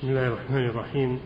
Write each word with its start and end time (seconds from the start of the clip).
بسم 0.00 0.08
الله 0.08 0.26
الرحمن 0.26 0.66
الرحيم. 0.66 1.20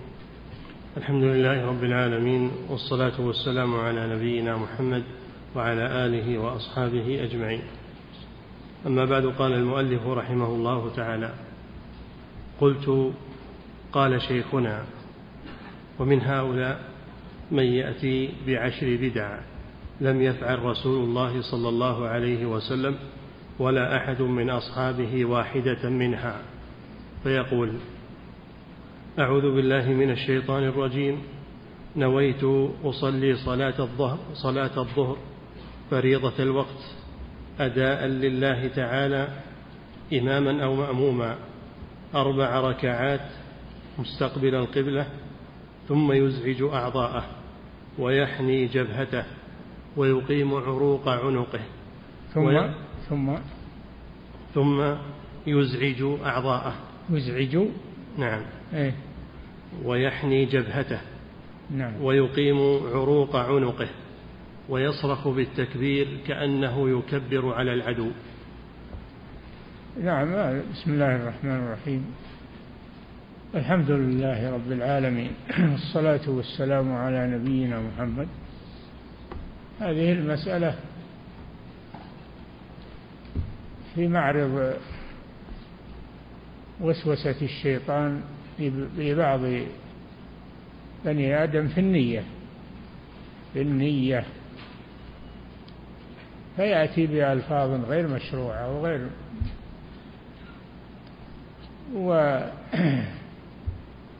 الحمد 0.96 1.24
لله 1.24 1.66
رب 1.66 1.84
العالمين 1.84 2.50
والصلاة 2.68 3.20
والسلام 3.20 3.74
على 3.74 4.14
نبينا 4.16 4.56
محمد 4.56 5.02
وعلى 5.56 6.06
آله 6.06 6.38
وأصحابه 6.38 7.24
أجمعين. 7.24 7.62
أما 8.86 9.04
بعد 9.04 9.26
قال 9.26 9.52
المؤلف 9.52 10.06
رحمه 10.06 10.46
الله 10.46 10.90
تعالى 10.96 11.30
قلت 12.60 13.12
قال 13.92 14.22
شيخنا 14.22 14.84
ومن 15.98 16.20
هؤلاء 16.20 16.80
من 17.50 17.64
يأتي 17.64 18.30
بعشر 18.46 18.98
بدع 19.00 19.38
لم 20.00 20.22
يفعل 20.22 20.62
رسول 20.62 21.04
الله 21.04 21.42
صلى 21.42 21.68
الله 21.68 22.06
عليه 22.08 22.46
وسلم 22.46 22.94
ولا 23.58 23.96
أحد 23.96 24.22
من 24.22 24.50
أصحابه 24.50 25.24
واحدة 25.24 25.90
منها. 25.90 26.42
فيقول 27.22 27.72
أعوذ 29.18 29.54
بالله 29.54 29.88
من 29.88 30.10
الشيطان 30.10 30.64
الرجيم. 30.64 31.22
نويت 31.96 32.44
أصلي 32.84 33.34
صلاة 33.34 33.74
الظهر 33.78 34.18
صلاة 34.32 34.78
الظهر 34.78 35.16
فريضة 35.90 36.32
الوقت. 36.38 36.82
أداء 37.60 38.06
لله 38.06 38.68
تعالى 38.68 39.28
إماما 40.12 40.64
أو 40.64 40.74
مأموما. 40.74 41.36
أربع 42.14 42.60
ركعات 42.60 43.28
مستقبل 43.98 44.54
القبلة 44.54 45.06
ثم 45.88 46.12
يزعج 46.12 46.62
أعضاءه 46.62 47.24
ويحني 47.98 48.66
جبهته 48.66 49.24
ويقيم 49.96 50.54
عروق 50.54 51.08
عنقه. 51.08 51.60
ثم؟ 52.32 52.68
ثم؟ 53.08 53.34
ثم 54.54 54.94
يزعج 55.46 56.02
أعضاءه. 56.24 56.74
يزعج؟ 57.10 57.68
نعم. 58.18 58.42
إيه. 58.74 58.94
ويحني 59.84 60.44
جبهته 60.44 61.00
نعم. 61.70 62.02
ويقيم 62.02 62.58
عروق 62.86 63.36
عنقه 63.36 63.88
ويصرخ 64.68 65.28
بالتكبير 65.28 66.08
كأنه 66.26 66.98
يكبر 66.98 67.54
على 67.54 67.74
العدو. 67.74 68.10
نعم 70.02 70.28
بسم 70.72 70.92
الله 70.92 71.16
الرحمن 71.16 71.50
الرحيم. 71.50 72.06
الحمد 73.54 73.90
لله 73.90 74.50
رب 74.50 74.72
العالمين. 74.72 75.30
والصلاة 75.72 76.30
والسلام 76.30 76.92
على 76.92 77.26
نبينا 77.26 77.80
محمد. 77.80 78.28
هذه 79.80 80.12
المسألة 80.12 80.74
في 83.94 84.08
معرض 84.08 84.74
وسوسة 86.80 87.36
الشيطان 87.42 88.22
لبعض 88.98 89.40
بني 91.04 91.44
آدم 91.44 91.68
في 91.68 91.80
النية 91.80 92.24
في 93.54 93.62
النية. 93.62 94.24
فيأتي 96.56 97.06
بألفاظ 97.06 97.84
غير 97.84 98.08
مشروعة 98.08 98.78
وغير 98.78 99.08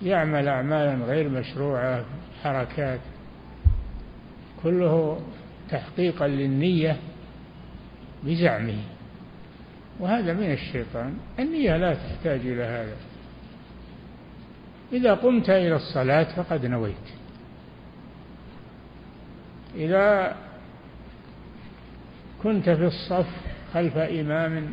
ويعمل 0.02 0.48
أعمالا 0.55 1.05
غير 1.05 1.28
مشروعة 1.28 2.05
حركات. 2.42 3.00
كله 4.62 5.20
تحقيقا 5.70 6.28
للنية 6.28 6.96
بزعمه. 8.24 8.78
وهذا 10.00 10.32
من 10.32 10.52
الشيطان. 10.52 11.16
النية 11.38 11.77
لا 11.77 11.94
تحتاج 11.94 12.40
إلى 12.40 12.62
هذا. 12.62 12.96
إذا 14.92 15.14
قمت 15.14 15.50
إلى 15.50 15.77
الصلاة 15.77 16.36
فقد 16.36 16.66
نويت. 16.66 17.06
إذا 19.74 20.36
كنت 22.42 22.70
في 22.70 22.86
الصف 22.86 23.27
خلف 23.74 23.96
إمام 23.96 24.73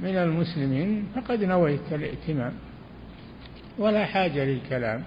من 0.00 0.16
المسلمين 0.16 1.06
فقد 1.14 1.44
نويت 1.44 1.92
الائتمام 1.92 2.52
ولا 3.78 4.04
حاجة 4.06 4.44
للكلام. 4.44 5.02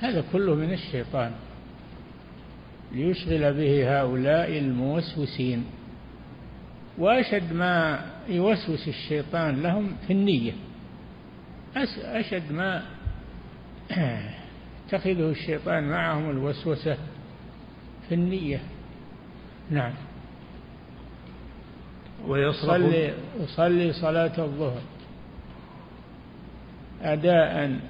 هذا 0.00 0.24
كله 0.32 0.54
من 0.54 0.72
الشيطان 0.72 1.32
ليشغل 2.92 3.52
به 3.52 4.00
هؤلاء 4.00 4.58
الموسوسين. 4.58 5.64
وأشد 6.98 7.52
ما 7.52 8.00
يوسوس 8.28 8.88
الشيطان 8.88 9.62
لهم 9.62 9.96
في 10.06 10.12
النية. 10.12 10.52
أشد 11.76 12.52
ما 12.52 12.82
يتخذه 14.86 15.30
الشيطان 15.30 15.84
معهم 15.84 16.30
الوسوسة 16.30 16.96
في 18.08 18.14
النية. 18.14 18.60
نعم. 19.70 19.92
ويصلي 22.26 23.14
يصلي 23.40 23.92
صلاة 23.92 24.44
الظهر 24.44 24.82
أداء 27.02 27.80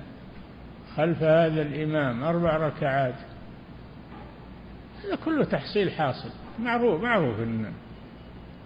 خلف 0.96 1.22
هذا 1.22 1.62
الإمام 1.62 2.22
أربع 2.22 2.56
ركعات. 2.56 3.14
هذا 5.04 5.16
كله 5.24 5.44
تحصيل 5.44 5.90
حاصل. 5.90 6.30
معروف 6.58 7.02
معروف 7.02 7.40
إن 7.40 7.72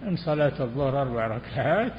إن 0.03 0.15
صلاة 0.15 0.61
الظهر 0.63 1.01
أربع 1.01 1.27
ركعات. 1.27 1.93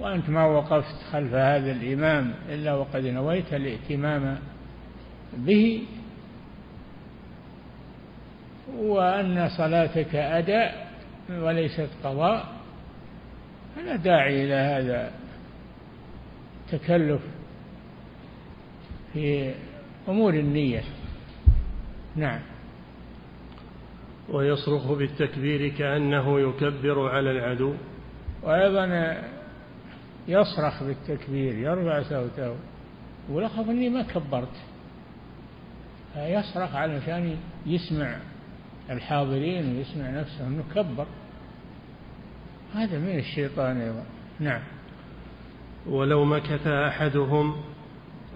وأنت 0.00 0.30
ما 0.30 0.44
وقفت 0.46 1.02
خلف 1.12 1.34
هذا 1.34 1.72
الإمام 1.72 2.34
إلا 2.48 2.74
وقد 2.74 3.04
نويت 3.04 3.54
الائتمام 3.54 4.38
به 5.36 5.82
وأن 8.76 9.48
صلاتك 9.58 10.14
أداء 10.14 10.88
وليست 11.30 11.88
قضاء. 12.04 12.46
فلا 13.76 13.96
داعي 13.96 14.44
إلى 14.44 14.54
هذا 14.54 15.10
التكلف 16.64 17.22
في 19.12 19.54
أمور 20.08 20.34
النية. 20.34 20.82
نعم. 22.16 22.40
ويصرخ 24.28 24.92
بالتكبير 24.92 25.68
كأنه 25.68 26.40
يكبر 26.40 27.08
على 27.08 27.30
العدو. 27.30 27.74
وأيضا 28.42 28.86
يصرخ 30.28 30.82
بالتكبير 30.82 31.54
يرفع 31.54 32.02
صوته 32.02 32.56
يقول 33.28 33.44
أخاف 33.44 33.70
إني 33.70 33.88
ما 33.88 34.02
كبرت. 34.02 34.56
يصرخ 36.16 36.74
علشان 36.74 37.36
يسمع 37.66 38.16
الحاضرين 38.90 39.76
ويسمع 39.76 40.10
نفسه 40.10 40.46
أنه 40.46 40.64
كبر. 40.74 41.06
هذا 42.74 42.98
من 42.98 43.18
الشيطان 43.18 43.80
أيضا. 43.80 44.04
نعم. 44.40 44.62
ولو 45.86 46.24
مكث 46.24 46.66
أحدهم 46.66 47.56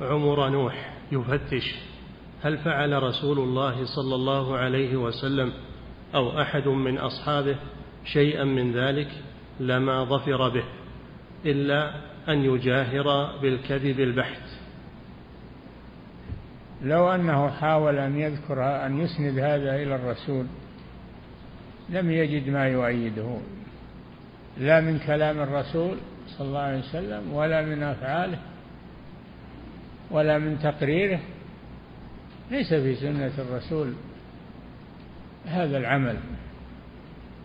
عمر 0.00 0.48
نوح 0.48 0.92
يفتش 1.12 1.74
هل 2.42 2.58
فعل 2.58 3.02
رسول 3.02 3.38
الله 3.38 3.84
صلى 3.84 4.14
الله 4.14 4.56
عليه 4.56 4.96
وسلم 4.96 5.52
أو 6.14 6.40
أحد 6.42 6.68
من 6.68 6.98
أصحابه 6.98 7.56
شيئا 8.04 8.44
من 8.44 8.72
ذلك؟ 8.72 9.08
لما 9.60 10.04
ظفر 10.04 10.48
به. 10.48 10.64
إلا 11.46 11.94
أن 12.28 12.38
يجاهر 12.44 13.38
بالكذب 13.42 14.00
البحت. 14.00 14.42
لو 16.82 17.14
أنه 17.14 17.50
حاول 17.50 17.98
أن 17.98 18.18
يذكر 18.18 18.86
أن 18.86 19.00
يسند 19.00 19.38
هذا 19.38 19.76
إلى 19.76 19.94
الرسول 19.94 20.46
لم 21.90 22.10
يجد 22.10 22.48
ما 22.48 22.68
يؤيده. 22.68 23.38
لا 24.58 24.80
من 24.80 24.98
كلام 24.98 25.40
الرسول 25.40 25.96
صلى 26.26 26.48
الله 26.48 26.60
عليه 26.60 26.78
وسلم 26.78 27.32
ولا 27.32 27.62
من 27.62 27.82
أفعاله 27.82 28.38
ولا 30.10 30.38
من 30.38 30.58
تقريره. 30.58 31.20
ليس 32.50 32.74
في 32.74 32.94
سنة 32.94 33.32
الرسول 33.38 33.92
هذا 35.46 35.78
العمل. 35.78 36.16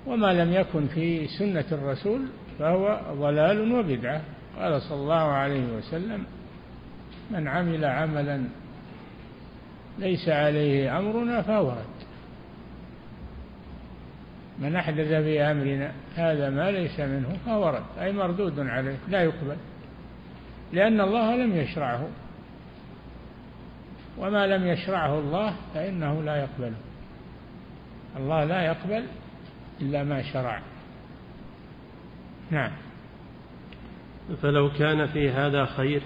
وما 0.06 0.34
لم 0.34 0.54
يكن 0.54 0.88
في 0.88 1.28
سنة 1.28 1.66
الرسول 1.72 2.22
فهو 2.60 3.00
ضلال 3.14 3.72
وبدعة. 3.72 4.22
قال 4.60 4.82
صلى 4.82 5.02
الله 5.02 5.16
عليه 5.16 5.74
وسلم 5.74 6.26
من 7.32 7.48
عمل 7.48 7.86
عملا 7.86 8.44
ليس 10.00 10.30
عليه 10.30 11.00
أمرنا 11.00 11.42
فهو 11.42 11.70
رد. 11.70 11.98
من 14.60 14.76
أحدث 14.76 15.08
في 15.08 15.42
أمرنا 15.42 15.92
هذا 16.16 16.50
ما 16.50 16.72
ليس 16.72 17.00
منه 17.00 17.38
فهو 17.46 17.70
رد. 17.70 18.00
أي 18.02 18.12
مردود 18.12 18.60
عليه 18.60 18.98
لا 19.10 19.22
يقبل 19.22 19.58
لأن 20.74 21.02
الله 21.02 21.36
لم 21.36 21.56
يشرعه. 21.56 22.08
وما 24.18 24.48
لم 24.48 24.68
يشرعه 24.68 25.20
الله 25.20 25.54
فإنه 25.74 26.24
لا 26.24 26.36
يقبله. 26.36 26.78
الله 28.18 28.44
لا 28.44 28.62
يقبل 28.62 29.04
إلا 29.82 30.04
ما 30.04 30.22
شرع. 30.34 30.62
نعم. 32.52 32.72
فلو 34.42 34.70
كان 34.70 35.08
في 35.08 35.30
هذا 35.30 35.66
خير 35.66 36.02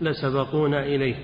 لسبقونا 0.00 0.82
إليه. 0.82 1.16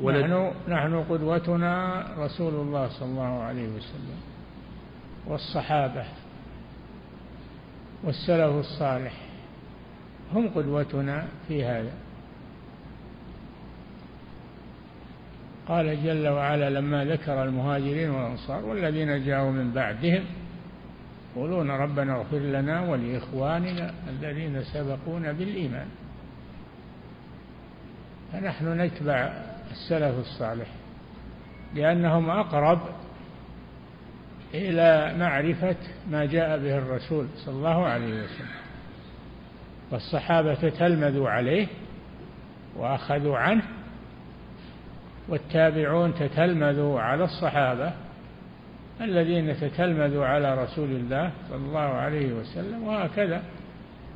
ولد 0.00 0.24
نحن, 0.24 0.52
نحن 0.68 1.04
قدوتنا 1.10 2.04
رسول 2.18 2.54
الله 2.54 2.88
صلى 2.88 3.08
الله 3.08 3.42
عليه 3.42 3.68
وسلم 3.68 4.20
والصحابة 5.26 6.04
والسلف 8.04 8.54
الصالح 8.54 9.12
هم 10.34 10.48
قدوتنا 10.48 11.28
في 11.48 11.64
هذا. 11.64 11.92
قال 15.68 16.04
جل 16.04 16.28
وعلا 16.28 16.70
لما 16.70 17.04
ذكر 17.04 17.44
المهاجرين 17.44 18.10
والأنصار 18.10 18.64
والذين 18.64 19.24
جاءوا 19.24 19.50
من 19.50 19.72
بعدهم 19.72 20.24
يقولون 21.36 21.70
ربنا 21.70 22.16
اغفر 22.16 22.38
لنا 22.38 22.80
ولإخواننا 22.80 23.94
الذين 24.08 24.62
سبقونا 24.62 25.32
بالإيمان. 25.32 25.86
فنحن 28.32 28.80
نتبع 28.80 29.32
السلف 29.70 30.18
الصالح 30.18 30.68
لأنهم 31.74 32.30
أقرب 32.30 32.80
إلى 34.54 35.14
معرفة 35.18 35.76
ما 36.10 36.24
جاء 36.24 36.58
به 36.58 36.78
الرسول 36.78 37.26
صلى 37.36 37.54
الله 37.54 37.86
عليه 37.86 38.24
وسلم. 38.24 38.58
والصحابة 39.90 40.54
تتلمذوا 40.54 41.30
عليه 41.30 41.66
وأخذوا 42.76 43.38
عنه 43.38 43.62
والتابعون 45.28 46.14
تتلمذوا 46.14 47.00
على 47.00 47.24
الصحابة 47.24 47.92
الذين 49.00 49.56
تتلمذوا 49.60 50.26
على 50.26 50.62
رسول 50.64 50.90
الله 50.90 51.32
صلى 51.48 51.66
الله 51.66 51.78
عليه 51.78 52.32
وسلم 52.32 52.82
وهكذا 52.82 53.42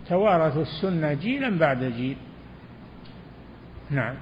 توارثوا 0.09 0.63
السنة 0.63 1.13
جيلا 1.13 1.59
بعد 1.59 1.85
جيل. 1.85 2.17
نعم. 3.91 4.15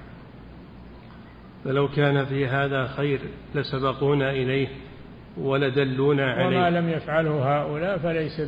فلو 1.63 1.87
كان 1.87 2.25
في 2.25 2.47
هذا 2.47 2.87
خير 2.87 3.19
لسبقونا 3.55 4.31
إليه 4.31 4.67
ولدلونا 5.37 6.31
عليه. 6.31 6.57
وما 6.57 6.69
لم 6.69 6.89
يفعله 6.89 7.61
هؤلاء 7.61 7.97
فليس 7.97 8.41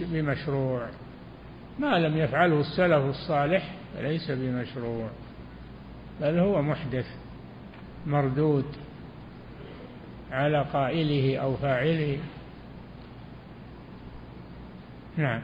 بمشروع. 0.00 0.88
ما 1.78 1.98
لم 1.98 2.16
يفعله 2.16 2.60
السلف 2.60 3.04
الصالح 3.04 3.74
فليس 3.96 4.30
بمشروع 4.30 5.08
بل 6.20 6.38
هو 6.38 6.62
محدث 6.62 7.06
مردود. 8.06 8.64
على 10.32 10.64
قائله 10.72 11.38
أو 11.38 11.56
فاعله. 11.56 12.18
نعم. 15.16 15.40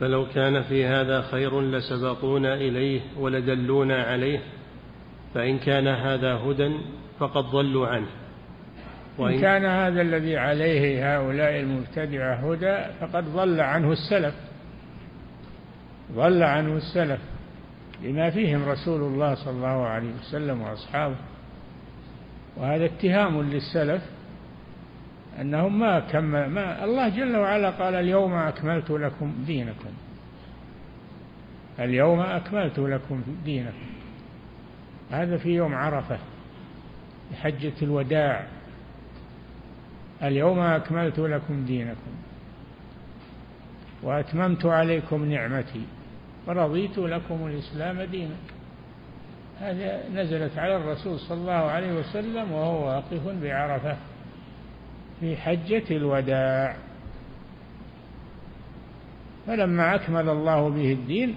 فلو 0.00 0.26
كان 0.34 0.62
في 0.62 0.86
هذا 0.86 1.22
خير 1.22 1.60
لسبقونا 1.60 2.54
إليه 2.54 3.00
ولدلونا 3.18 4.02
عليه 4.02 4.40
فإن 5.34 5.58
كان 5.58 5.88
هذا 5.88 6.34
هدى 6.34 6.76
فقد 7.18 7.44
ضلوا 7.44 7.86
عنه. 7.86 8.06
وإن 9.18 9.40
كان 9.40 9.64
هذا 9.64 10.02
الذي 10.02 10.36
عليه 10.36 11.16
هؤلاء 11.16 11.60
المبتدعة 11.60 12.34
هدى 12.34 12.92
فقد 13.00 13.24
ضل 13.24 13.60
عنه 13.60 13.92
السلف. 13.92 14.34
ضل 16.12 16.42
عنه 16.42 16.76
السلف 16.76 17.20
لما 18.02 18.30
فيهم 18.30 18.68
رسول 18.68 19.00
الله 19.00 19.34
صلى 19.34 19.52
الله 19.52 19.86
عليه 19.86 20.10
وسلم 20.20 20.62
وأصحابه. 20.62 21.16
وهذا 22.56 22.84
اتهام 22.84 23.42
للسلف 23.42 24.02
أنهم 25.40 25.78
ما 25.78 26.00
كمل 26.00 26.46
ما 26.46 26.84
الله 26.84 27.08
جل 27.08 27.36
وعلا 27.36 27.70
قال 27.70 27.94
اليوم 27.94 28.32
أكملت 28.32 28.90
لكم 28.90 29.34
دينكم. 29.46 29.90
اليوم 31.78 32.20
أكملت 32.20 32.78
لكم 32.78 33.22
دينكم. 33.44 33.86
هذا 35.10 35.36
في 35.36 35.48
يوم 35.48 35.74
عرفة 35.74 36.18
حجة 37.42 37.72
الوداع. 37.82 38.46
اليوم 40.22 40.58
أكملت 40.58 41.18
لكم 41.18 41.64
دينكم. 41.64 42.14
وأتممت 44.02 44.66
عليكم 44.66 45.24
نعمتي. 45.24 45.82
ورضيت 46.46 46.98
لكم 46.98 47.46
الإسلام 47.46 48.02
دينا. 48.02 48.36
هذه 49.60 50.00
نزلت 50.14 50.58
على 50.58 50.76
الرسول 50.76 51.18
صلى 51.18 51.38
الله 51.38 51.52
عليه 51.52 51.92
وسلم 51.92 52.52
وهو 52.52 52.86
واقف 52.86 53.28
بعرفة 53.42 53.96
في 55.20 55.36
حجة 55.36 55.84
الوداع. 55.90 56.76
فلما 59.46 59.94
أكمل 59.94 60.28
الله 60.28 60.68
به 60.68 60.92
الدين 60.92 61.34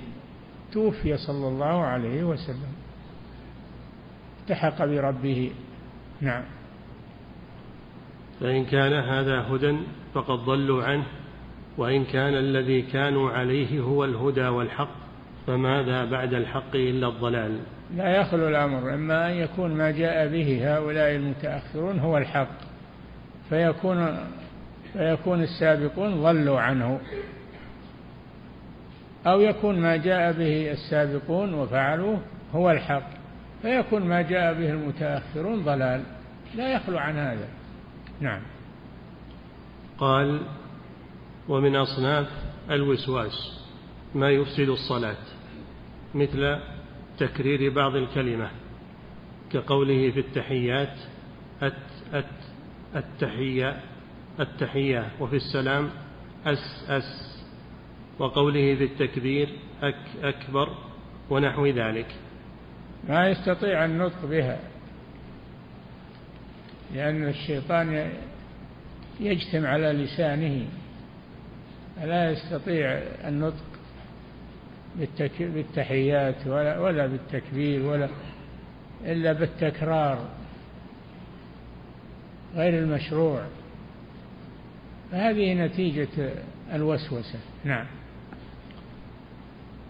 توفي 0.72 1.18
صلى 1.18 1.48
الله 1.48 1.84
عليه 1.84 2.24
وسلم. 2.24 2.74
التحق 4.42 4.86
بربه. 4.86 5.52
نعم. 6.22 6.44
فإن 8.40 8.66
كان 8.66 8.94
هذا 8.94 9.42
هدى 9.42 9.78
فقد 10.14 10.40
ضلوا 10.40 10.84
عنه 10.84 11.06
وإن 11.78 12.06
كان 12.06 12.34
الذي 12.34 12.82
كانوا 12.82 13.32
عليه 13.32 13.80
هو 13.80 14.06
الهدى 14.06 14.48
والحق 14.48 14.96
فماذا 15.48 16.06
بعد 16.06 16.34
الحق 16.34 16.76
إلا 16.76 17.08
الضلال؟ 17.08 17.60
لا 17.96 18.18
يخلو 18.18 18.48
الأمر 18.48 18.94
إما 18.94 19.28
أن 19.32 19.34
يكون 19.34 19.74
ما 19.74 19.92
جاء 19.92 20.28
به 20.28 20.76
هؤلاء 20.76 21.16
المتأخرون 21.16 22.00
هو 22.00 22.18
الحق 22.18 22.58
فيكون 23.50 24.18
فيكون 24.94 25.44
السابقون 25.44 26.24
ضلوا 26.24 26.60
عنه 26.60 27.00
أو 29.28 29.42
يكون 29.42 29.80
ما 29.80 29.98
جاء 29.98 30.32
به 30.32 30.72
السابقون 30.72 31.54
وفعلوه 31.54 32.20
هو 32.54 32.72
الحق 32.72 33.10
فيكون 33.62 34.02
ما 34.02 34.22
جاء 34.22 34.54
به 34.54 34.70
المتأخرون 34.70 35.64
ضلال 35.64 36.04
لا 36.56 36.74
يخلو 36.74 36.98
عن 36.98 37.18
هذا. 37.18 37.48
نعم. 38.22 38.42
قال 39.98 40.42
ومن 41.50 41.76
أصناف 41.76 42.28
الوسواس 42.72 43.62
ما 44.16 44.30
يفسد 44.30 44.70
الصلاة 44.70 45.16
مثل 46.16 46.60
تكرير 47.18 47.74
بعض 47.74 47.96
الكلمة 47.96 48.50
كقوله 49.52 50.12
في 50.12 50.20
التحيات 50.20 50.94
أت 51.62 51.74
أت 52.14 52.26
التحية 52.96 53.80
التحية 54.40 55.12
وفي 55.20 55.36
السلام 55.36 55.90
أس 56.46 56.86
أس 56.90 57.44
وقوله 58.20 58.76
في 58.76 58.84
التكبير 58.84 59.50
أك 59.82 59.96
أكبر 60.24 60.70
ونحو 61.30 61.66
ذلك. 61.66 62.16
ما 63.10 63.30
يستطيع 63.30 63.86
النطق 63.86 64.26
بها 64.26 64.60
لأن 66.96 67.28
الشيطان 67.28 68.12
يجتمع 69.20 69.70
على 69.70 69.88
لسانه 69.94 70.66
لا 72.04 72.32
يستطيع 72.32 72.90
النطق 73.28 73.67
بالتحيات 75.40 76.48
ولا, 76.48 76.80
ولا 76.80 77.08
بالتكبير 77.08 77.86
ولا 77.86 78.10
إلا 79.06 79.34
بالتكرار 79.34 80.20
غير 82.56 82.84
المشروع. 82.84 83.42
فهذه 85.12 85.54
نتيجة 85.54 86.32
الوسوسة. 86.74 87.40
نعم. 87.64 87.86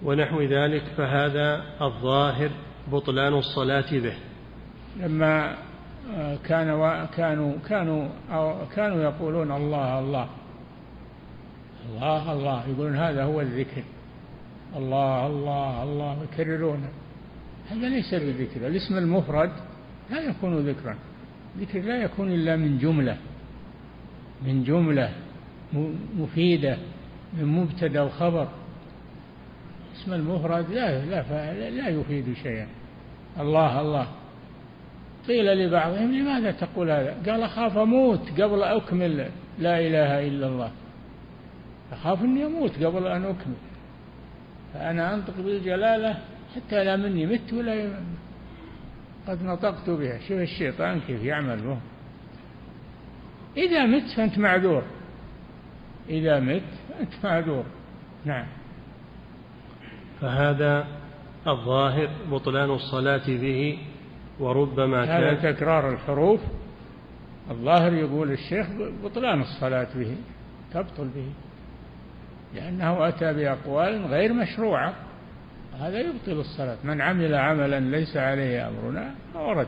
ونحو 0.04 0.42
ذلك 0.42 0.84
فهذا 0.98 1.64
الظاهر 1.82 2.50
بطلان 2.92 3.34
الصلاة 3.34 3.92
به. 3.92 4.14
لما 4.98 5.58
كان 6.46 7.06
كانوا 7.18 7.54
كانوا 7.70 8.08
أو 8.32 8.56
كانوا 8.76 9.04
يقولون 9.04 9.52
الله 9.52 10.00
الله 10.00 10.28
الله 11.90 12.34
الله 12.34 12.68
يقولون 12.70 12.96
هذا 12.96 13.24
هو 13.24 13.42
الذكر. 13.42 13.84
الله 14.76 15.28
الله 15.28 15.84
الله 15.84 16.18
يكررونه 16.24 16.90
هذا 17.70 17.90
ليس 17.90 18.14
بذكر. 18.14 18.68
الاسم 18.68 18.98
المفرد 18.98 19.52
لا 20.12 20.22
يكون 20.22 20.58
ذكرا. 20.58 20.96
ذكر 21.60 21.80
لا 21.80 22.04
يكون 22.04 22.32
إلا 22.32 22.56
من 22.56 22.78
جملة 22.78 23.18
من 24.46 24.64
جملة 24.64 25.12
مفيدة 26.18 26.78
من 27.34 27.46
مبتدأ 27.46 28.02
وخبر 28.02 28.48
اسم 29.96 30.14
المفرد 30.14 30.70
لا 30.70 31.06
لا 31.06 31.70
لا 31.70 31.88
يفيد 31.88 32.34
شيئا. 32.44 32.68
الله 33.40 33.82
الله. 33.82 34.08
قيل 35.28 35.46
لبعضهم 35.46 36.12
لماذا 36.12 36.52
تقول 36.52 36.90
هذا؟ 36.90 37.18
قال 37.28 37.44
أخاف 37.44 37.78
أموت 37.78 38.42
قبل 38.42 38.64
أكمل 38.64 39.18
لا 39.60 39.80
إله 39.80 40.28
إلا 40.28 40.48
الله. 40.48 40.72
أخاف 41.92 42.24
أني 42.24 42.46
أموت 42.46 42.84
قبل 42.84 43.08
أن 43.08 43.26
أكمل. 43.26 43.56
فأنا 44.74 45.14
أنطق 45.14 45.38
بالجلالة 45.38 46.18
حتى 46.56 46.84
لا 46.84 46.96
مني 46.96 47.26
مت 47.26 47.54
ولا 47.54 48.00
قد 49.28 49.44
نطقت 49.44 49.90
بها. 49.90 50.20
شوف 50.20 50.38
الشيطان 50.38 51.00
كيف 51.00 51.24
يعمل 51.24 51.58
به 51.58 51.78
إذا 53.58 53.86
مت 53.86 54.10
فأنت 54.18 54.38
معذور. 54.38 54.84
إذا 56.10 56.40
مت 56.40 56.62
فأنت 56.90 57.14
معذور. 57.24 57.66
نعم. 58.26 58.48
فهذا 60.22 60.88
الظاهر 61.48 62.10
بطلان 62.32 62.70
الصلاة 62.70 63.28
به 63.28 63.78
وربما 64.40 65.06
كان 65.06 65.24
هذا 65.24 65.52
تكرار 65.52 65.94
الحروف. 65.94 66.40
الظاهر 67.52 67.94
يقول 67.94 68.32
الشيخ 68.32 68.68
بطلان 69.04 69.42
الصلاة 69.42 69.88
به. 69.96 70.16
تبطل 70.74 71.08
به. 71.08 71.28
لأنه 72.58 73.08
أتى 73.08 73.34
بأقوال 73.34 74.06
غير 74.06 74.34
مشروعة. 74.34 74.94
هذا 75.80 76.00
يبطل 76.00 76.40
الصلاة. 76.40 76.78
من 76.84 77.02
عمل 77.02 77.36
عملا 77.36 77.80
ليس 77.80 78.18
عليه 78.18 78.68
أمرنا 78.68 79.12
فهو 79.34 79.52
رد. 79.52 79.68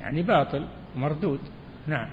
يعني 0.00 0.22
باطل 0.22 0.64
مردود. 0.96 1.40
نعم. 1.86 2.08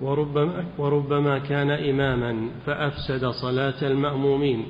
وربما, 0.00 0.64
وربما 0.78 1.38
كان 1.38 1.70
إماما 1.70 2.50
فأفسد 2.66 3.26
صلاة 3.26 3.82
المأمومين. 3.82 4.66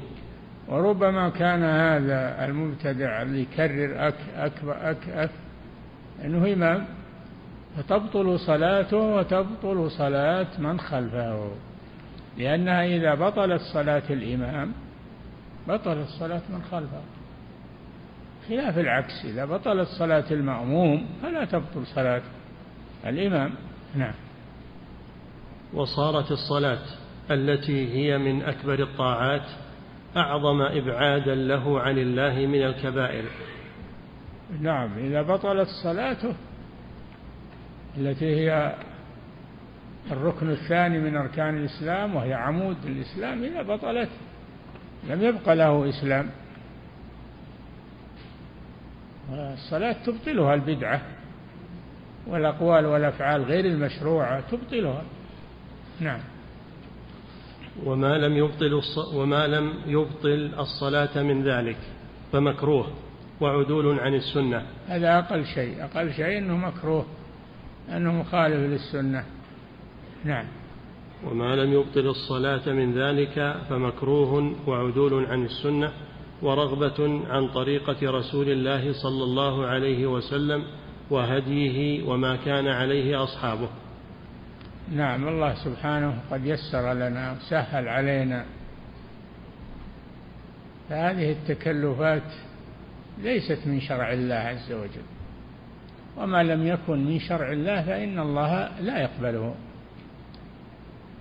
وربما 0.69 1.29
كان 1.29 1.63
هذا 1.63 2.45
المبتدع 2.45 3.23
اللي 3.23 3.41
يكرر 3.41 4.09
أك 4.09 4.19
أكبر 4.37 4.91
أك 4.91 5.09
أك 5.09 5.31
أنه 6.25 6.53
إمام. 6.53 6.85
فتبطل 7.77 8.39
صلاته 8.39 8.97
وتبطل 8.97 9.91
صلاة 9.91 10.47
من 10.59 10.81
خلفه. 10.81 11.51
لأنها 12.39 12.85
إذا 12.87 13.15
بطلت 13.15 13.61
صلاة 13.73 14.03
الإمام 14.11 14.73
بطلت 15.69 16.09
صلاة 16.09 16.43
من 16.49 16.63
خلفه. 16.71 17.03
خلاف 18.49 18.79
العكس 18.79 19.25
إذا 19.25 19.45
بطلت 19.45 19.89
صلاة 19.89 20.25
المأموم 20.31 21.07
فلا 21.23 21.45
تبطل 21.45 21.87
صلاة 21.87 22.23
الإمام. 23.07 23.51
نعم. 23.95 24.15
وصارت 25.75 26.31
الصلاة 26.31 26.83
التي 27.31 27.95
هي 27.95 28.19
من 28.19 28.43
أكبر 28.43 28.83
الطاعات 28.83 29.47
أعظم 30.17 30.63
إبعادا 30.63 31.35
له 31.35 31.81
عن 31.81 31.99
الله 31.99 32.47
من 32.47 32.63
الكبائر. 32.63 33.25
نعم 34.61 34.99
إذا 34.99 35.23
بطلت 35.23 35.69
صلاته 35.83 36.35
التي 37.99 38.37
هي 38.37 38.75
الركن 40.11 40.51
الثاني 40.51 40.99
من 40.99 41.17
أركان 41.17 41.57
الإسلام 41.57 42.17
وهي 42.17 42.35
عمود 42.35 42.77
الإسلام 42.85 43.45
إذا 43.45 43.63
بطلت 43.63 44.09
لم 45.09 45.23
يبقى 45.23 45.57
له 45.57 45.89
إسلام. 45.89 46.31
الصلاة 49.33 49.97
تبطلها 50.07 50.55
البدعة 50.55 51.03
والأقوال 52.27 52.87
والأفعال 52.87 53.43
غير 53.43 53.65
المشروعة 53.65 54.41
تبطلها. 54.41 55.03
نعم. 56.01 56.21
وما 57.85 58.19
لم 58.19 58.37
يبطل 58.37 58.81
وما 59.15 59.47
لم 59.47 59.75
يبطل 59.87 60.55
الصلاة 60.59 61.23
من 61.23 61.43
ذلك 61.43 61.77
فمكروه 62.33 62.87
وعدول 63.41 64.01
عن 64.01 64.15
السنة. 64.15 64.67
هذا 64.89 65.19
أقل 65.19 65.47
شيء 65.47 65.85
أقل 65.85 66.13
شيء 66.13 66.39
أنه 66.39 66.57
مكروه. 66.57 67.07
أنه 67.89 68.13
مخالف 68.13 68.57
للسنة. 68.57 69.25
نعم. 70.25 70.45
وما 71.25 71.57
لم 71.57 71.73
يبطل 71.73 72.07
الصلاة 72.07 72.73
من 72.73 72.99
ذلك 72.99 73.57
فمكروه 73.69 74.55
وعدول 74.67 75.27
عن 75.27 75.45
السنة 75.45 75.93
ورغبة 76.43 77.23
عن 77.31 77.49
طريقة 77.49 78.11
رسول 78.11 78.49
الله 78.49 78.93
صلى 78.93 79.25
الله 79.25 79.67
عليه 79.67 80.07
وسلم 80.07 80.65
وهديه 81.11 82.09
وما 82.09 82.37
كان 82.37 82.67
عليه 82.67 83.23
أصحابه. 83.23 83.69
نعم. 84.93 85.29
الله 85.29 85.55
سبحانه 85.55 86.21
قد 86.31 86.47
يسر 86.47 86.93
لنا 86.93 87.33
وسهل 87.33 87.89
علينا. 87.89 88.45
فهذه 90.89 91.33
التكلفات 91.33 92.33
ليست 93.23 93.67
من 93.67 93.81
شرع 93.81 94.13
الله 94.13 94.35
عز 94.35 94.73
وجل. 94.73 95.16
وما 96.17 96.43
لم 96.43 96.67
يكن 96.67 97.05
من 97.05 97.19
شرع 97.21 97.53
الله 97.53 97.83
فإن 97.83 98.19
الله 98.19 98.81
لا 98.81 99.03
يقبله. 99.03 99.55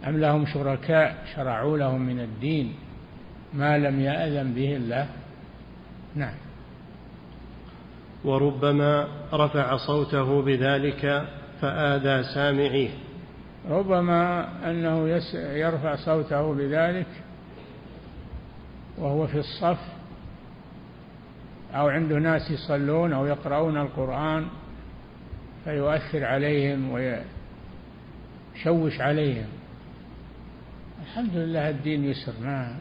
أم 0.08 0.18
لهم 0.18 0.46
شركاء 0.46 1.16
شرعوا 1.36 1.78
لهم 1.78 2.02
من 2.02 2.20
الدين 2.20 2.74
ما 3.54 3.78
لم 3.78 4.00
يأذن 4.00 4.54
به 4.54 4.76
الله؟ 4.76 5.08
نعم. 6.16 6.36
وربما 8.26 9.08
رفع 9.34 9.78
صوته 9.78 10.42
بذلك 10.42 11.28
فآذى 11.62 12.24
سامعيه. 12.34 12.90
ربما 13.70 14.48
أنه 14.70 15.22
يرفع 15.34 15.96
صوته 15.96 16.54
بذلك 16.54 17.08
وهو 18.98 19.28
في 19.28 19.38
الصف 19.40 19.80
أو 21.74 21.88
عنده 21.88 22.20
ناس 22.20 22.52
يصلون 22.52 23.14
أو 23.14 23.26
يقرؤون 23.26 23.78
القرآن 23.78 24.48
فيؤثر 25.66 26.26
عليهم 26.26 26.92
ويشوش 26.92 29.02
عليهم. 29.02 29.48
الحمد 31.02 31.36
لله 31.36 31.70
الدين 31.70 32.06
يسر. 32.06 32.34
ما 32.42 32.76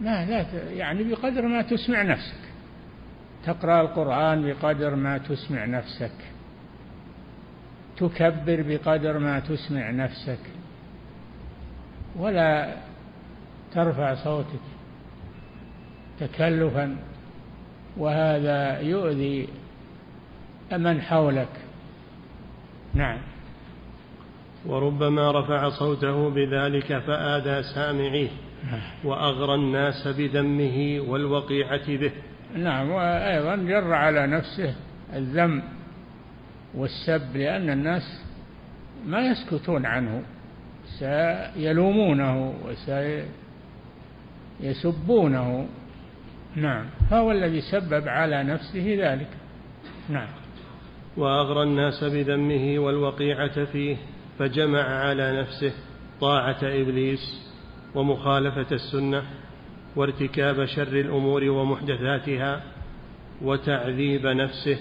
ما 0.00 0.24
لا 0.24 0.72
يعني 0.72 1.04
بقدر 1.04 1.42
ما 1.42 1.62
تسمع 1.62 2.02
نفسك. 2.02 2.40
تقرأ 3.44 3.80
القرآن 3.80 4.46
بقدر 4.46 4.94
ما 4.94 5.18
تسمع 5.18 5.64
نفسك. 5.64 6.12
تكبر 7.96 8.64
بقدر 8.68 9.18
ما 9.18 9.40
تسمع 9.40 9.90
نفسك. 9.90 10.40
ولا 12.16 12.76
ترفع 13.74 14.14
صوتك 14.14 14.64
تكلفا. 16.20 16.96
وهذا 17.96 18.80
يؤذي 18.80 19.48
من 20.76 21.00
حولك. 21.00 21.48
نعم. 22.94 23.18
وربما 24.66 25.30
رفع 25.30 25.68
صوته 25.68 26.30
بذلك 26.30 26.98
فآذى 26.98 27.62
سامعيه 27.62 28.28
نعم. 28.64 28.80
وأغرى 29.04 29.54
الناس 29.54 30.08
بذمه 30.08 31.00
والوقيعة 31.08 31.86
به. 31.86 32.12
نعم 32.56 32.90
وأيضا 32.90 33.56
جر 33.56 33.92
على 33.92 34.26
نفسه 34.26 34.74
الذم 35.14 35.62
والسب 36.74 37.36
لأن 37.36 37.70
الناس 37.70 38.24
ما 39.06 39.20
يسكتون 39.20 39.86
عنه 39.86 40.22
سيلومونه 40.98 42.54
وسيسبونه. 44.60 45.68
نعم 46.56 46.86
فهو 47.10 47.32
الذي 47.32 47.60
سبب 47.60 48.08
على 48.08 48.42
نفسه 48.42 48.96
ذلك. 49.00 49.28
نعم. 50.08 50.43
وأغرى 51.16 51.62
الناس 51.62 52.04
بذمه 52.04 52.78
والوقيعة 52.78 53.64
فيه 53.64 53.96
فجمع 54.38 54.82
على 54.82 55.40
نفسه 55.40 55.72
طاعة 56.20 56.58
إبليس 56.62 57.50
ومخالفة 57.94 58.66
السنة 58.72 59.22
وارتكاب 59.96 60.64
شر 60.64 61.00
الأمور 61.00 61.44
ومحدثاتها 61.44 62.62
وتعذيب 63.42 64.26
نفسه 64.26 64.78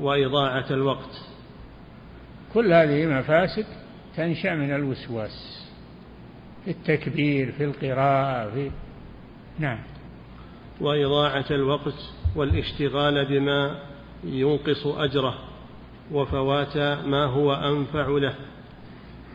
وإضاعة 0.00 0.66
الوقت. 0.70 1.22
كل 2.54 2.72
هذه 2.72 3.06
مفاسد 3.06 3.66
تنشأ 4.16 4.54
من 4.54 4.74
الوسواس 4.74 5.66
في 6.64 6.70
التكبير 6.70 7.52
في 7.52 7.64
القراءة 7.64 8.50
في 8.50 8.70
نعم. 9.58 9.78
وإضاعة 10.80 11.44
الوقت 11.50 12.12
والاشتغال 12.36 13.24
بما 13.24 13.80
ينقص 14.24 14.86
أجره 14.86 15.38
وفوات 16.12 16.76
ما 17.06 17.24
هو 17.24 17.54
أنفع 17.54 18.08
له 18.08 18.34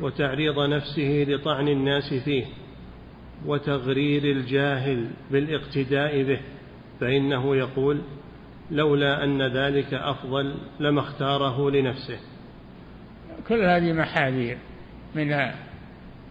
وتعريض 0.01 0.59
نفسه 0.59 1.25
لطعن 1.27 1.67
الناس 1.67 2.13
فيه 2.13 2.45
وتغرير 3.45 4.23
الجاهل 4.23 5.07
بالاقتداء 5.31 6.23
به 6.23 6.39
فإنه 6.99 7.55
يقول 7.55 8.01
لولا 8.71 9.23
أن 9.23 9.41
ذلك 9.41 9.93
أفضل 9.93 10.55
لما 10.79 10.99
اختاره 10.99 11.69
لنفسه. 11.71 12.19
كل 13.47 13.61
هذه 13.63 13.93
محاذير 13.93 14.57
من 15.15 15.51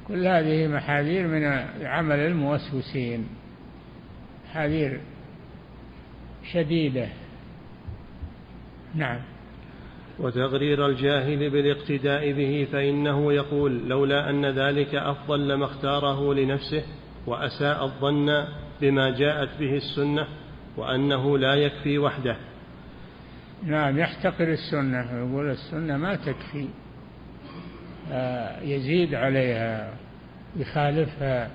كل 0.09 0.27
هذه 0.27 0.67
محاذير 0.67 1.27
من 1.27 1.45
عمل 1.87 2.19
الموسوسين 2.19 3.29
محاذير 4.45 5.01
شديدة. 6.53 7.09
نعم. 8.95 9.19
وتغرير 10.19 10.87
الجاهل 10.87 11.51
بالاقتداء 11.51 12.33
به 12.33 12.69
فإنه 12.73 13.33
يقول 13.33 13.89
لولا 13.89 14.31
أن 14.31 14.47
ذلك 14.47 14.95
أفضل 14.95 15.49
لما 15.49 15.65
اختاره 15.65 16.35
لنفسه 16.35 16.83
وأساء 17.27 17.85
الظن 17.85 18.45
بما 18.81 19.11
جاءت 19.11 19.49
به 19.61 19.77
السنة 19.77 20.27
وأنه 20.77 21.39
لا 21.39 21.55
يكفي 21.55 21.99
وحده. 21.99 22.37
نعم 23.63 23.99
يحتقر 23.99 24.53
السنة 24.53 25.19
يقول 25.19 25.51
السنة 25.51 25.97
ما 25.97 26.15
تكفي. 26.15 26.69
آه، 28.13 28.61
يزيد 28.61 29.15
عليها 29.15 29.95
يخالفها 30.57 31.51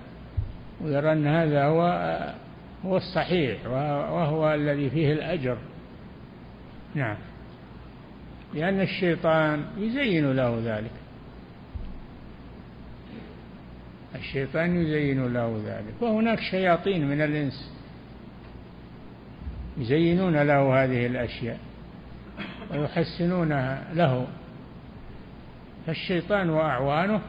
ويرى 0.82 1.12
أن 1.12 1.28
هذا 1.28 1.66
هو 1.66 1.82
هو 2.86 2.98
الصحيح 2.98 3.68
وهو 3.68 4.54
الذي 4.54 4.90
فيه 4.90 5.14
الأجر. 5.14 5.58
نعم. 6.96 7.18
لأن 8.54 8.82
الشيطان 8.82 9.66
يزين 9.78 10.32
له 10.32 10.62
ذلك. 10.66 10.92
الشيطان 14.16 14.82
يزين 14.82 15.34
له 15.34 15.62
ذلك. 15.66 16.02
وهناك 16.02 16.40
شياطين 16.40 17.08
من 17.08 17.22
الإنس 17.22 17.72
يزينون 19.78 20.36
له 20.36 20.84
هذه 20.84 21.06
الأشياء 21.06 21.60
ويحسنونها 22.72 23.94
له. 23.94 24.28
فالشيطان 25.88 26.50
وأعوانه 26.50 27.22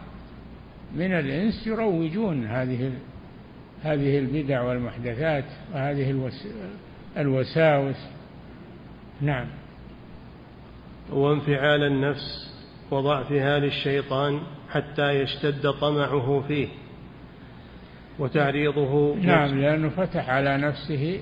من 0.94 1.12
الإنس 1.12 1.66
يروجون 1.66 2.46
هذه 2.46 2.92
هذه 3.82 4.18
البدع 4.18 4.62
والمحدثات 4.62 5.44
وهذه 5.74 6.30
الوساوس. 7.16 8.15
نعم. 9.20 9.46
وانفعال 11.10 11.82
النفس 11.82 12.56
وضعفها 12.90 13.58
للشيطان 13.58 14.40
حتى 14.70 15.10
يشتد 15.10 15.70
طمعه 15.70 16.44
فيه 16.48 16.68
وتعريضه 18.18 19.14
نعم 19.14 19.60
لأنه 19.60 19.88
فتح 19.88 20.30
على 20.30 20.56
نفسه 20.56 21.20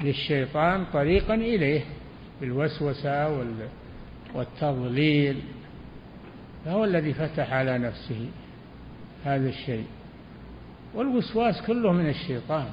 للشيطان 0.00 0.84
طريقا 0.92 1.34
إليه 1.34 1.84
بالوسوسة 2.40 3.44
والتضليل. 4.34 5.36
فهو 6.64 6.84
الذي 6.84 7.14
فتح 7.14 7.52
على 7.52 7.78
نفسه 7.78 8.26
هذا 9.24 9.48
الشيء. 9.48 9.86
والوسواس 10.94 11.62
كله 11.66 11.92
من 11.92 12.08
الشيطان. 12.08 12.66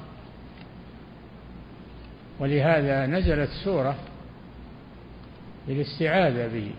ولهذا 2.40 3.06
نزلت 3.06 3.50
سورة 3.64 3.96
للاستعاذة 5.68 6.46
به. 6.46 6.70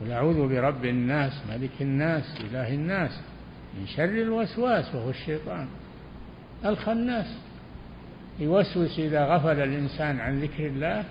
قل 0.00 0.12
أعوذ 0.12 0.48
برب 0.48 0.84
الناس 0.84 1.32
ملك 1.50 1.70
الناس 1.80 2.40
إله 2.40 2.74
الناس 2.74 3.20
من 3.78 3.86
شر 3.86 4.04
الوسواس 4.04 4.94
وهو 4.94 5.10
الشيطان 5.10 5.66
الخناس 6.64 7.26
يوسوس 8.40 8.98
إذا 8.98 9.24
غفل 9.24 9.60
الإنسان 9.60 10.20
عن 10.20 10.40
ذكر 10.40 10.66
الله 10.66 11.04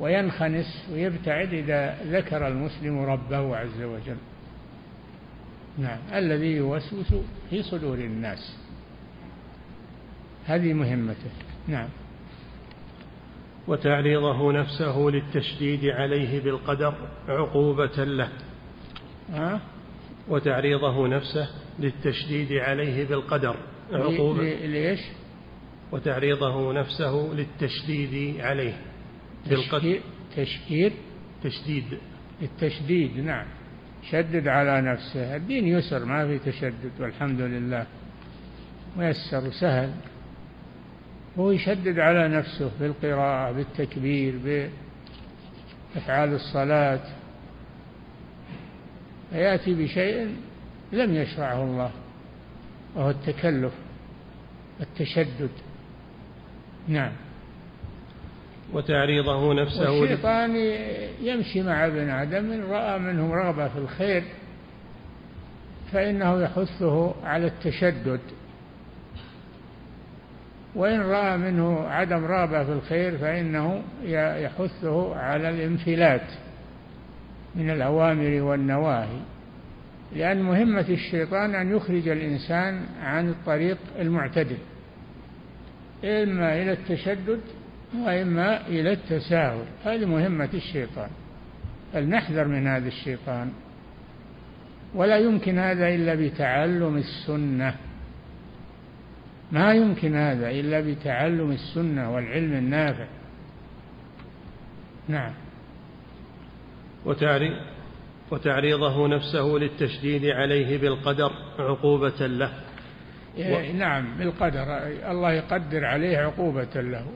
وينخنس 0.00 0.88
ويبتعد 0.92 1.52
إذا 1.54 1.96
ذكر 2.04 2.48
المسلم 2.48 2.98
ربه 2.98 3.56
عز 3.56 3.82
وجل. 3.82 4.16
نعم 5.78 5.98
الذي 6.12 6.56
يوسوس 6.56 7.14
في 7.50 7.62
صدور 7.62 7.98
الناس. 7.98 8.56
هذه 10.46 10.72
مهمته. 10.72 11.30
نعم. 11.68 11.88
وتعريضه 13.68 14.52
نفسه 14.52 14.98
للتشديد 14.98 15.84
عليه 15.84 16.40
بالقدر 16.40 16.94
عقوبة 17.28 18.04
له. 18.04 18.28
أه؟ 19.34 19.60
وتعريضه 20.28 21.08
نفسه 21.08 21.48
للتشديد 21.78 22.52
عليه 22.52 23.04
بالقدر 23.08 23.56
عقوبة. 23.92 24.42
ليش؟ 24.42 25.00
وتعريضه 25.92 26.72
نفسه 26.72 27.32
للتشديد 27.34 28.40
عليه 28.40 28.76
بالقدر. 29.46 30.00
تشديد 30.36 30.92
تشديد؟ 31.44 31.84
التشديد 32.42 33.16
نعم. 33.16 33.46
شدد 34.10 34.48
على 34.48 34.80
نفسه. 34.80 35.36
الدين 35.36 35.66
يسر 35.66 36.04
ما 36.04 36.26
في 36.26 36.38
تشدد 36.38 37.00
والحمد 37.00 37.40
لله. 37.40 37.86
ميسر 38.96 39.46
وسهل 39.48 39.92
هو 41.38 41.50
يشدد 41.50 41.98
على 41.98 42.28
نفسه 42.28 42.70
بالقراءة 42.80 43.52
بالتكبير 43.52 44.34
بأفعال 45.94 46.34
الصلاة. 46.34 47.00
فيأتي 49.30 49.74
بشيء 49.74 50.36
لم 50.92 51.14
يشرعه 51.14 51.62
الله 51.64 51.90
وهو 52.96 53.10
التكلف 53.10 53.72
التشدد. 54.80 55.50
نعم. 56.88 57.12
وتعريضه 58.72 59.54
نفسه. 59.54 59.90
والشيطان 59.90 60.56
يمشي 61.22 61.62
مع 61.62 61.86
ابن 61.86 62.08
آدم 62.08 62.52
إن 62.52 62.62
رأى 62.62 62.98
منه 62.98 63.34
رغبة 63.34 63.68
في 63.68 63.78
الخير 63.78 64.22
فإنه 65.92 66.42
يحثه 66.42 67.14
على 67.24 67.46
التشدد. 67.46 68.20
وإن 70.74 71.00
رأى 71.00 71.36
منه 71.36 71.88
عدم 71.88 72.24
رغبة 72.24 72.64
في 72.64 72.72
الخير 72.72 73.18
فإنه 73.18 73.82
يحثه 74.42 75.16
على 75.16 75.48
الانفلات 75.48 76.32
من 77.54 77.70
الأوامر 77.70 78.42
والنواهي 78.42 79.20
لأن 80.16 80.42
مهمة 80.42 80.86
الشيطان 80.88 81.54
أن 81.54 81.76
يخرج 81.76 82.08
الإنسان 82.08 82.80
عن 83.02 83.28
الطريق 83.28 83.78
المعتدل 83.98 84.58
إما 86.04 86.62
إلى 86.62 86.72
التشدد 86.72 87.40
وإما 87.98 88.66
إلى 88.66 88.92
التساهل. 88.92 89.64
هذه 89.84 90.04
مهمة 90.04 90.48
الشيطان 90.54 91.08
فلنحذر 91.92 92.48
من 92.48 92.66
هذا 92.66 92.88
الشيطان. 92.88 93.50
ولا 94.94 95.18
يمكن 95.18 95.58
هذا 95.58 95.88
إلا 95.88 96.14
بتعلم 96.14 96.96
السنة. 96.96 97.74
ما 99.52 99.72
يمكن 99.72 100.16
هذا 100.16 100.50
إلا 100.50 100.80
بتعلم 100.80 101.50
السنة 101.50 102.14
والعلم 102.14 102.52
النافع. 102.52 103.06
نعم. 105.08 105.32
وتعريضه 108.30 109.08
نفسه 109.08 109.42
للتشديد 109.42 110.24
عليه 110.24 110.78
بالقدر 110.78 111.32
عقوبة 111.58 112.26
له. 112.26 112.50
و... 113.38 113.72
نعم 113.78 114.18
بالقدر. 114.18 114.62
الله 115.10 115.32
يقدر 115.32 115.84
عليه 115.84 116.18
عقوبة 116.18 116.80
له. 116.80 117.06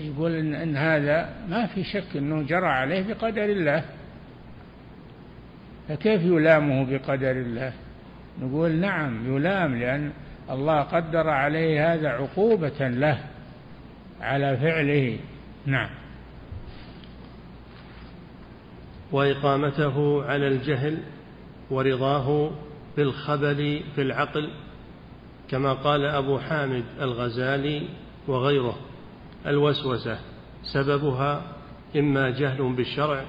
يقول 0.00 0.34
إن, 0.34 0.54
إن 0.54 0.76
هذا 0.76 1.34
ما 1.48 1.66
في 1.66 1.84
شك 1.84 2.16
أنه 2.16 2.42
جرى 2.42 2.66
عليه 2.66 3.02
بقدر 3.02 3.44
الله. 3.44 3.84
فكيف 5.88 6.22
يلامه 6.22 6.84
بقدر 6.90 7.30
الله؟ 7.30 7.72
نقول 8.42 8.72
نعم 8.72 9.36
يلام 9.36 9.78
لأن 9.78 10.12
الله 10.50 10.80
قدر 10.80 11.28
عليه 11.28 11.94
هذا 11.94 12.08
عقوبة 12.08 12.88
له 12.88 13.18
على 14.20 14.56
فعله. 14.56 15.18
نعم. 15.66 15.90
وإقامته 19.12 20.24
على 20.24 20.48
الجهل 20.48 20.98
ورضاه 21.70 22.50
بالخبل 22.96 23.82
في 23.94 24.02
العقل 24.02 24.50
كما 25.48 25.72
قال 25.72 26.04
أبو 26.04 26.38
حامد 26.38 26.84
الغزالي 27.00 27.88
وغيره. 28.28 28.76
الوسوسة 29.46 30.18
سببها 30.62 31.42
إما 31.96 32.30
جهل 32.30 32.72
بالشرع 32.72 33.24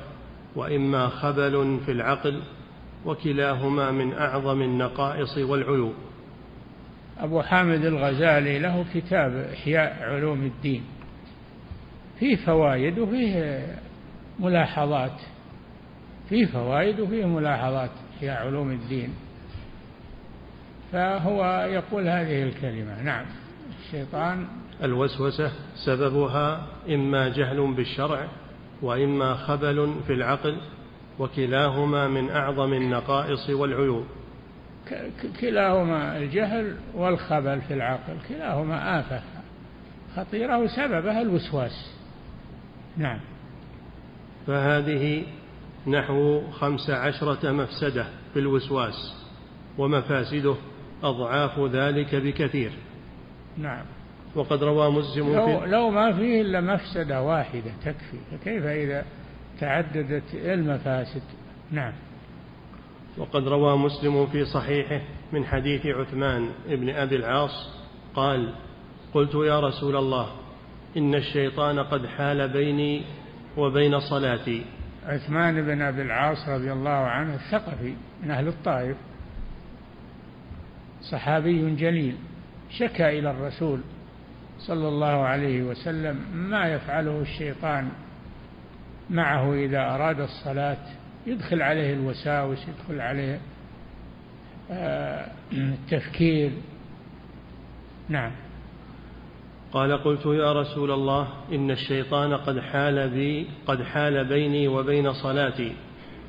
وإما 0.56 1.08
خبل 1.08 1.80
في 1.86 1.92
العقل 1.92 2.42
وكلاهما 3.06 3.92
من 3.92 4.14
أعظم 4.14 4.62
النقائص 4.62 5.38
والعيوب. 5.38 5.94
أبو 7.20 7.42
حامد 7.42 7.86
الغزالي 7.86 8.60
له 8.60 8.86
كتاب 8.94 9.36
إحياء 9.54 10.04
علوم 10.04 10.44
الدين. 10.44 10.84
فيه 12.20 12.36
فوائد 12.36 13.00
وفيه 13.00 13.66
ملاحظات. 14.40 15.22
فيه 16.30 16.46
فوائد 16.46 17.00
وفيه 17.00 17.26
ملاحظات 17.26 17.90
إحياء 18.18 18.48
علوم 18.48 18.72
الدين. 18.72 19.14
فهو 20.92 21.68
يقول 21.72 22.08
هذه 22.08 22.44
الكلمة. 22.44 23.02
نعم. 23.02 23.26
الشيطان. 23.86 24.48
الوسوسة 24.84 25.52
سببها 25.86 26.68
إما 26.90 27.30
جهل 27.30 27.74
بالشرع 27.74 28.28
وإما 28.82 29.34
خبل 29.34 29.96
في 30.08 30.14
العقل 30.14 30.58
وكلاهما 31.20 32.08
من 32.08 32.30
أعظم 32.30 32.74
النقائص 32.74 33.50
والعيوب. 33.50 34.06
كلاهما 35.42 36.18
الجهل 36.18 36.76
والخبل 36.94 37.62
في 37.62 37.74
العقل 37.74 38.14
كلاهما 38.30 39.00
آفة. 39.00 39.22
خطيرة 40.16 40.58
وسببها 40.58 41.22
الوسواس. 41.22 41.94
نعم. 42.98 43.20
فهذه 44.48 45.24
نحو 45.88 46.42
خمس 46.52 46.90
عشرة 46.90 47.52
مفسدة 47.52 48.06
في 48.34 48.40
الوسواس 48.40 49.26
ومفاسده 49.78 50.56
أضعاف 51.04 51.60
ذلك 51.60 52.16
بكثير. 52.16 52.72
نعم. 53.58 53.86
وقد 54.36 54.64
روى 54.64 54.92
مسلم 54.92 55.34
لو, 55.34 55.66
لو 55.66 55.90
ما 55.90 56.14
فيه 56.14 56.42
إلا 56.42 56.62
مفسدة 56.62 57.22
واحدة 57.22 57.72
تكفي 57.86 58.18
فكيف 58.32 58.66
إذا 58.66 59.06
تعددت 59.60 60.34
المفاسد؟ 60.34 61.22
نعم. 61.72 61.94
وقد 63.18 63.48
روى 63.48 63.78
مسلم 63.78 64.28
في 64.28 64.46
صحيحه 64.46 65.02
من 65.34 65.46
حديث 65.46 65.86
عثمان 65.86 66.50
بن 66.70 66.90
أبي 66.90 67.16
العاص 67.16 67.70
قال 68.16 68.54
قلت 69.14 69.36
يا 69.36 69.60
رسول 69.60 69.96
الله 69.96 70.28
إن 70.98 71.16
الشيطان 71.16 71.80
قد 71.80 72.06
حال 72.06 72.50
بيني 72.50 73.04
وبين 73.58 74.00
صلاتي. 74.00 74.66
عثمان 75.06 75.66
بن 75.66 75.82
أبي 75.82 76.02
العاص 76.02 76.50
رضي 76.50 76.72
الله 76.72 76.90
عنه 76.90 77.34
الثقفي 77.36 77.94
من 78.24 78.32
أهل 78.32 78.48
الطائف 78.48 78.98
صحابي 81.02 81.76
جليل 81.76 82.16
شكى 82.70 83.20
إلى 83.20 83.32
الرسول 83.32 83.80
صلى 84.60 84.88
الله 84.88 85.08
عليه 85.26 85.64
وسلم 85.64 86.20
ما 86.34 86.74
يفعله 86.74 87.22
الشيطان 87.22 87.90
معه 89.10 89.54
إذا 89.54 89.96
أراد 89.96 90.20
الصلاة 90.20 90.78
يدخل 91.28 91.62
عليه 91.62 91.94
الوساوس 91.94 92.58
يدخل 92.68 93.02
عليه 93.02 93.40
آه، 94.72 95.32
التفكير. 95.54 96.52
نعم. 98.10 98.32
قال 99.72 100.04
قلت 100.04 100.26
يا 100.26 100.54
رسول 100.54 100.92
الله 100.92 101.28
إن 101.52 101.72
الشيطان 101.72 102.34
قد 102.34 102.60
حال 102.60 103.10
بي 103.10 103.48
قد 103.68 103.84
حال 103.84 104.26
بيني 104.26 104.68
وبين 104.68 105.14
صلاتي 105.14 105.76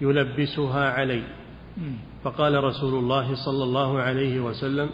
يلبسها 0.00 0.90
علي. 0.90 1.22
فقال 2.24 2.64
رسول 2.64 2.98
الله 2.98 3.34
صلى 3.34 3.64
الله 3.64 4.00
عليه 4.00 4.40
وسلم 4.40 4.90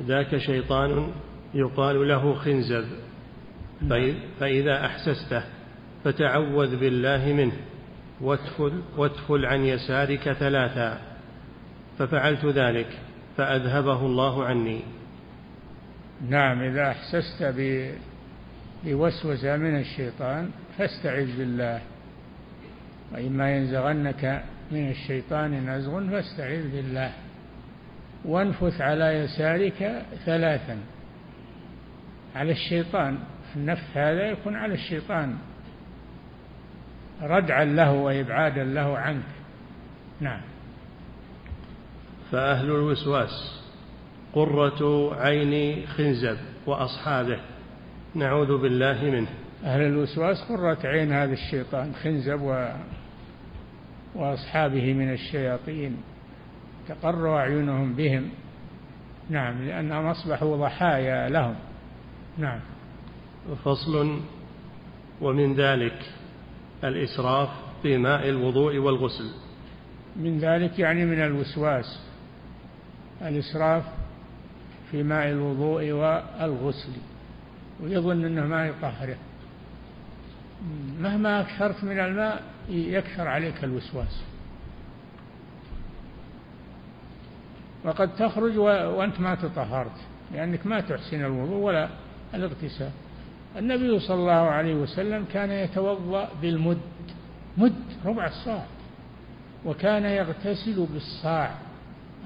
ذاك 0.00 0.36
شيطان 0.36 1.12
يقال 1.54 2.08
له 2.08 2.34
خنزب. 2.34 2.84
فإذا 4.40 4.86
أحسسته 4.86 5.42
فتعوذ 6.04 6.76
بالله 6.76 7.32
منه. 7.32 7.56
واتفل, 8.24 8.82
واتفل 8.96 9.46
عن 9.46 9.64
يسارك 9.64 10.32
ثلاثا. 10.32 11.00
ففعلت 11.98 12.44
ذلك 12.44 12.98
فأذهبه 13.36 14.06
الله 14.06 14.44
عني. 14.44 14.80
نعم 16.28 16.62
إذا 16.62 16.90
أحسست 16.90 17.54
بوسوسة 18.84 19.56
من 19.56 19.78
الشيطان 19.78 20.50
فاستعذ 20.78 21.38
بالله. 21.38 21.80
وإما 23.12 23.56
ينزغنك 23.56 24.44
من 24.72 24.90
الشيطان 24.90 25.70
نزغ 25.70 26.10
فاستعذ 26.10 26.70
بالله. 26.70 27.12
وانفث 28.24 28.80
على 28.80 29.04
يسارك 29.04 30.04
ثلاثا. 30.24 30.78
على 32.36 32.52
الشيطان 32.52 33.18
النفث 33.56 33.96
هذا 33.96 34.26
يكون 34.26 34.56
على 34.56 34.74
الشيطان. 34.74 35.36
ردعا 37.22 37.64
له 37.64 37.92
وإبعادا 37.92 38.64
له 38.64 38.98
عنك. 38.98 39.22
نعم. 40.20 40.40
فأهل 42.32 42.70
الوسواس 42.70 43.60
قرة 44.32 45.10
عين 45.20 45.86
خنزب 45.86 46.36
وأصحابه 46.66 47.38
نعوذ 48.14 48.62
بالله 48.62 49.04
منه. 49.04 49.28
أهل 49.64 49.80
الوسواس 49.80 50.42
قرة 50.48 50.78
عين 50.84 51.12
هذا 51.12 51.32
الشيطان 51.32 51.94
خنزب 51.94 52.40
و... 52.42 52.68
وأصحابه 54.14 54.92
من 54.92 55.12
الشياطين 55.12 55.96
تقر 56.88 57.36
أعينهم 57.36 57.94
بهم. 57.94 58.30
نعم 59.30 59.66
لأنهم 59.66 60.06
أصبحوا 60.06 60.56
ضحايا 60.56 61.28
لهم. 61.28 61.54
نعم. 62.38 62.60
فصل 63.64 64.20
ومن 65.20 65.54
ذلك 65.54 65.98
الإسراف 66.84 67.48
في 67.82 67.98
ماء 67.98 68.28
الوضوء 68.28 68.76
والغسل. 68.76 69.30
من 70.16 70.38
ذلك 70.38 70.78
يعني 70.78 71.04
من 71.04 71.20
الوسواس 71.22 72.00
الإسراف 73.22 73.84
في 74.90 75.02
ماء 75.02 75.28
الوضوء 75.28 75.90
والغسل. 75.90 76.92
ويظن 77.82 78.24
أنه 78.24 78.46
ما 78.46 78.66
يطهره. 78.66 79.16
مهما 81.00 81.40
أكثرت 81.40 81.84
من 81.84 81.98
الماء 81.98 82.42
يكثر 82.68 83.28
عليك 83.28 83.64
الوسواس. 83.64 84.22
وقد 87.84 88.16
تخرج 88.16 88.58
وأنت 88.58 89.20
ما 89.20 89.34
تطهرت 89.34 89.96
لأنك 90.32 90.66
ما 90.66 90.80
تحسن 90.80 91.24
الوضوء 91.24 91.56
ولا 91.56 91.88
الاغتسال. 92.34 92.90
النبي 93.58 93.98
صلى 93.98 94.16
الله 94.16 94.32
عليه 94.32 94.74
وسلم 94.74 95.24
كان 95.32 95.50
يتوضأ 95.50 96.28
بالمد 96.42 96.78
مد 97.56 97.82
ربع 98.04 98.26
الصاع 98.26 98.64
وكان 99.64 100.04
يغتسل 100.04 100.86
بالصاع 100.92 101.50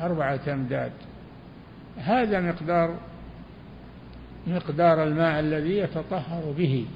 أربعة 0.00 0.40
أمداد. 0.48 0.92
هذا 1.96 2.40
مقدار 2.40 2.94
مقدار 4.46 5.04
الماء 5.04 5.40
الذي 5.40 5.78
يتطهر 5.78 6.54
به. 6.58 6.86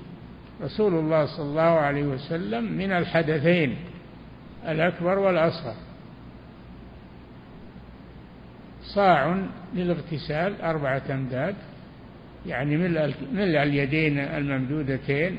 رسول 0.62 0.94
الله 0.94 1.26
صلى 1.26 1.46
الله 1.46 1.62
عليه 1.62 2.02
وسلم 2.02 2.64
من 2.72 2.92
الحدثين 2.92 3.76
الأكبر 4.68 5.18
والأصغر. 5.18 5.74
صاع 8.82 9.42
للاغتسال 9.74 10.62
أربعة 10.62 11.02
أمداد 11.10 11.54
يعني 12.46 12.76
ملء 13.32 13.62
اليدين 13.62 14.18
الممدودتين 14.18 15.38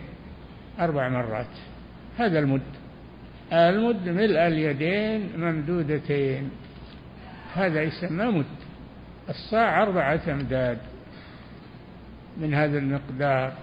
أربع 0.80 1.10
مرات. 1.10 1.48
هذا 2.18 2.39
المد. 2.39 2.62
المد 3.54 4.10
ملء 4.10 4.48
اليدين 4.48 5.30
ممدودتين. 5.38 6.50
هذا 7.54 7.82
يسمى 7.82 8.26
مد. 8.26 8.46
الصاع 9.30 9.84
أربعة 9.84 10.22
أمداد 10.28 10.78
من 12.38 12.54
هذا 12.54 12.78
المقدار. 12.78 13.54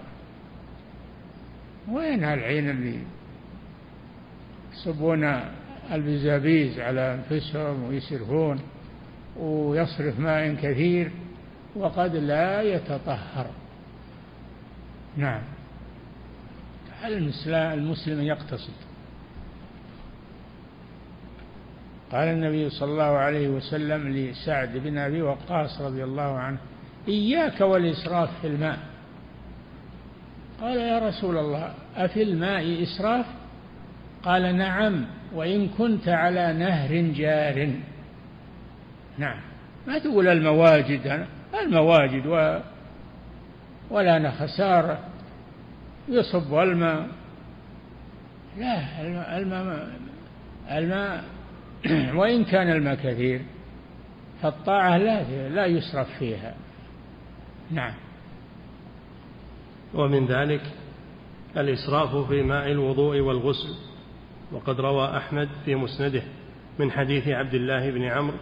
وين 1.91 2.23
هالعين 2.23 2.69
اللي 2.69 2.99
يصبون 4.73 5.41
البزابيز 5.91 6.79
على 6.79 7.19
أنفسهم 7.19 7.83
ويسرفون 7.83 8.59
ويصرف 9.37 10.19
ماء 10.19 10.53
كثير؟ 10.53 11.11
وقد 11.75 12.15
لا 12.15 12.61
يتطهر. 12.61 13.47
نعم. 15.17 15.41
هل 17.01 17.33
المسلم 17.55 18.21
يقتصد؟ 18.21 18.73
قال 22.11 22.27
النبي 22.27 22.69
صلى 22.69 22.91
الله 22.91 23.03
عليه 23.03 23.47
وسلم 23.49 24.07
لسعد 24.07 24.77
بن 24.77 24.97
أبي 24.97 25.21
وقاص 25.21 25.81
رضي 25.81 26.03
الله 26.03 26.39
عنه 26.39 26.57
إياك 27.07 27.61
والإسراف 27.61 28.29
في 28.41 28.47
الماء. 28.47 28.79
قال 30.61 30.77
يا 30.77 30.99
رسول 30.99 31.37
الله 31.37 31.73
أفي 31.95 32.23
الماء 32.23 32.83
إسراف؟ 32.83 33.25
قال 34.23 34.55
نعم 34.55 35.05
وإن 35.33 35.69
كنت 35.69 36.07
على 36.09 36.53
نهر 36.53 37.01
جار. 37.15 37.73
نعم. 39.17 39.41
ما 39.87 39.99
تقول 39.99 40.27
المواجد 40.27 41.27
المواجد 41.59 42.27
و 42.27 42.59
ولا 43.89 44.31
خسارة 44.31 44.99
يصب 46.09 46.53
الماء. 46.53 47.07
لا 48.57 49.01
الماء 49.37 49.91
الماء 50.71 51.23
وإن 52.19 52.45
كان 52.45 52.69
الماء 52.69 52.95
كثير 52.95 53.41
فالطاعة 54.41 54.97
لا 54.97 55.49
لا 55.49 55.65
يسرف 55.65 56.07
فيها. 56.19 56.55
نعم. 57.71 57.93
ومن 59.93 60.25
ذلك 60.25 60.61
الإسراف 61.57 62.15
في 62.15 62.41
ماء 62.41 62.71
الوضوء 62.71 63.19
والغسل 63.19 63.75
وقد 64.51 64.81
روى 64.81 65.17
أحمد 65.17 65.49
في 65.65 65.75
مسنده 65.75 66.23
من 66.79 66.91
حديث 66.91 67.27
عبد 67.27 67.53
الله 67.53 67.91
بن 67.91 68.03
عمرو 68.03 68.37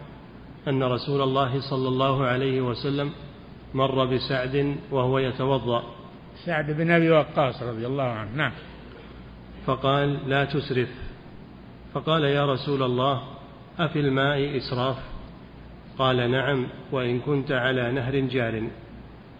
أن 0.70 0.84
رسول 0.84 1.22
الله 1.22 1.62
صلى 1.62 1.88
الله 1.88 2.26
عليه 2.26 2.62
وسلم 2.62 3.12
مر 3.74 4.06
بسعد 4.06 4.76
وهو 4.92 5.20
يتوضأ. 5.20 5.84
سعد 6.46 6.72
بن 6.72 6.92
أبي 6.92 7.10
وقاص 7.10 7.64
رضي 7.64 7.88
الله 7.88 8.04
عنه 8.04 8.36
نعم. 8.36 8.52
فقال 9.66 10.30
لا 10.30 10.46
تسرف. 10.46 10.90
فقال 11.94 12.24
يا 12.24 12.54
رسول 12.54 12.84
الله 12.84 13.24
أفي 13.80 14.00
الماء 14.00 14.58
إسراف؟ 14.58 14.98
قال 15.98 16.32
نعم 16.32 16.68
وإن 16.92 17.20
كنت 17.20 17.52
على 17.52 17.92
نهر 17.92 18.20
جار. 18.20 18.64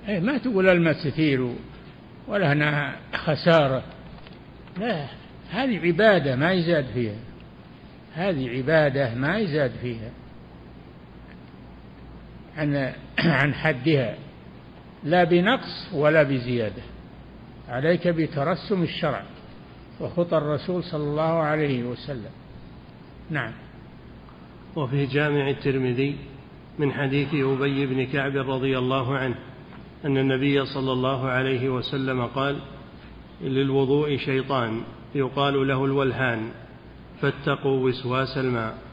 أي 0.08 0.20
ما 0.20 0.38
تقول 0.38 0.70
الماء 0.70 0.94
كثير 0.94 1.54
ولا 2.28 2.54
هنا 2.54 2.96
خسارة. 3.16 3.84
لا 4.80 5.06
هذه 5.50 5.80
عبادة 5.80 6.36
ما 6.36 6.52
يزاد 6.52 6.86
فيها. 6.94 7.20
هذه 8.14 8.50
عبادة 8.58 9.16
ما 9.16 9.38
يزاد 9.38 9.72
فيها. 9.82 10.12
عن 12.60 12.94
عن 13.40 13.54
حدها 13.54 14.16
لا 15.04 15.24
بنقص 15.24 15.94
ولا 15.94 16.24
بزيادة 16.24 16.82
عليك 17.70 18.08
بترسم 18.08 18.84
الشرع 18.84 19.24
وخطى 20.00 20.38
الرسول 20.38 20.84
صلى 20.84 21.04
الله 21.04 21.24
عليه 21.24 21.84
وسلم. 21.84 22.32
نعم. 23.30 23.52
وفي 24.76 25.06
جامع 25.06 25.50
الترمذي 25.50 26.16
من 26.80 26.94
حديث 26.94 27.34
أبي 27.34 27.86
بن 27.86 28.06
كعب 28.06 28.38
رضي 28.38 28.78
الله 28.78 29.18
عنه 29.18 29.36
أن 30.06 30.18
النبي 30.18 30.66
صلى 30.66 30.92
الله 30.92 31.28
عليه 31.28 31.70
وسلم 31.70 32.26
قال 32.26 32.60
للوضوء 33.42 34.18
شيطان 34.18 34.82
يقال 35.16 35.68
له 35.68 35.86
الولهان 35.86 36.52
فاتقوا 37.22 37.80
وسواس 37.80 38.38
الماء. 38.38 38.89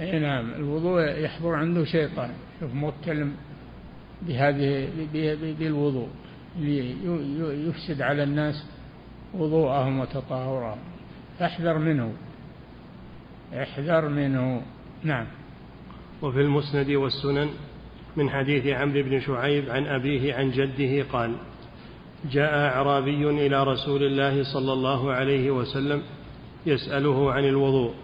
اي 0.00 0.18
نعم 0.18 0.50
الوضوء 0.54 1.00
يحضر 1.00 1.54
عنده 1.54 1.84
شيطان. 1.84 2.30
شوف 2.60 2.74
متكلم 2.74 3.34
بهذه 4.22 4.88
بالوضوء 5.58 6.08
يفسد 7.68 8.02
على 8.02 8.22
الناس 8.22 8.66
وضوءهم 9.34 10.00
وتطهرهم 10.00 10.78
فاحذر 11.38 11.78
منه. 11.78 12.12
احذر 13.54 14.08
منه. 14.08 14.62
نعم. 15.04 15.26
وفي 16.22 16.40
المسند 16.40 16.90
والسنن 16.90 17.48
من 18.16 18.30
حديث 18.30 18.66
عمرو 18.66 19.02
بن 19.02 19.20
شعيب 19.20 19.70
عن 19.70 19.86
أبيه 19.86 20.34
عن 20.34 20.50
جده 20.50 21.04
قال 21.12 21.34
جاء 22.30 22.54
أعرابي 22.54 23.30
إلى 23.46 23.64
رسول 23.64 24.02
الله 24.02 24.42
صلى 24.54 24.72
الله 24.72 25.12
عليه 25.12 25.50
وسلم 25.50 26.02
يسأله 26.66 27.32
عن 27.32 27.44
الوضوء. 27.44 27.94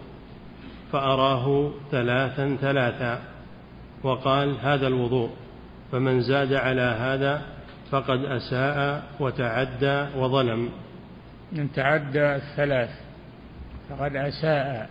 فأراه 0.95 1.71
ثلاثا 1.91 2.57
ثلاثا 2.61 3.21
وقال 4.03 4.55
هذا 4.61 4.87
الوضوء 4.87 5.29
فمن 5.91 6.21
زاد 6.21 6.53
على 6.53 6.81
هذا 6.81 7.41
فقد 7.91 8.25
أساء 8.25 9.03
وتعدى 9.19 10.05
وظلم. 10.17 10.69
من 11.51 11.71
تعدى 11.71 12.35
الثلاث 12.35 12.89
فقد 13.89 14.15
أساء 14.15 14.89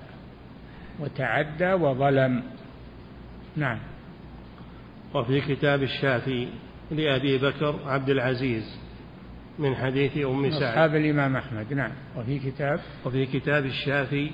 وتعدى 1.01 1.73
وظلم. 1.73 2.43
نعم. 3.57 3.79
وفي 5.15 5.41
كتاب 5.41 5.83
الشافي 5.83 6.49
لأبي 6.91 7.39
بكر 7.39 7.75
عبد 7.87 8.09
العزيز 8.09 8.79
من 9.59 9.75
حديث 9.75 10.17
أم 10.17 10.51
سعد. 10.51 10.63
أصحاب 10.63 10.95
الإمام 10.95 11.37
أحمد 11.37 11.73
نعم. 11.73 11.93
وفي 12.17 12.39
كتاب؟ 12.39 12.81
وفي 13.07 13.27
كتاب 13.27 13.65
الشافي 13.65 14.31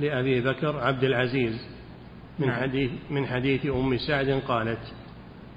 لأبي 0.00 0.40
بكر 0.40 0.76
عبد 0.80 1.04
العزيز 1.04 1.68
من 2.38 2.46
نعم. 2.46 2.60
حديث 2.60 2.90
من 3.10 3.26
حديث 3.26 3.66
أم 3.66 3.98
سعد 3.98 4.42
قالت 4.48 4.92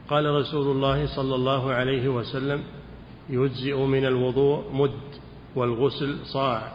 قال 0.09 0.25
رسول 0.25 0.71
الله 0.75 1.05
صلى 1.15 1.35
الله 1.35 1.71
عليه 1.71 2.07
وسلم 2.07 2.63
يجزئ 3.29 3.77
من 3.77 4.05
الوضوء 4.05 4.73
مد 4.73 4.99
والغسل 5.55 6.15
صاع 6.25 6.73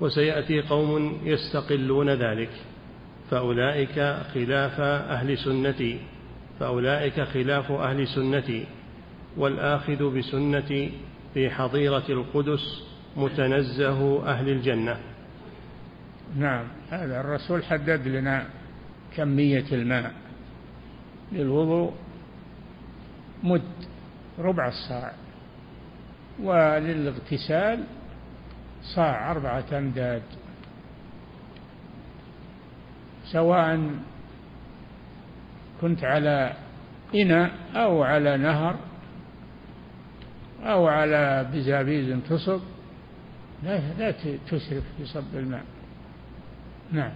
وسيأتي 0.00 0.60
قوم 0.60 1.20
يستقلون 1.24 2.10
ذلك 2.10 2.50
فأولئك 3.30 4.16
خلاف 4.34 4.80
أهل 4.80 5.38
سنتي 5.38 5.98
فأولئك 6.60 7.20
خلاف 7.20 7.72
أهل 7.72 8.08
سنتي 8.08 8.66
والآخذ 9.36 10.18
بسنتي 10.18 10.92
في 11.34 11.50
حظيرة 11.50 12.04
القدس 12.08 12.84
متنزه 13.16 14.26
أهل 14.26 14.48
الجنة 14.48 14.96
نعم 16.36 16.64
هذا 16.90 17.20
الرسول 17.20 17.64
حدد 17.64 18.08
لنا 18.08 18.46
كمية 19.16 19.64
الماء 19.72 20.12
للوضوء 21.32 21.94
مد 23.42 23.62
ربع 24.38 24.68
الصاع 24.68 25.12
وللاغتسال 26.42 27.84
صاع 28.82 29.30
أربعة 29.30 29.64
أمداد 29.72 30.22
سواء 33.24 33.90
كنت 35.80 36.04
على 36.04 36.52
إناء 37.14 37.52
أو 37.76 38.02
على 38.02 38.36
نهر 38.36 38.76
أو 40.62 40.86
على 40.86 41.50
بزابيز 41.52 42.18
تصب 42.28 42.60
لا 43.62 43.80
لا 43.98 44.10
تسرف 44.50 44.84
في 44.96 45.04
صب 45.04 45.36
الماء. 45.36 45.64
نعم. 46.92 47.10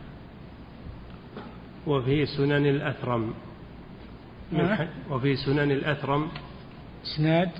وفي 1.87 2.27
سنن 2.27 2.67
الأثرم. 2.67 3.35
نعم. 4.53 4.87
وفي 5.11 5.37
سنن 5.37 5.71
الأثرم. 5.71 6.29
إسناد؟ 7.05 7.51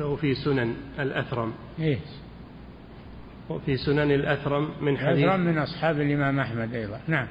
وفي 0.00 0.34
سنن 0.34 0.74
الأثرم. 0.98 1.52
إيه. 1.78 1.98
وفي 3.48 3.76
سنن 3.76 4.10
الأثرم 4.10 4.70
من 4.80 4.98
حديث 4.98 5.24
الأثرم 5.24 5.40
من 5.40 5.58
أصحاب 5.58 6.00
الإمام 6.00 6.40
أحمد 6.40 6.74
أيضا. 6.74 7.00
نعم. 7.08 7.26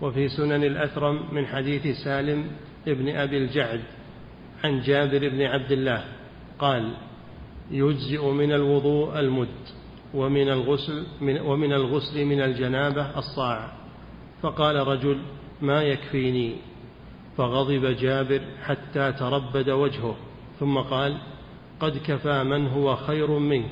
وفي 0.00 0.28
سنن 0.28 0.64
الأثرم 0.64 1.34
من 1.34 1.46
حديث 1.46 1.96
سالم 2.04 2.50
ابن 2.88 3.08
أبي 3.08 3.38
الجعد 3.38 3.80
عن 4.64 4.80
جابر 4.80 5.28
بن 5.28 5.42
عبد 5.42 5.72
الله 5.72 6.04
قال 6.58 6.94
يجزئ 7.70 8.30
من 8.30 8.52
الوضوء 8.52 9.20
المد. 9.20 9.77
ومن 10.14 10.48
الغسل 10.48 11.06
من 11.20 11.40
ومن 11.40 11.72
الغسل 11.72 12.24
من 12.24 12.40
الجنابة 12.40 13.18
الصاع. 13.18 13.68
فقال 14.42 14.76
رجل 14.76 15.18
ما 15.62 15.82
يكفيني؟ 15.82 16.56
فغضب 17.36 17.86
جابر 17.86 18.40
حتى 18.64 19.12
تربد 19.12 19.70
وجهه. 19.70 20.16
ثم 20.60 20.78
قال 20.78 21.18
قد 21.80 21.98
كفى 22.06 22.42
من 22.44 22.66
هو 22.66 22.96
خير 22.96 23.30
منك 23.38 23.70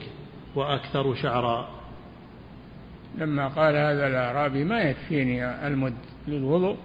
وأكثر 0.54 1.14
شعرا. 1.14 1.68
لما 3.18 3.48
قال 3.48 3.76
هذا 3.76 4.06
الأعرابي 4.06 4.64
ما 4.64 4.82
يكفيني 4.82 5.66
المد 5.66 5.94
للوضوء 6.28 6.76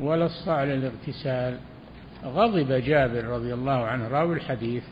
ولا 0.00 0.26
الصاع 0.26 0.64
للإغتسال؟ 0.64 1.58
غضب 2.24 2.72
جابر 2.72 3.24
رضي 3.24 3.54
الله 3.54 3.84
عنه 3.84 4.08
راوي 4.08 4.34
الحديث 4.34 4.82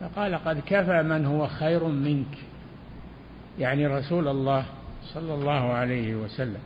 فقال 0.00 0.34
قد 0.34 0.62
كفى 0.66 1.02
من 1.02 1.26
هو 1.26 1.46
خير 1.46 1.84
منك. 1.84 2.38
يعني 3.58 3.86
رسول 3.86 4.28
الله 4.28 4.64
صلى 5.14 5.34
الله 5.34 5.72
عليه 5.72 6.14
وسلم. 6.14 6.60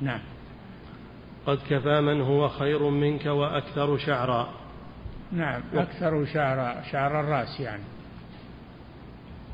نعم. 0.00 0.20
قد 1.46 1.58
كفى 1.70 2.00
من 2.00 2.20
هو 2.20 2.48
خير 2.48 2.90
منك 2.90 3.26
وأكثر 3.26 3.98
شعرا. 3.98 4.48
نعم 5.32 5.62
أكثر 5.74 6.24
شعر 6.24 6.82
شعر 6.92 7.20
الرأس 7.20 7.60
يعني. 7.60 7.82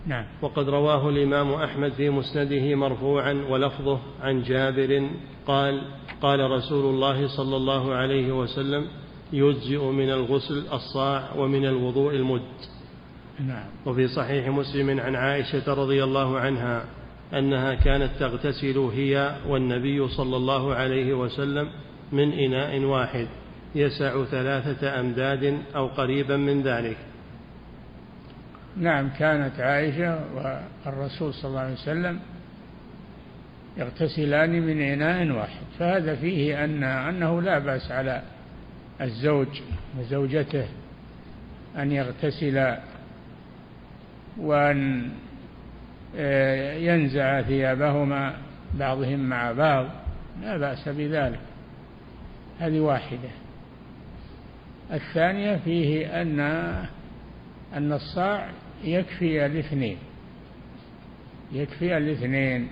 نعم. 0.07 0.25
وقد 0.42 0.68
رواه 0.68 1.09
الإمام 1.09 1.53
أحمد 1.53 1.92
في 1.92 2.11
مسنده 2.11 2.75
مرفوعا 2.75 3.33
ولفظه 3.48 3.98
عن 4.22 4.42
جابر 4.42 5.11
قال 5.46 5.83
قال 6.22 6.51
رسول 6.51 6.94
الله 6.94 7.37
صلى 7.37 7.57
الله 7.57 7.94
عليه 7.94 8.33
وسلم 8.33 8.87
يجزئ 9.33 9.85
من 9.85 10.11
الغسل 10.11 10.66
الصاع 10.72 11.33
ومن 11.37 11.66
الوضوء 11.66 12.14
المد. 12.14 12.42
نعم. 13.46 13.64
وفي 13.87 14.09
صحيح 14.09 14.48
مسلم 14.48 15.00
عن 15.00 15.16
عائشة 15.16 15.74
رضي 15.74 16.05
الله 16.05 16.38
عنها 16.38 16.85
أنها 17.35 17.74
كانت 17.74 18.11
تغتسل 18.20 18.78
هي 18.78 19.37
والنبي 19.48 20.09
صلى 20.09 20.37
الله 20.37 20.74
عليه 20.74 21.14
وسلم 21.14 21.68
من 22.12 22.33
إناء 22.33 22.81
واحد 22.81 23.26
يسع 23.74 24.24
ثلاثة 24.24 25.00
أمداد 25.00 25.59
أو 25.76 25.87
قريبا 25.87 26.37
من 26.37 26.62
ذلك. 26.62 26.96
نعم 28.76 29.09
كانت 29.18 29.61
عائشة 29.61 30.20
والرسول 30.35 31.35
صلى 31.35 31.48
الله 31.48 31.61
عليه 31.61 31.72
وسلم 31.72 32.20
يغتسلان 33.76 34.62
من 34.62 34.81
إناء 34.81 35.37
واحد. 35.37 35.62
فهذا 35.78 36.16
فيه 36.16 36.64
أن 36.64 36.85
أنه 36.85 37.42
لا 37.42 37.59
بأس 37.59 37.90
على 37.90 38.22
الزوج 39.00 39.61
وزوجته 39.98 40.66
أن 41.76 41.92
يغتسلا 41.92 42.91
وأن 44.38 45.11
آه، 46.16 46.75
ينزع 46.75 47.42
ثيابهما 47.42 48.37
بعضهم 48.75 49.29
مع 49.29 49.53
بعض 49.53 49.87
لا 50.42 50.57
بأس 50.57 50.88
بذلك. 50.88 51.40
هذه 52.59 52.81
واحدة. 52.81 53.29
الثانية 54.92 55.57
فيه 55.57 56.23
أن 56.23 56.40
أن 57.75 57.92
الصاع 57.92 58.51
يكفي 58.85 59.47
الاثنين. 59.47 59.99
يكفي 61.53 61.97
الاثنين. 61.97 62.68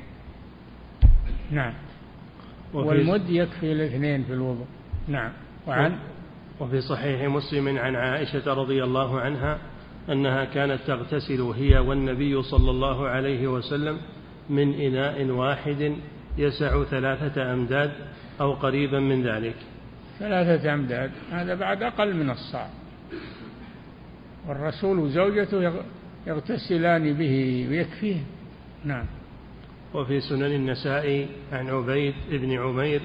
نعم. 1.50 1.74
والمد 2.72 3.30
يكفي 3.30 3.72
الاثنين 3.72 4.24
في 4.24 4.32
الوضوء. 4.32 4.66
نعم. 5.08 5.32
وعن؟ 5.66 5.98
وفي 6.60 6.80
صحيح 6.80 7.22
مسلم 7.22 7.78
عن 7.78 7.96
عائشة 7.96 8.54
رضي 8.54 8.84
الله 8.84 9.20
عنها 9.20 9.58
أنها 10.08 10.44
كانت 10.44 10.78
تغتسل 10.86 11.40
هي 11.40 11.78
والنبي 11.78 12.42
صلى 12.42 12.70
الله 12.70 13.08
عليه 13.08 13.48
وسلم 13.48 13.98
من 14.50 14.74
إناء 14.74 15.24
واحد 15.24 15.96
يسع 16.38 16.84
ثلاثة 16.84 17.52
أمداد 17.52 17.92
أو 18.40 18.52
قريبا 18.52 19.00
من 19.00 19.22
ذلك. 19.22 19.56
ثلاثة 20.18 20.74
أمداد 20.74 21.10
هذا 21.30 21.54
بعد 21.54 21.82
أقل 21.82 22.16
من 22.16 22.30
الصاع. 22.30 22.70
والرسول 24.48 24.98
وزوجته 24.98 25.72
يغتسلان 26.26 27.14
به 27.14 27.66
ويكفيه. 27.70 28.16
نعم. 28.84 29.04
وفي 29.94 30.20
سنن 30.20 30.42
النساء 30.42 31.28
عن 31.52 31.68
عبيد 31.68 32.14
بن 32.30 32.52
عمير 32.52 33.00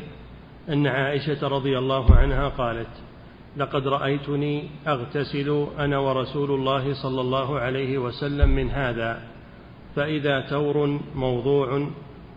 أن 0.69 0.87
عائشة 0.87 1.47
رضي 1.47 1.77
الله 1.77 2.15
عنها 2.15 2.49
قالت 2.49 2.87
لقد 3.57 3.87
رأيتني 3.87 4.69
أغتسل 4.87 5.67
أنا 5.79 5.97
ورسول 5.97 6.51
الله 6.51 6.93
صلى 6.93 7.21
الله 7.21 7.59
عليه 7.59 7.97
وسلم 7.97 8.49
من 8.49 8.69
هذا 8.69 9.21
فإذا 9.95 10.41
تور 10.41 10.99
موضوع 11.15 11.87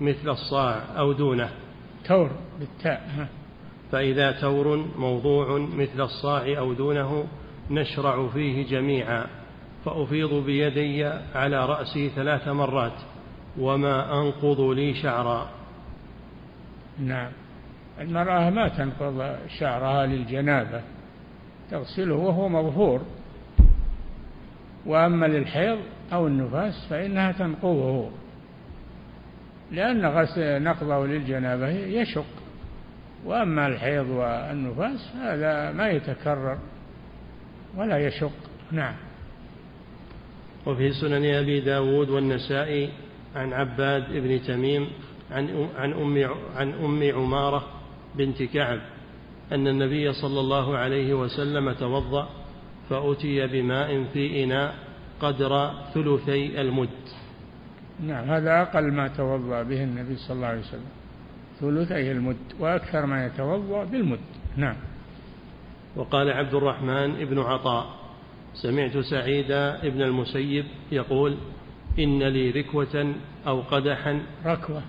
مثل 0.00 0.28
الصاع 0.28 0.82
أو 0.98 1.12
دونه. 1.12 1.50
تور 2.04 2.30
بالتاء 2.60 3.28
فإذا 3.92 4.32
تور 4.32 4.86
موضوع 4.98 5.58
مثل 5.58 6.00
الصاع 6.00 6.58
أو 6.58 6.72
دونه 6.72 7.26
نشرع 7.70 8.28
فيه 8.28 8.66
جميعا 8.66 9.26
فأفيض 9.84 10.34
بيدي 10.34 11.04
على 11.34 11.66
رأسي 11.66 12.08
ثلاث 12.08 12.48
مرات 12.48 12.92
وما 13.58 14.20
أنقض 14.20 14.60
لي 14.60 14.94
شعرا. 14.94 15.48
نعم. 16.98 17.32
المرأة 18.00 18.50
ما 18.50 18.68
تنقض 18.68 19.36
شعرها 19.58 20.06
للجنابة. 20.06 20.82
تغسله 21.70 22.14
وهو 22.14 22.48
مظهور. 22.48 23.00
وأما 24.86 25.26
للحيض 25.26 25.78
أو 26.12 26.26
النفاس 26.26 26.86
فإنها 26.90 27.32
تنقضه 27.32 28.10
لأن 29.72 30.02
نقضه 30.38 31.06
للجنابة 31.06 31.68
يشق. 31.68 32.26
وأما 33.24 33.66
الحيض 33.66 34.06
والنفاس 34.08 35.16
هذا 35.16 35.72
ما 35.72 35.88
يتكرر 35.88 36.58
ولا 37.76 37.98
يشق. 37.98 38.32
نعم. 38.72 38.94
وفي 40.66 40.92
سنن 40.92 41.24
أبي 41.24 41.60
داود 41.60 42.08
والنسائي 42.08 42.90
عن 43.36 43.52
عباد 43.52 44.12
بن 44.12 44.42
تميم 44.42 44.88
عن 45.30 45.68
عن 45.76 45.92
أم 45.92 46.30
عن 46.56 46.72
أم 46.72 47.10
عمارة 47.14 47.66
بنت 48.14 48.42
كعب. 48.42 48.80
أن 49.52 49.68
النبي 49.68 50.12
صلى 50.12 50.40
الله 50.40 50.76
عليه 50.76 51.14
وسلم 51.14 51.72
توضأ 51.72 52.28
فأتي 52.90 53.46
بماء 53.46 54.04
في 54.12 54.44
إناء 54.44 54.74
قدر 55.20 55.72
ثلثي 55.94 56.60
المد. 56.60 56.88
نعم 58.00 58.30
هذا 58.30 58.62
أقل 58.62 58.92
ما 58.92 59.08
توضأ 59.08 59.62
به 59.62 59.84
النبي 59.84 60.16
صلى 60.16 60.36
الله 60.36 60.46
عليه 60.46 60.60
وسلم. 60.60 60.90
ثلثي 61.60 62.12
المد 62.12 62.36
وأكثر 62.58 63.06
ما 63.06 63.26
يتوضأ 63.26 63.84
بالمد. 63.84 64.18
نعم. 64.56 64.76
وقال 65.96 66.30
عبد 66.30 66.54
الرحمن 66.54 67.24
بن 67.24 67.38
عطاء 67.38 67.86
سمعت 68.54 68.98
سعيد 68.98 69.48
بن 69.82 70.02
المسيب 70.02 70.64
يقول 70.92 71.36
إن 71.98 72.22
لي 72.22 72.50
ركوة 72.50 73.14
أو 73.46 73.60
قدحا. 73.60 74.20
ركوة. 74.46 74.82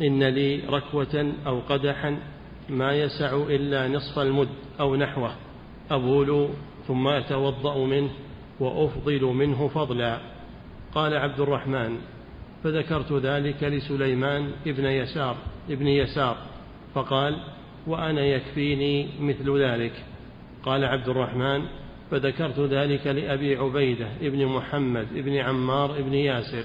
إن 0.00 0.22
لي 0.24 0.62
ركوة 0.68 1.32
أو 1.46 1.60
قدحا. 1.60 2.16
ما 2.70 2.92
يسع 2.92 3.36
إلا 3.36 3.88
نصف 3.88 4.18
المد 4.18 4.48
أو 4.80 4.96
نحوه. 4.96 5.34
أبول 5.90 6.48
ثم 6.86 7.08
أتوضأ 7.08 7.86
منه 7.86 8.10
وأفضل 8.60 9.22
منه 9.22 9.68
فضلا. 9.68 10.18
قال 10.94 11.16
عبد 11.16 11.40
الرحمن 11.40 11.98
فذكرت 12.64 13.12
ذلك 13.12 13.64
لسليمان 13.64 14.50
ابن 14.66 14.84
يسار 14.84 15.36
ابن 15.70 15.86
يسار. 15.86 16.36
فقال 16.94 17.36
وأنا 17.86 18.20
يكفيني 18.20 19.08
مثل 19.20 19.62
ذلك. 19.62 19.92
قال 20.62 20.84
عبد 20.84 21.08
الرحمن 21.08 21.62
فذكرت 22.10 22.60
ذلك 22.60 23.06
لأبي 23.06 23.56
عبيدة 23.56 24.08
ابن 24.22 24.46
محمد 24.46 25.06
ابن 25.16 25.36
عمار 25.36 25.98
ابن 25.98 26.14
ياسر. 26.14 26.64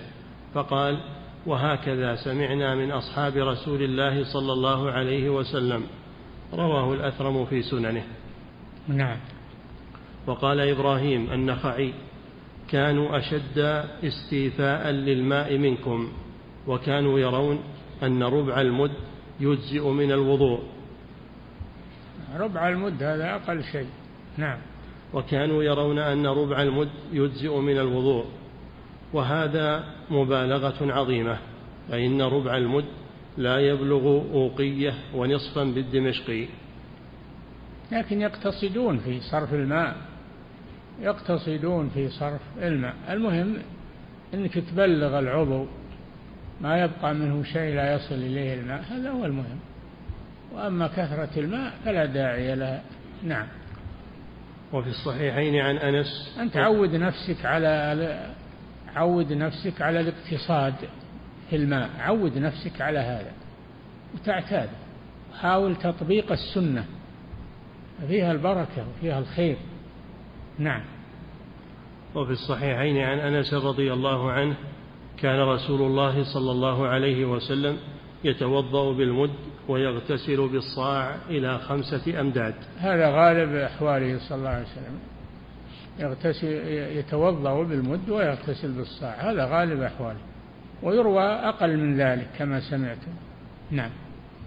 فقال 0.54 1.00
وهكذا 1.46 2.16
سمعنا 2.16 2.76
من 2.76 2.92
أصحاب 2.92 3.38
رسول 3.38 3.84
الله 3.84 4.24
صلى 4.34 4.54
الله 4.54 4.92
عليه 4.92 5.30
وسلم. 5.30 5.84
رواه 6.54 6.94
الأثرم 6.94 7.46
في 7.46 7.62
سننه. 7.62 8.04
نعم. 8.88 9.18
وقال 10.28 10.60
إبراهيم 10.60 11.32
النخعي 11.32 11.94
كانوا 12.70 13.18
أشد 13.18 13.60
استيفاء 14.04 14.90
للماء 14.90 15.58
منكم 15.58 16.12
وكانوا 16.68 17.20
يرون 17.20 17.60
أن 18.04 18.24
ربع 18.24 18.62
المد 18.62 18.92
يجزئ 19.40 19.90
من 19.90 20.12
الوضوء. 20.12 20.60
ربع 22.38 22.70
المد 22.70 23.04
هذا 23.04 23.36
أقل 23.36 23.64
شيء. 23.64 23.88
نعم. 24.38 24.58
وكانوا 25.14 25.64
يرون 25.64 26.00
أن 26.00 26.28
ربع 26.28 26.62
المد 26.62 26.90
يجزئ 27.14 27.58
من 27.60 27.78
الوضوء. 27.78 28.26
وهذا 29.14 29.84
مبالغة 30.10 30.94
عظيمة 30.94 31.38
فإن 31.90 32.22
ربع 32.22 32.58
المد 32.58 32.86
لا 33.38 33.60
يبلغ 33.60 34.06
أوقية 34.34 34.94
ونصفا 35.16 35.64
بالدمشقي. 35.64 36.48
لكن 37.92 38.22
يقتصدون 38.22 38.98
في 38.98 39.20
صرف 39.20 39.54
الماء 39.54 39.96
يقتصدون 41.02 41.90
في 41.90 42.10
صرف 42.10 42.42
الماء. 42.62 42.94
المهم 43.10 43.58
أنك 44.34 44.54
تبلغ 44.54 45.20
العضو 45.20 45.66
ما 46.62 46.84
يبقى 46.84 47.14
منه 47.14 47.44
شيء 47.44 47.76
لا 47.76 47.94
يصل 47.94 48.16
إليه 48.16 48.54
الماء 48.54 48.84
هذا 48.90 49.12
هو 49.12 49.26
المهم. 49.26 49.60
وأما 50.54 50.88
كثرة 50.88 51.30
الماء 51.38 51.74
فلا 51.86 52.06
داعي 52.06 52.56
لها. 52.56 52.82
نعم. 53.24 53.48
وفي 54.74 54.90
الصحيحين 54.90 55.56
عن 55.56 55.78
أنس 55.78 56.38
أن 56.40 56.52
تعود 56.52 56.96
نفسك 56.96 57.46
على 57.46 57.94
عود 58.96 59.34
نفسك 59.34 59.82
على 59.82 60.00
الاقتصاد 60.00 60.74
في 61.50 61.56
الماء 61.56 61.90
عود 62.00 62.38
نفسك 62.38 62.82
على 62.82 63.00
هذا 63.00 63.32
وتعتاد. 64.14 64.70
حاول 65.40 65.76
تطبيق 65.76 66.32
السنة. 66.32 66.86
فيها 68.08 68.32
البركة 68.32 68.88
وفيها 68.90 69.20
الخير. 69.20 69.58
نعم. 70.60 70.82
وفي 72.16 72.32
الصحيحين 72.32 72.98
عن 72.98 73.20
أنس 73.20 73.54
رضي 73.54 73.94
الله 73.94 74.32
عنه 74.32 74.56
كان 75.18 75.40
رسول 75.40 75.82
الله 75.82 76.34
صلى 76.34 76.52
الله 76.52 76.88
عليه 76.88 77.26
وسلم 77.26 77.78
يتوضأ 78.24 78.94
بالمد 78.94 79.34
ويغتسل 79.68 80.50
بالصاع 80.50 81.16
إلى 81.30 81.60
خمسة 81.60 82.20
أمداد. 82.20 82.56
هذا 82.78 83.10
غالب 83.10 83.56
أحواله 83.56 84.20
صلى 84.30 84.38
الله 84.38 84.50
عليه 84.50 84.66
وسلم. 84.66 85.13
يغتسل 86.00 86.48
يتوضأ 86.98 87.64
بالمد 87.64 88.10
ويغتسل 88.10 88.72
بالصاع. 88.72 89.32
هذا 89.32 89.46
غالب 89.46 89.82
أحواله 89.82 90.20
ويروى 90.84 91.24
أقل 91.24 91.78
من 91.78 91.98
ذلك 91.98 92.28
كما 92.38 92.60
سمعتم. 92.60 93.12
نعم. 93.72 93.92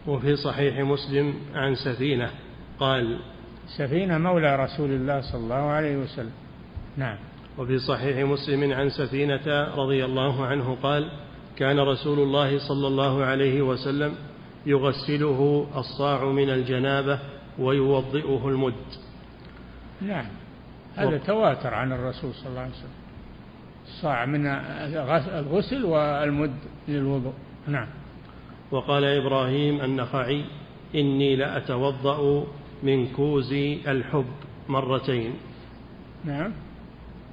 وفي 0.06 0.36
صحيح 0.36 0.78
مسلم 0.78 1.34
عن 1.54 1.74
سفينة 1.74 2.30
قال 2.78 3.18
سفينة 3.78 4.18
مولى 4.18 4.56
رسول 4.56 4.90
الله 4.90 5.20
صلى 5.20 5.40
الله 5.40 5.54
عليه 5.54 5.96
وسلم. 5.96 6.32
نعم. 6.96 7.16
وفي 7.58 7.78
صحيح 7.78 8.28
مسلم 8.28 8.72
عن 8.72 8.90
سفينة 8.90 9.74
رضي 9.76 10.04
الله 10.04 10.46
عنه 10.46 10.76
قال 10.82 11.10
كان 11.56 11.80
رسول 11.80 12.18
الله 12.18 12.58
صلى 12.68 12.86
الله 12.86 13.24
عليه 13.24 13.62
وسلم 13.62 14.14
يغسله 14.66 15.66
الصاع 15.76 16.24
من 16.24 16.50
الجنابة 16.50 17.18
ويوضئه 17.58 18.48
المد. 18.48 18.74
نعم. 20.00 20.26
هذا 20.96 21.18
تواتر 21.18 21.74
عن 21.74 21.92
الرسول 21.92 22.34
صلى 22.34 22.48
الله 22.48 22.60
عليه 22.60 22.70
وسلم. 22.70 22.90
الصاع 23.86 24.26
من 24.26 24.46
الغسل 25.26 25.84
والمد 25.84 26.56
للوضوء. 26.88 27.32
نعم. 27.66 27.86
وقال 28.70 29.04
إبراهيم 29.04 29.80
النخعي 29.80 30.44
إني 30.94 31.36
لأتوضأ 31.36 32.46
من 32.82 33.08
كوز 33.08 33.52
الحب 33.88 34.26
مرتين. 34.68 35.32
نعم. 36.24 36.52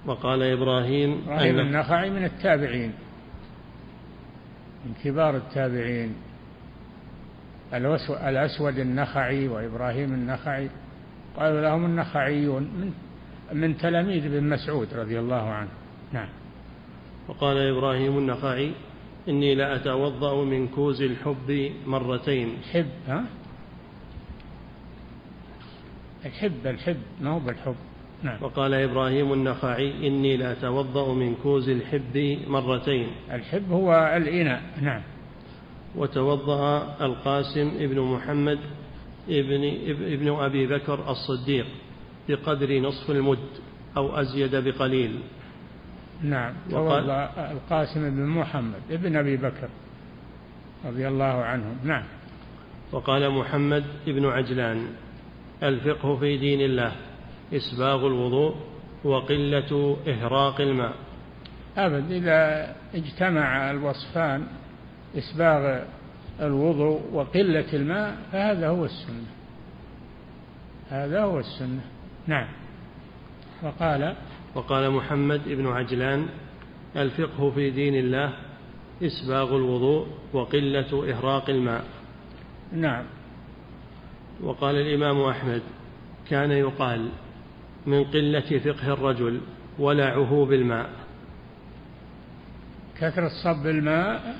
وقال 0.05 0.43
إبراهيم 0.43 1.21
إبراهيم 1.25 1.59
النخعي 1.59 2.09
من 2.09 2.23
التابعين. 2.23 2.93
من 4.85 4.93
كبار 5.03 5.35
التابعين. 5.35 6.15
الأسود 8.27 8.79
النخعي 8.79 9.47
وإبراهيم 9.47 10.13
النخعي. 10.13 10.69
قالوا 11.37 11.61
لهم 11.61 11.85
النخعيون 11.85 12.63
من 12.63 12.93
من 13.51 13.77
تلاميذ 13.77 14.25
ابن 14.25 14.49
مسعود 14.49 14.93
رضي 14.93 15.19
الله 15.19 15.49
عنه. 15.49 15.69
نعم. 16.13 16.29
وقال 17.27 17.57
إبراهيم 17.57 18.17
النخعي 18.17 18.71
إني 19.29 19.55
لأتوضأ 19.55 20.43
من 20.43 20.67
كوز 20.67 21.01
الحب 21.01 21.71
مرتين. 21.85 22.57
حب 22.71 22.89
ها؟ 23.07 23.25
الحب 26.25 26.67
الحب 26.67 26.97
ما 27.21 27.29
هو 27.29 27.39
بالحب. 27.39 27.75
نعم. 28.23 28.43
وقال 28.43 28.73
إبراهيم 28.73 29.33
النخعي 29.33 30.07
إني 30.07 30.37
لأتوضأ 30.37 31.13
من 31.13 31.35
كوز 31.43 31.69
الحب 31.69 32.39
مرتين. 32.47 33.07
الحب 33.31 33.71
هو 33.71 34.13
الإناء. 34.17 34.61
نعم. 34.81 35.01
وتوضأ 35.95 36.95
القاسم 37.01 37.71
ابن 37.79 37.99
محمد 37.99 38.59
ابن, 39.29 39.63
ابن 39.87 40.27
أبي 40.29 40.67
بكر 40.67 41.11
الصديق. 41.11 41.65
بقدر 42.29 42.79
نصف 42.79 43.11
المد 43.11 43.49
أو 43.97 44.21
أزيد 44.21 44.55
بقليل. 44.55 45.19
نعم 46.21 46.53
توضأ 46.69 47.29
القاسم 47.51 48.09
بن 48.09 48.25
محمد 48.25 48.81
ابن 48.91 49.15
أبي 49.15 49.37
بكر 49.37 49.69
رضي 50.85 51.07
الله 51.07 51.23
عنهم. 51.43 51.77
نعم. 51.83 52.03
وقال 52.91 53.29
محمد 53.29 53.83
بن 54.07 54.25
عجلان 54.25 54.87
الفقه 55.63 56.15
في 56.15 56.37
دين 56.37 56.61
الله 56.61 56.91
إسباغ 57.53 58.07
الوضوء 58.07 58.55
وقلة 59.03 59.97
إهراق 60.07 60.61
الماء. 60.61 60.93
أبد 61.77 62.11
إذا 62.11 62.75
اجتمع 62.95 63.71
الوصفان 63.71 64.47
إسباغ 65.17 65.83
الوضوء 66.41 67.01
وقلة 67.13 67.73
الماء 67.73 68.17
فهذا 68.31 68.67
هو 68.67 68.85
السنة. 68.85 69.27
هذا 70.89 71.23
هو 71.23 71.39
السنة. 71.39 71.81
نعم. 72.27 72.47
وقال 73.63 74.15
وقال 74.55 74.91
محمد 74.91 75.41
بن 75.45 75.67
عجلان 75.67 76.27
الفقه 76.95 77.51
في 77.51 77.69
دين 77.69 77.95
الله 77.95 78.33
إسباغ 79.03 79.55
الوضوء 79.55 80.07
وقلة 80.33 81.11
إهراق 81.11 81.49
الماء. 81.49 81.83
نعم. 82.73 83.05
وقال 84.41 84.75
الإمام 84.75 85.21
أحمد 85.21 85.61
كان 86.29 86.51
يقال 86.51 87.09
من 87.85 88.03
قلة 88.03 88.59
فقه 88.59 88.93
الرجل 88.93 89.41
ولعه 89.79 90.45
بالماء. 90.45 90.89
كثرة 92.97 93.29
صب 93.43 93.67
الماء 93.67 94.35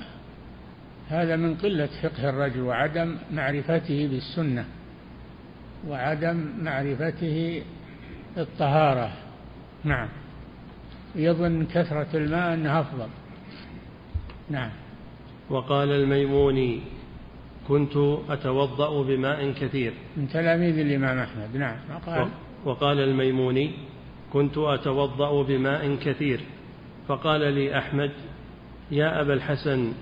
هذا 1.08 1.36
من 1.36 1.54
قلة 1.54 1.88
فقه 2.02 2.28
الرجل 2.28 2.60
وعدم 2.60 3.16
معرفته 3.32 4.08
بالسنة. 4.08 4.64
وعدم 5.88 6.52
معرفته 6.62 7.62
الطهارة. 8.36 9.12
نعم. 9.84 10.08
يظن 11.14 11.66
كثرة 11.66 12.16
الماء 12.16 12.54
أنها 12.54 12.80
أفضل. 12.80 13.08
نعم. 14.50 14.70
وقال 15.50 15.90
الميموني 15.90 16.80
كنت 17.68 17.96
أتوضأ 18.28 19.02
بماء 19.02 19.52
كثير. 19.52 19.92
من 20.16 20.28
تلاميذ 20.28 20.78
الإمام 20.78 21.18
أحمد. 21.18 21.56
نعم. 21.56 21.76
وقال 21.94 22.28
وقال 22.64 23.00
الميموني 23.00 23.70
كنت 24.32 24.58
أتوضأ 24.58 25.42
بماء 25.42 25.96
كثير. 25.96 26.40
فقال 27.08 27.52
لي 27.52 27.78
أحمد 27.78 28.10
يا 28.90 29.20
أبا 29.20 29.34
الحسن 29.34 29.92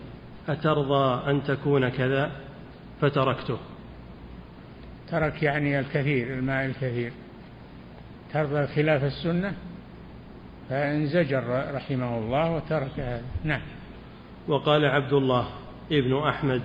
أترضى 0.48 1.30
أن 1.30 1.42
تكون 1.42 1.88
كذا؟ 1.88 2.32
فتركته. 3.00 3.58
ترك 5.12 5.42
يعني 5.42 5.80
الكثير 5.80 6.26
الماء 6.26 6.66
الكثير. 6.66 7.12
ترضى 8.32 8.66
خلاف 8.66 9.04
السنة؟ 9.04 9.54
فانزجر 10.68 11.74
رحمه 11.74 12.18
الله 12.18 12.56
وترك 12.56 13.00
هذا. 13.00 13.24
نعم. 13.44 13.60
وقال 14.48 14.84
عبد 14.84 15.12
الله 15.12 15.48
ابن 15.92 16.18
أحمد 16.18 16.62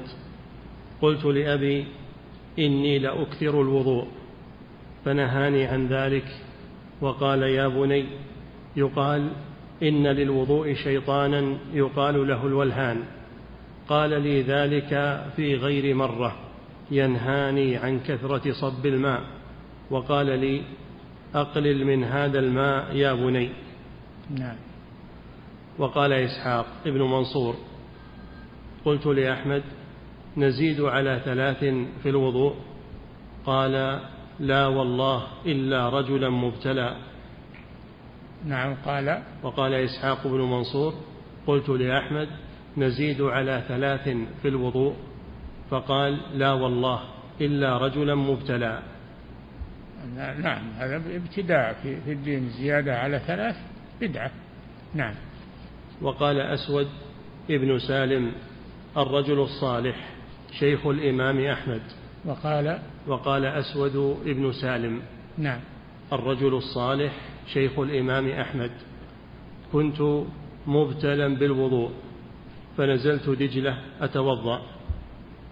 قلت 1.02 1.26
لأبي 1.26 1.88
إني 2.60 3.00
لأكثر 3.00 3.62
الوضوء. 3.62 4.08
فنهاني 5.06 5.66
عن 5.66 5.88
ذلك 5.88 6.28
وقال 7.02 7.44
يا 7.44 7.68
بني 7.68 8.06
يقال 8.76 9.32
إن 9.84 10.08
للوضوء 10.08 10.74
شيطانا 10.74 11.58
يقال 11.74 12.28
له 12.28 12.46
الولهان. 12.46 13.04
قال 13.88 14.22
لي 14.22 14.42
ذلك 14.42 15.24
في 15.36 15.56
غير 15.56 15.96
مرة. 15.96 16.47
ينهاني 16.92 17.78
عن 17.78 18.00
كثرة 18.00 18.52
صب 18.52 18.86
الماء 18.86 19.24
وقال 19.90 20.40
لي 20.40 20.64
أقلل 21.36 21.86
من 21.86 22.04
هذا 22.04 22.40
الماء 22.40 22.96
يا 22.96 23.14
بني. 23.14 23.50
نعم. 24.30 24.56
وقال 25.78 26.14
إسحاق 26.14 26.66
ابن 26.86 27.02
منصور 27.02 27.56
قلت 28.86 29.06
لأحمد 29.06 29.64
نزيد 30.38 30.82
على 30.82 31.22
ثلاث 31.26 31.60
في 32.04 32.10
الوضوء؟ 32.10 32.56
قال 33.46 34.02
لا 34.40 34.68
والله 34.68 35.28
إلا 35.46 35.90
رجلا 35.90 36.30
مبتلى. 36.30 36.98
نعم 38.46 38.76
قال. 38.86 39.24
وقال 39.44 39.74
إسحاق 39.74 40.28
بن 40.28 40.42
منصور 40.42 40.94
قلت 41.48 41.70
لأحمد 41.70 42.28
نزيد 42.78 43.22
على 43.22 43.64
ثلاث 43.68 44.10
في 44.42 44.48
الوضوء؟ 44.48 45.07
فقال 45.70 46.18
لا 46.34 46.52
والله 46.52 47.00
إلا 47.42 47.78
رجلا 47.78 48.16
مبتلى. 48.16 48.82
نعم 50.16 50.72
هذا 50.78 51.02
ابتداع 51.16 51.74
في 51.84 52.12
الدين 52.12 52.50
زيادة 52.50 53.00
على 53.00 53.20
ثلاث 53.20 53.56
بدعة. 54.02 54.32
نعم. 54.94 55.14
وقال 56.02 56.40
أسود 56.40 56.88
ابن 57.50 57.80
سالم 57.80 58.32
الرجل 58.98 59.40
الصالح 59.40 59.96
شيخ 60.60 60.88
الإمام 60.88 61.46
أحمد. 61.46 61.82
وقال؟ 62.26 62.80
وقال 63.08 63.46
أسود 63.46 64.18
ابن 64.26 64.52
سالم 64.52 65.02
نعم. 65.38 65.60
الرجل 66.14 66.54
الصالح 66.54 67.14
شيخ 67.54 67.80
الإمام 67.80 68.30
أحمد. 68.30 68.72
كنت 69.74 70.26
مبتلا 70.68 71.28
بالوضوء 71.28 71.92
فنزلت 72.78 73.30
دجلة 73.30 73.78
أتوضأ. 74.02 74.77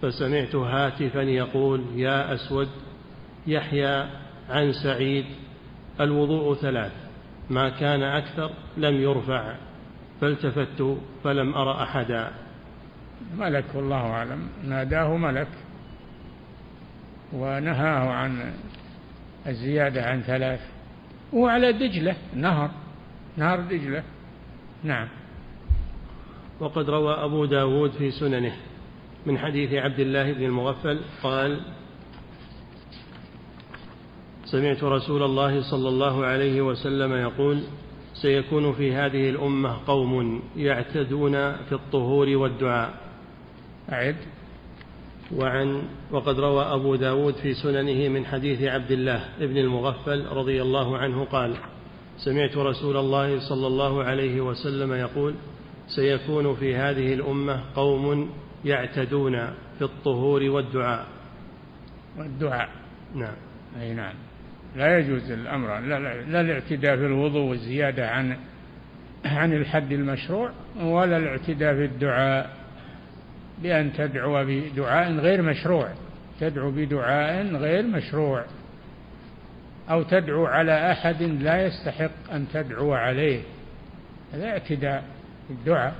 فسمعت 0.02 0.54
هاتفا 0.54 1.20
يقول 1.20 1.84
يا 1.94 2.34
أسود 2.34 2.68
يحيى 3.46 4.06
عن 4.50 4.72
سعيد 4.72 5.24
الوضوء 6.00 6.54
ثلاث 6.54 6.92
ما 7.50 7.68
كان 7.68 8.02
أكثر 8.02 8.50
لم 8.76 8.94
يرفع 8.94 9.54
فالتفت 10.20 10.98
فلم 11.24 11.54
أر 11.54 11.82
أحدا. 11.82 12.30
ملك 13.38 13.64
والله 13.74 14.10
أعلم. 14.10 14.48
ناداه 14.64 15.16
ملك 15.16 15.48
ونهاه 17.32 18.08
عن 18.10 18.52
الزيادة 19.46 20.02
عن 20.02 20.20
ثلاث. 20.20 20.60
وعلى 21.32 21.72
دجلة 21.72 22.16
نهر 22.34 22.70
نهر 23.36 23.60
دجلة. 23.60 24.02
نعم. 24.84 25.08
وقد 26.60 26.90
روى 26.90 27.14
أبو 27.14 27.44
داود 27.44 27.90
في 27.90 28.10
سننه. 28.10 28.56
من 29.26 29.38
حديث 29.38 29.72
عبد 29.72 30.00
الله 30.00 30.32
بن 30.32 30.44
المغفل 30.44 31.00
قال 31.22 31.60
سمعت 34.44 34.84
رسول 34.84 35.22
الله 35.22 35.70
صلى 35.70 35.88
الله 35.88 36.24
عليه 36.24 36.60
وسلم 36.62 37.12
يقول 37.12 37.62
سيكون 38.14 38.72
في 38.72 38.94
هذه 38.94 39.30
الأمة 39.30 39.76
قوم 39.86 40.42
يعتدون 40.56 41.32
في 41.52 41.72
الطهور 41.72 42.28
والدعاء. 42.28 42.94
أعد. 43.92 44.16
وعن 45.34 45.82
وقد 46.10 46.40
روى 46.40 46.64
أبو 46.64 46.94
داود 46.94 47.34
في 47.34 47.54
سننه 47.54 48.08
من 48.08 48.26
حديث 48.26 48.62
عبد 48.62 48.90
الله 48.90 49.24
بن 49.40 49.58
المغفل 49.58 50.26
رضي 50.26 50.62
الله 50.62 50.98
عنه 50.98 51.24
قال 51.24 51.56
سمعت 52.18 52.56
رسول 52.56 52.96
الله 52.96 53.48
صلى 53.48 53.66
الله 53.66 54.02
عليه 54.02 54.40
وسلم 54.40 54.92
يقول 54.92 55.34
سيكون 55.88 56.54
في 56.54 56.76
هذه 56.76 57.14
الأمة 57.14 57.62
قوم 57.74 58.30
يعتدون 58.64 59.46
في 59.78 59.82
الطهور 59.82 60.42
والدعاء. 60.42 61.06
والدعاء. 62.18 62.68
نعم. 63.14 63.36
أي 63.80 63.94
نعم. 63.94 64.14
لا 64.76 64.98
يجوز 64.98 65.30
الأمر. 65.30 65.80
لا, 65.80 65.98
لا, 65.98 66.22
لا 66.22 66.40
الاعتداء 66.40 66.96
في 66.96 67.06
الوضوء 67.06 67.50
والزيادة 67.50 68.10
عن 68.10 68.36
عن 69.24 69.52
الحد 69.52 69.92
المشروع 69.92 70.50
ولا 70.80 71.16
الاعتداء 71.16 71.74
في 71.74 71.84
الدعاء 71.84 72.56
بأن 73.62 73.92
تدعو 73.92 74.44
بدعاء 74.44 75.12
غير 75.12 75.42
مشروع. 75.42 75.88
تدعو 76.40 76.70
بدعاء 76.70 77.46
غير 77.56 77.86
مشروع. 77.86 78.44
أو 79.90 80.02
تدعو 80.02 80.46
على 80.46 80.92
أحد 80.92 81.22
لا 81.22 81.66
يستحق 81.66 82.32
أن 82.32 82.46
تدعو 82.52 82.94
عليه. 82.94 83.42
هذا 84.32 84.46
اعتداء 84.46 85.04
في 85.48 85.52
الدعاء. 85.52 85.94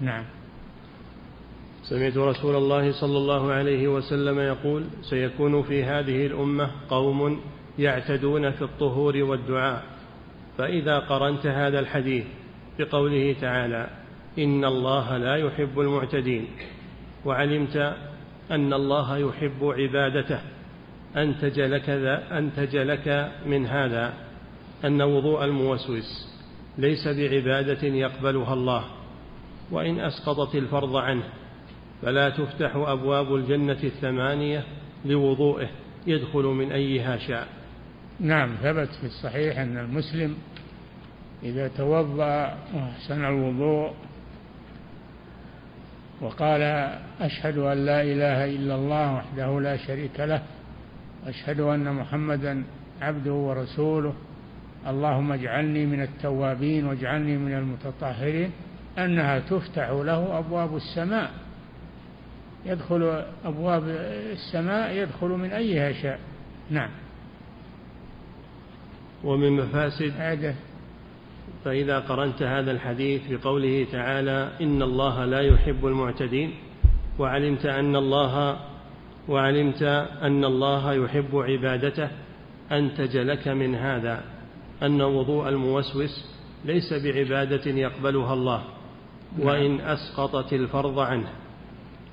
نعم. 0.00 0.24
سمعت 1.88 2.16
رسول 2.16 2.56
الله 2.56 2.92
صلى 2.92 3.18
الله 3.18 3.52
عليه 3.52 3.88
وسلم 3.88 4.38
يقول 4.38 4.84
سيكون 5.02 5.62
في 5.62 5.84
هذه 5.84 6.26
الأمة 6.26 6.70
قوم 6.88 7.40
يعتدون 7.78 8.50
في 8.50 8.62
الطهور 8.62 9.16
والدعاء. 9.16 9.82
فإذا 10.58 10.98
قرنت 10.98 11.46
هذا 11.46 11.78
الحديث 11.78 12.24
بقوله 12.78 13.36
تعالى 13.40 13.88
إن 14.38 14.64
الله 14.64 15.16
لا 15.16 15.36
يحب 15.36 15.80
المعتدين. 15.80 16.46
وعلمت 17.24 17.94
أن 18.50 18.72
الله 18.72 19.18
يحب 19.18 19.64
عبادته. 19.64 20.40
أنتج 21.16 21.60
لك, 21.60 21.90
أنتج 22.32 22.76
لك 22.76 23.32
من 23.46 23.66
هذا. 23.66 24.14
أن 24.84 25.02
وضوء 25.02 25.44
الموسوس 25.44 26.28
ليس 26.78 27.08
بعبادة 27.08 27.88
يقبلها 27.88 28.54
الله. 28.54 28.84
وإن 29.70 30.00
أسقطت 30.00 30.54
الفرض 30.54 30.96
عنه 30.96 31.24
فلا 32.06 32.30
تفتح 32.30 32.76
أبواب 32.76 33.34
الجنة 33.34 33.78
الثمانية 33.84 34.64
لوضوئه 35.04 35.68
يدخل 36.06 36.42
من 36.42 36.72
أيها 36.72 37.16
شاء. 37.16 37.48
نعم 38.20 38.54
ثبت 38.62 38.88
في 39.00 39.06
الصحيح 39.06 39.58
أن 39.58 39.78
المسلم 39.78 40.36
إذا 41.42 41.68
توضأ 41.68 42.58
وأحسن 42.74 43.24
الوضوء 43.24 43.92
وقال 46.20 46.62
أشهد 47.20 47.58
أن 47.58 47.86
لا 47.86 48.02
إله 48.02 48.44
إلا 48.44 48.74
الله 48.74 49.14
وحده 49.14 49.60
لا 49.60 49.76
شريك 49.76 50.20
له 50.20 50.42
أشهد 51.26 51.60
أن 51.60 51.92
محمدا 51.92 52.64
عبده 53.02 53.32
ورسوله 53.32 54.14
اللهم 54.86 55.32
اجعلني 55.32 55.86
من 55.86 56.02
التوابين 56.02 56.86
واجعلني 56.86 57.36
من 57.36 57.54
المتطهرين 57.54 58.50
أنها 58.98 59.38
تفتح 59.38 59.90
له 59.90 60.38
أبواب 60.38 60.76
السماء. 60.76 61.45
يدخل 62.66 63.22
أبواب 63.44 63.82
السماء 64.32 64.92
يدخل 64.92 65.28
من 65.28 65.50
أيها 65.50 65.92
شاء. 65.92 66.18
نعم. 66.70 66.90
ومن 69.24 69.52
مفاسد 69.52 70.12
عادة 70.18 70.54
فإذا 71.64 71.98
قرنت 71.98 72.42
هذا 72.42 72.70
الحديث 72.70 73.22
بقوله 73.30 73.86
تعالى 73.92 74.50
إن 74.60 74.82
الله 74.82 75.24
لا 75.24 75.40
يحب 75.40 75.86
المعتدين 75.86 76.54
وعلمت 77.18 77.66
أن 77.66 77.96
الله 77.96 78.58
وعلمت 79.28 79.82
أن 80.22 80.44
الله 80.44 80.92
يحب 80.92 81.36
عبادته 81.36 82.08
أنتج 82.72 83.16
لك 83.16 83.48
من 83.48 83.74
هذا 83.74 84.24
أن 84.82 85.02
وضوء 85.02 85.48
الموسوس 85.48 86.24
ليس 86.64 86.92
بعبادة 86.92 87.70
يقبلها 87.70 88.34
الله 88.34 88.64
وإن 89.38 89.80
أسقطت 89.80 90.52
الفرض 90.52 90.98
عنه. 90.98 91.28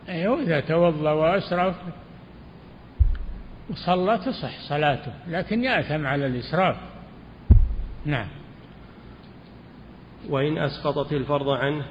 أيوة 0.09 0.41
إذا 0.41 0.59
توضأ 0.59 1.11
وأسرف 1.11 1.75
وصلى 3.69 4.17
تصح 4.17 4.59
صلاته 4.69 5.13
لكن 5.27 5.63
يأثم 5.63 6.05
على 6.05 6.25
الإسراف. 6.25 6.75
نعم. 8.05 8.27
وإن 10.29 10.57
أسقطت 10.57 11.13
الفرض 11.13 11.49
عنه 11.49 11.85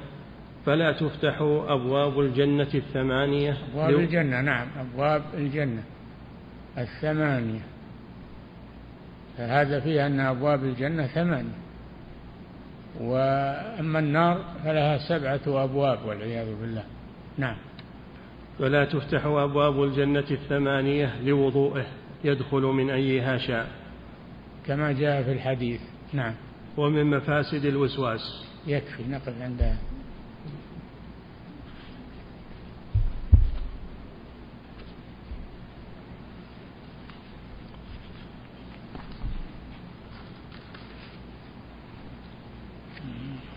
فلا 0.65 0.91
تفتح 0.91 1.41
أبواب 1.67 2.19
الجنة 2.19 2.69
الثمانية. 2.75 3.57
أبواب 3.71 3.89
الجنة 3.89 4.41
نعم 4.41 4.67
أبواب 4.79 5.23
الجنة 5.33 5.83
الثمانية. 6.77 7.61
فهذا 9.37 9.79
فيه 9.79 10.05
أن 10.05 10.19
أبواب 10.19 10.63
الجنة 10.63 11.07
ثمانية. 11.07 11.63
وأما 12.99 13.99
النار 13.99 14.41
فلها 14.63 14.97
سبعة 14.97 15.63
أبواب 15.63 16.05
والعياذ 16.05 16.55
بالله. 16.61 16.83
نعم. 17.37 17.55
ولا 18.59 18.85
تفتح 18.85 19.25
أبواب 19.25 19.83
الجنة 19.83 20.25
الثمانية 20.31 21.21
لوضوئه 21.21 21.85
يدخل 22.23 22.61
من 22.61 22.89
أيها 22.89 23.37
شاء. 23.37 23.71
كما 24.65 24.91
جاء 24.91 25.23
في 25.23 25.31
الحديث. 25.31 25.81
نعم. 26.13 26.33
ومن 26.77 27.05
مفاسد 27.05 27.65
الوسواس. 27.65 28.45
يكفي 28.67 29.03
نقف 29.09 29.41
عندها 29.41 29.77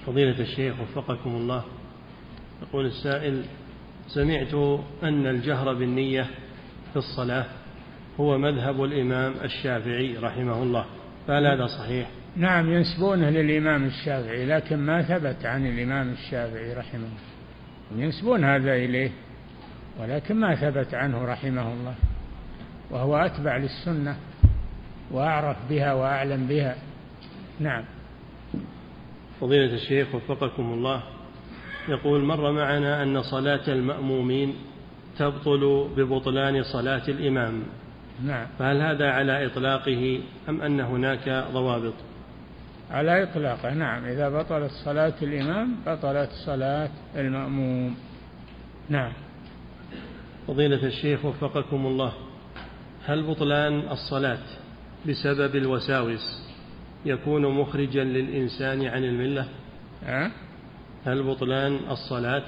فضيلة 0.06 0.40
الشيخ 0.40 0.74
وفقكم 0.80 1.30
الله 1.30 1.64
يقول 2.62 2.86
السائل 2.86 3.44
سمعت 4.08 4.54
أن 5.02 5.26
الجهر 5.26 5.74
بالنية 5.74 6.26
في 6.92 6.96
الصلاة 6.96 7.46
هو 8.20 8.38
مذهب 8.38 8.84
الإمام 8.84 9.34
الشافعي 9.44 10.16
رحمه 10.16 10.62
الله 10.62 10.84
فهل 11.26 11.46
هذا 11.46 11.66
صحيح؟ 11.66 12.08
نعم 12.36 12.72
ينسبونه 12.72 13.30
للإمام 13.30 13.84
الشافعي 13.84 14.46
لكن 14.46 14.76
ما 14.76 15.02
ثبت 15.02 15.46
عن 15.46 15.66
الإمام 15.66 16.12
الشافعي 16.12 16.74
رحمه 16.74 17.00
الله. 17.00 18.04
ينسبون 18.04 18.44
هذا 18.44 18.74
إليه 18.74 19.10
ولكن 20.00 20.36
ما 20.36 20.54
ثبت 20.54 20.94
عنه 20.94 21.24
رحمه 21.24 21.72
الله 21.72 21.94
وهو 22.90 23.16
أتبع 23.16 23.56
للسنة 23.56 24.16
وأعرف 25.10 25.56
بها 25.70 25.92
وأعلم 25.92 26.46
بها. 26.46 26.76
نعم. 27.60 27.84
فضيلة 29.40 29.74
الشيخ 29.74 30.14
وفقكم 30.14 30.62
الله 30.62 31.02
يقول 31.88 32.24
مر 32.24 32.52
معنا 32.52 33.02
أن 33.02 33.22
صلاة 33.22 33.68
المأمومين 33.68 34.54
تبطل 35.18 35.88
ببطلان 35.96 36.62
صلاة 36.62 37.02
الإمام. 37.08 37.62
نعم. 38.24 38.46
فهل 38.58 38.82
هذا 38.82 39.10
على 39.10 39.46
إطلاقه 39.46 40.20
أم 40.48 40.62
أن 40.62 40.80
هناك 40.80 41.46
ضوابط؟ 41.52 41.94
على 42.90 43.22
إطلاقه 43.22 43.74
نعم. 43.74 44.04
إذا 44.04 44.28
بطلت 44.28 44.70
صلاة 44.84 45.14
الإمام 45.22 45.76
بطلت 45.86 46.30
صلاة 46.46 46.90
المأموم. 47.16 47.96
نعم. 48.88 49.12
فضيلة 50.46 50.86
الشيخ 50.86 51.24
وفقكم 51.24 51.86
الله 51.86 52.12
هل 53.04 53.22
بطلان 53.22 53.88
الصلاة 53.90 54.42
بسبب 55.08 55.56
الوساوس 55.56 56.46
يكون 57.04 57.46
مخرجا 57.46 58.04
للإنسان 58.04 58.86
عن 58.86 59.04
الملة؟ 59.04 59.48
أه؟ 60.04 60.30
هل 61.06 61.22
بطلان 61.22 61.78
الصلاة 61.90 62.42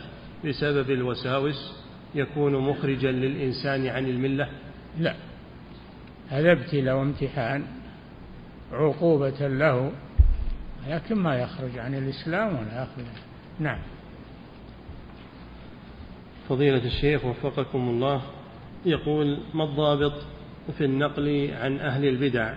بسبب 0.44 0.90
الوساوس 0.90 1.72
يكون 2.14 2.56
مخرجا 2.56 3.12
للإنسان 3.12 3.86
عن 3.86 4.06
الملة؟ 4.06 4.48
لا. 4.98 5.14
هذا 6.28 6.52
ابتلاء 6.52 6.96
وامتحان 6.96 7.64
عقوبة 8.72 9.48
له 9.48 9.92
لكن 10.88 11.14
ما 11.14 11.36
يخرج 11.36 11.78
عن 11.78 11.94
الإسلام 11.94 12.48
ولا 12.48 12.82
يخرج. 12.82 13.06
نعم. 13.61 13.78
فضيلة 16.48 16.84
الشيخ 16.84 17.24
وفقكم 17.24 17.88
الله 17.88 18.22
يقول 18.86 19.38
ما 19.54 19.64
الضابط 19.64 20.12
في 20.78 20.84
النقل 20.84 21.50
عن 21.61 21.80
أهل 21.80 22.04
البدع 22.04 22.54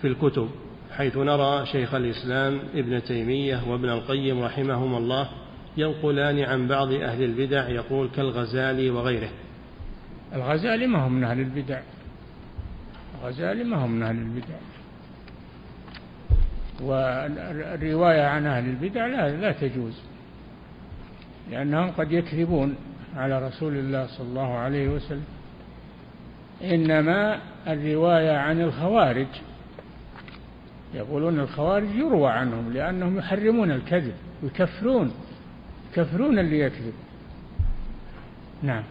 في 0.00 0.06
الكتب؟ 0.08 0.48
حيث 0.96 1.16
نرى 1.16 1.66
شيخ 1.66 1.94
الإسلام 1.94 2.60
ابن 2.74 3.02
تيمية 3.02 3.60
وابن 3.68 3.88
القيم 3.88 4.42
رحمهما 4.42 4.98
الله 4.98 5.28
ينقلان 5.76 6.38
عن 6.38 6.68
بعض 6.68 6.92
أهل 6.92 7.22
البدع 7.22 7.68
يقول 7.68 8.08
كالغزالي 8.16 8.90
وغيره. 8.90 9.28
الغزالي 10.34 10.86
ما 10.86 10.98
هو 10.98 11.08
من 11.08 11.24
أهل 11.24 11.40
البدع. 11.40 11.80
الغزالي 13.20 13.64
ما 13.64 13.76
هو 13.76 13.86
من 13.86 14.02
أهل 14.02 14.16
البدع. 14.16 14.54
والرواية 16.80 18.22
عن 18.22 18.46
أهل 18.46 18.64
البدع 18.64 19.06
لا, 19.06 19.28
لا 19.28 19.52
تجوز 19.52 20.00
لأنهم 21.50 21.90
قد 21.90 22.12
يكذبون 22.12 22.76
على 23.16 23.46
رسول 23.46 23.76
الله 23.76 24.06
صلى 24.06 24.26
الله 24.26 24.54
عليه 24.54 24.88
وسلم. 24.88 25.24
إنما 26.62 27.38
الرواية 27.66 28.36
عن 28.36 28.60
الخوارج. 28.60 29.26
يقولون 30.94 31.40
الخوارج 31.40 31.94
يروى 31.94 32.30
عنهم 32.30 32.72
لأنهم 32.72 33.18
يحرمون 33.18 33.70
الكذب 33.70 34.14
يكفرون 34.42 35.12
يكفرون 35.92 36.38
اللي 36.38 36.58
يكذب. 36.58 36.92
نعم. 38.62 38.84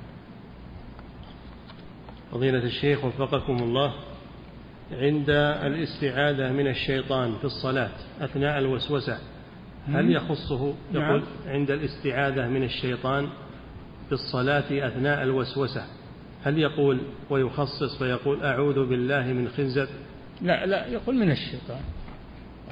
فضيلة 2.32 2.64
الشيخ 2.64 3.06
وفقكم 3.06 3.56
الله 3.56 3.94
عند 4.92 5.30
الاستعاذة 5.30 6.52
من 6.52 6.68
الشيطان 6.68 7.36
في 7.38 7.46
الصلاة 7.46 7.92
أثناء 8.22 8.60
الوسوسة 8.60 9.18
هل 9.88 10.12
يخصه؟ 10.12 10.74
نعم. 10.94 11.04
يقول 11.04 11.24
عند 11.46 11.72
الاستعاذة 11.72 12.48
من 12.48 12.64
الشيطان 12.64 13.28
في 14.08 14.12
الصلاة 14.12 14.88
أثناء 14.88 15.24
الوسوسة 15.24 15.86
هل 16.44 16.58
يقول 16.58 17.02
ويخصص 17.30 17.98
فيقول 18.00 18.44
أعوذ 18.44 18.90
بالله 18.90 19.34
من 19.34 19.48
خنزب 19.48 19.88
لا 20.42 20.66
لا 20.66 20.88
يقول 20.88 21.16
من 21.16 21.32
الشيطان. 21.32 21.82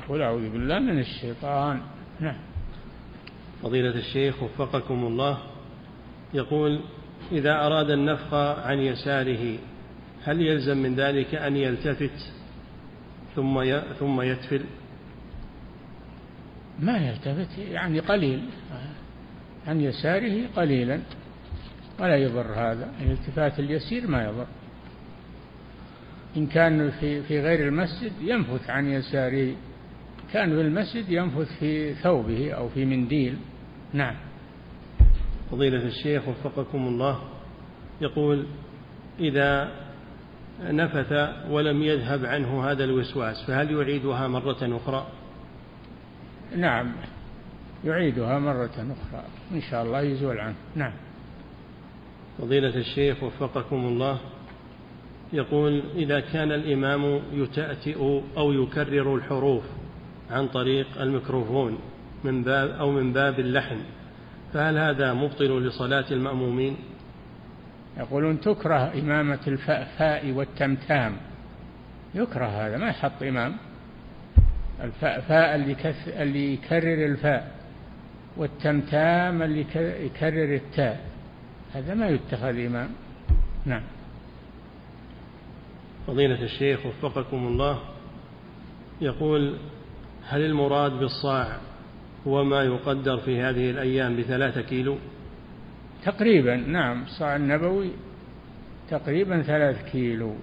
يقول 0.04 0.22
أعوذ 0.22 0.50
بالله 0.50 0.80
من 0.80 1.00
الشيطان. 1.00 1.82
نعم. 2.20 2.38
فضيلة 3.64 3.96
الشيخ 3.96 4.44
وفقكم 4.44 5.06
الله 5.06 5.38
يقول 6.34 6.80
إذا 7.32 7.66
أراد 7.66 7.90
النفخ 7.90 8.34
عن 8.34 8.80
يساره 8.80 9.58
هل 10.24 10.42
يلزم 10.42 10.78
من 10.78 10.96
ذلك 10.96 11.36
أن 11.36 11.58
يلتفت 11.58 12.34
ثم 13.36 13.82
ثم 14.00 14.22
يتفل 14.22 14.62
ما 16.80 16.98
يلتفت 16.98 17.58
يعني 17.58 18.00
قليل. 18.00 18.50
عن 19.68 19.82
يساره 19.82 20.48
قليلا. 20.56 21.00
ولا 22.00 22.16
يضر 22.16 22.54
هذا. 22.54 22.92
الالتفات 23.02 23.60
اليسير 23.60 24.08
ما 24.08 24.24
يضر. 24.24 24.48
إن 26.38 26.48
كان 26.48 26.92
في 26.92 27.24
في 27.24 27.42
غير 27.42 27.68
المسجد 27.68 28.12
ينفث 28.22 28.70
عن 28.70 28.88
يساره. 28.88 29.56
كان 30.34 30.50
في 30.50 30.62
المسجد 30.62 31.10
ينفث 31.10 31.60
في 31.60 31.94
ثوبه 31.94 32.52
أو 32.52 32.70
في 32.70 32.86
منديل. 32.86 33.38
نعم. 33.94 34.16
فضيلة 35.52 35.84
الشيخ 35.84 36.28
وفقكم 36.28 36.88
الله. 36.88 37.20
يقول 38.02 38.46
إذا 39.20 39.72
نفث 40.64 41.12
ولم 41.50 41.84
يذهب 41.84 42.26
عنه 42.26 42.72
هذا 42.72 42.84
الوسواس 42.84 43.46
فهل 43.48 43.72
يعيدها 43.72 44.28
مرة 44.28 44.78
أخرى؟ 44.78 45.08
نعم. 46.58 46.92
يعيدها 47.86 48.40
مرة 48.40 48.66
أخرى. 48.66 49.24
إن 49.52 49.62
شاء 49.62 49.84
الله 49.84 50.02
يزول 50.02 50.40
عنه. 50.40 50.56
نعم. 50.76 50.94
فضيلة 52.38 52.76
الشيخ 52.76 53.24
وفقكم 53.24 53.76
الله. 53.76 54.20
يقول 55.34 55.84
إذا 55.96 56.20
كان 56.20 56.52
الإمام 56.52 57.22
يتأتئ 57.34 58.22
أو 58.38 58.52
يكرر 58.52 59.16
الحروف 59.16 59.64
عن 60.32 60.48
طريق 60.48 61.02
الميكروفون 61.02 61.80
من 62.24 62.44
باب 62.44 62.70
أو 62.70 62.92
من 62.92 63.14
باب 63.14 63.40
اللحن 63.40 63.78
فهل 64.54 64.78
هذا 64.78 65.14
مبطل 65.14 65.68
لصلاة 65.68 66.06
المأمومين؟ 66.12 66.78
يقولون 67.98 68.42
تكره 68.42 68.94
إمامة 69.00 69.40
الفاء 69.48 70.32
والتمتام. 70.32 71.18
يكره 72.16 72.46
هذا 72.46 72.78
ما 72.78 72.90
يحط 72.90 73.24
إمام. 73.24 73.58
الفاء 74.84 75.22
فاء 75.22 75.56
اللي, 75.56 75.76
كث 75.76 76.08
اللي 76.08 76.54
يكرر 76.54 77.06
الفاء 77.06 77.52
والتمتام 78.38 79.42
اللي 79.42 79.66
يكرر 80.06 80.56
التاء. 80.56 81.00
هذا 81.74 81.94
ما 81.94 82.08
يتخذ 82.08 82.66
إمام. 82.66 82.90
نعم. 83.66 83.82
فضيلة 86.08 86.44
الشيخ 86.44 86.86
وفقكم 86.86 87.48
الله 87.48 87.80
يقول 89.02 89.58
هل 90.28 90.42
المراد 90.42 90.92
بالصاع 90.92 91.58
هو 92.28 92.44
ما 92.44 92.64
يقدر 92.64 93.18
في 93.18 93.42
هذه 93.42 93.70
الأيام 93.70 94.18
بثلاثة 94.18 94.62
كيلو؟ 94.62 94.98
تقريبا 96.06 96.56
نعم 96.56 97.04
الصاع 97.04 97.36
النبوي 97.36 97.92
تقريبا 98.90 99.42
ثلاث 99.42 99.92
كيلو 99.92 100.36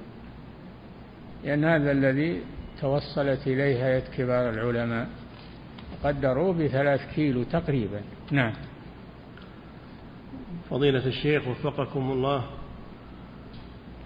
لأن 1.45 1.65
هذا 1.65 1.93
الذي 1.93 2.43
توصلت 2.81 3.47
إليه 3.47 3.87
هيئة 3.87 4.11
كبار 4.17 4.51
العلماء 4.51 5.09
قدروه 6.05 6.53
بثلاث 6.53 7.15
كيلو 7.15 7.43
تقريبا 7.43 8.01
نعم. 8.31 8.53
فضيلة 10.71 11.07
الشيخ 11.07 11.49
وفقكم 11.49 12.13
الله 12.13 12.45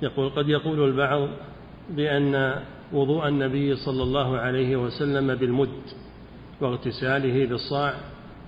يقول 0.03 0.31
قد 0.31 0.49
يقول 0.49 0.89
البعض 0.89 1.29
بأن 1.91 2.55
وضوء 2.93 3.29
النبي 3.29 3.77
صلى 3.77 4.03
الله 4.03 4.39
عليه 4.39 4.77
وسلم 4.77 5.35
بالمد 5.35 5.83
واغتساله 6.61 7.47
بالصاع 7.47 7.95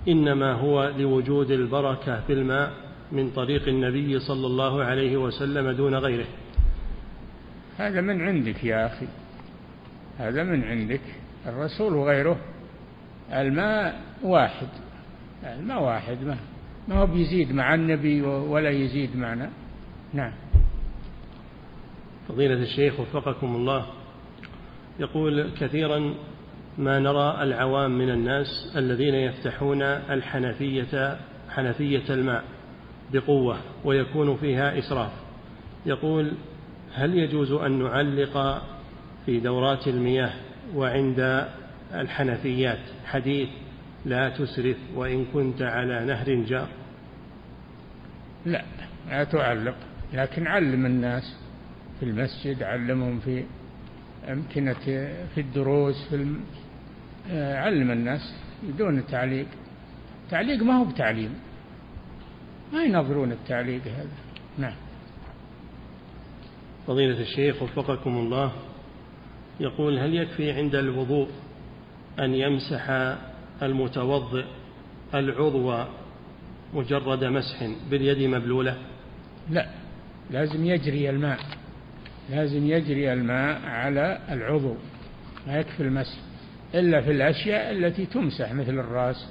إنما 0.07 0.53
هو 0.53 0.91
لوجود 0.97 1.51
البركة 1.51 2.21
في 2.21 2.33
الماء 2.33 2.71
من 3.11 3.29
طريق 3.31 3.67
النبي 3.67 4.19
صلى 4.19 4.47
الله 4.47 4.83
عليه 4.83 5.17
وسلم 5.17 5.71
دون 5.71 5.95
غيره. 5.95 6.25
هذا 7.77 8.01
من 8.01 8.21
عندك 8.21 8.63
يا 8.63 8.85
أخي. 8.85 9.07
هذا 10.17 10.43
من 10.43 10.63
عندك. 10.63 11.01
الرسول 11.45 11.93
وغيره. 11.93 12.37
الماء 13.31 14.01
واحد. 14.23 14.67
الماء 15.43 15.83
واحد 15.83 16.17
ما 16.23 16.37
ما 16.87 16.95
هو 16.95 17.05
بيزيد 17.05 17.51
مع 17.51 17.73
النبي 17.73 18.21
ولا 18.21 18.69
يزيد 18.69 19.17
معنا. 19.17 19.49
نعم. 20.13 20.31
فضيلة 22.27 22.53
الشيخ 22.53 22.99
وفقكم 22.99 23.55
الله. 23.55 23.85
يقول 24.99 25.49
كثيرا 25.59 26.13
ما 26.77 26.99
نرى 26.99 27.43
العوام 27.43 27.97
من 27.97 28.09
الناس 28.09 28.73
الذين 28.75 29.15
يفتحون 29.15 29.81
الحنفية 29.81 31.17
حنفية 31.49 32.03
الماء 32.09 32.43
بقوة 33.13 33.57
ويكون 33.85 34.37
فيها 34.37 34.79
إسراف. 34.79 35.11
يقول 35.85 36.31
هل 36.93 37.17
يجوز 37.17 37.51
أن 37.51 37.83
نعلق 37.83 38.63
في 39.25 39.39
دورات 39.39 39.87
المياه 39.87 40.33
وعند 40.75 41.47
الحنفيات 41.93 42.79
حديث 43.05 43.49
لا 44.05 44.29
تسرف 44.29 44.77
وإن 44.95 45.25
كنت 45.25 45.61
على 45.61 46.05
نهر 46.05 46.33
جار؟ 46.33 46.67
لا 48.45 48.63
لا 49.09 49.23
تعلق 49.23 49.75
لكن 50.13 50.47
علم 50.47 50.85
الناس. 50.85 51.42
في 51.99 52.05
المسجد 52.05 52.63
علمهم 52.63 53.19
في 53.19 53.43
أمكنة 54.29 54.73
في 55.35 55.37
الدروس 55.37 56.07
في 56.09 56.15
الم... 56.15 56.39
آه، 57.31 57.57
علم 57.57 57.91
الناس 57.91 58.33
بدون 58.63 59.07
تعليق 59.07 59.47
تعليق 60.31 60.63
ما 60.63 60.73
هو 60.73 60.85
بتعليم. 60.85 61.33
ما 62.73 62.83
ينظرون 62.83 63.31
التعليق 63.31 63.81
هذا. 63.81 64.09
نعم. 64.57 64.75
فضيلة 66.87 67.21
الشيخ 67.21 67.63
وفقكم 67.63 68.17
الله 68.17 68.51
يقول 69.59 69.99
هل 69.99 70.15
يكفي 70.15 70.51
عند 70.51 70.75
الوضوء 70.75 71.27
أن 72.19 72.33
يمسح 72.35 73.15
المتوضئ 73.61 74.45
العضو 75.13 75.83
مجرد 76.73 77.23
مسح 77.23 77.69
باليد 77.89 78.29
مبلولة؟ 78.29 78.77
لا. 79.49 79.69
لازم 80.31 80.65
يجري 80.65 81.09
الماء. 81.09 81.39
لازم 82.29 82.67
يجري 82.67 83.13
الماء 83.13 83.61
على 83.65 84.19
العضو 84.29 84.75
ما 85.47 85.57
يكفي 85.59 85.83
المسح 85.83 86.17
إلا 86.75 87.01
في 87.01 87.11
الأشياء 87.11 87.71
التي 87.71 88.05
تمسح 88.05 88.53
مثل 88.53 88.79
الرأس 88.79 89.29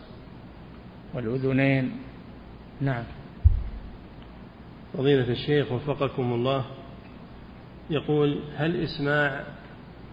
والأذنين. 1.14 1.93
نعم. 2.80 3.05
فضيلة 4.93 5.30
الشيخ 5.30 5.72
وفقكم 5.72 6.32
الله 6.32 6.64
يقول 7.90 8.40
هل 8.57 8.82
إسماع 8.84 9.45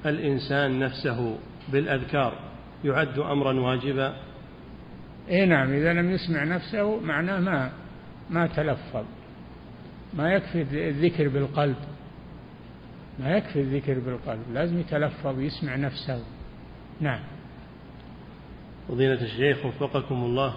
الإنسان 0.05 0.79
نفسه 0.79 1.37
بالأذكار 1.71 2.33
يعد 2.85 3.19
أمرا 3.19 3.59
واجبا؟ 3.59 4.15
اي 5.29 5.45
نعم 5.45 5.73
إذا 5.73 5.93
لم 5.93 6.11
يسمع 6.11 6.43
نفسه 6.43 6.99
معناه 6.99 7.39
ما 7.39 7.71
ما 8.29 8.47
تلفظ 8.47 9.05
ما 10.13 10.33
يكفي 10.33 10.61
الذكر 10.89 11.27
بالقلب. 11.27 11.75
ما 13.19 13.37
يكفي 13.37 13.59
الذكر 13.61 13.99
بالقلب 13.99 14.43
لازم 14.53 14.79
يتلفظ 14.79 15.39
يسمع 15.39 15.75
نفسه. 15.75 16.23
نعم. 17.01 17.19
فضيلة 18.87 19.21
الشيخ 19.21 19.65
وفقكم 19.65 20.15
الله 20.15 20.53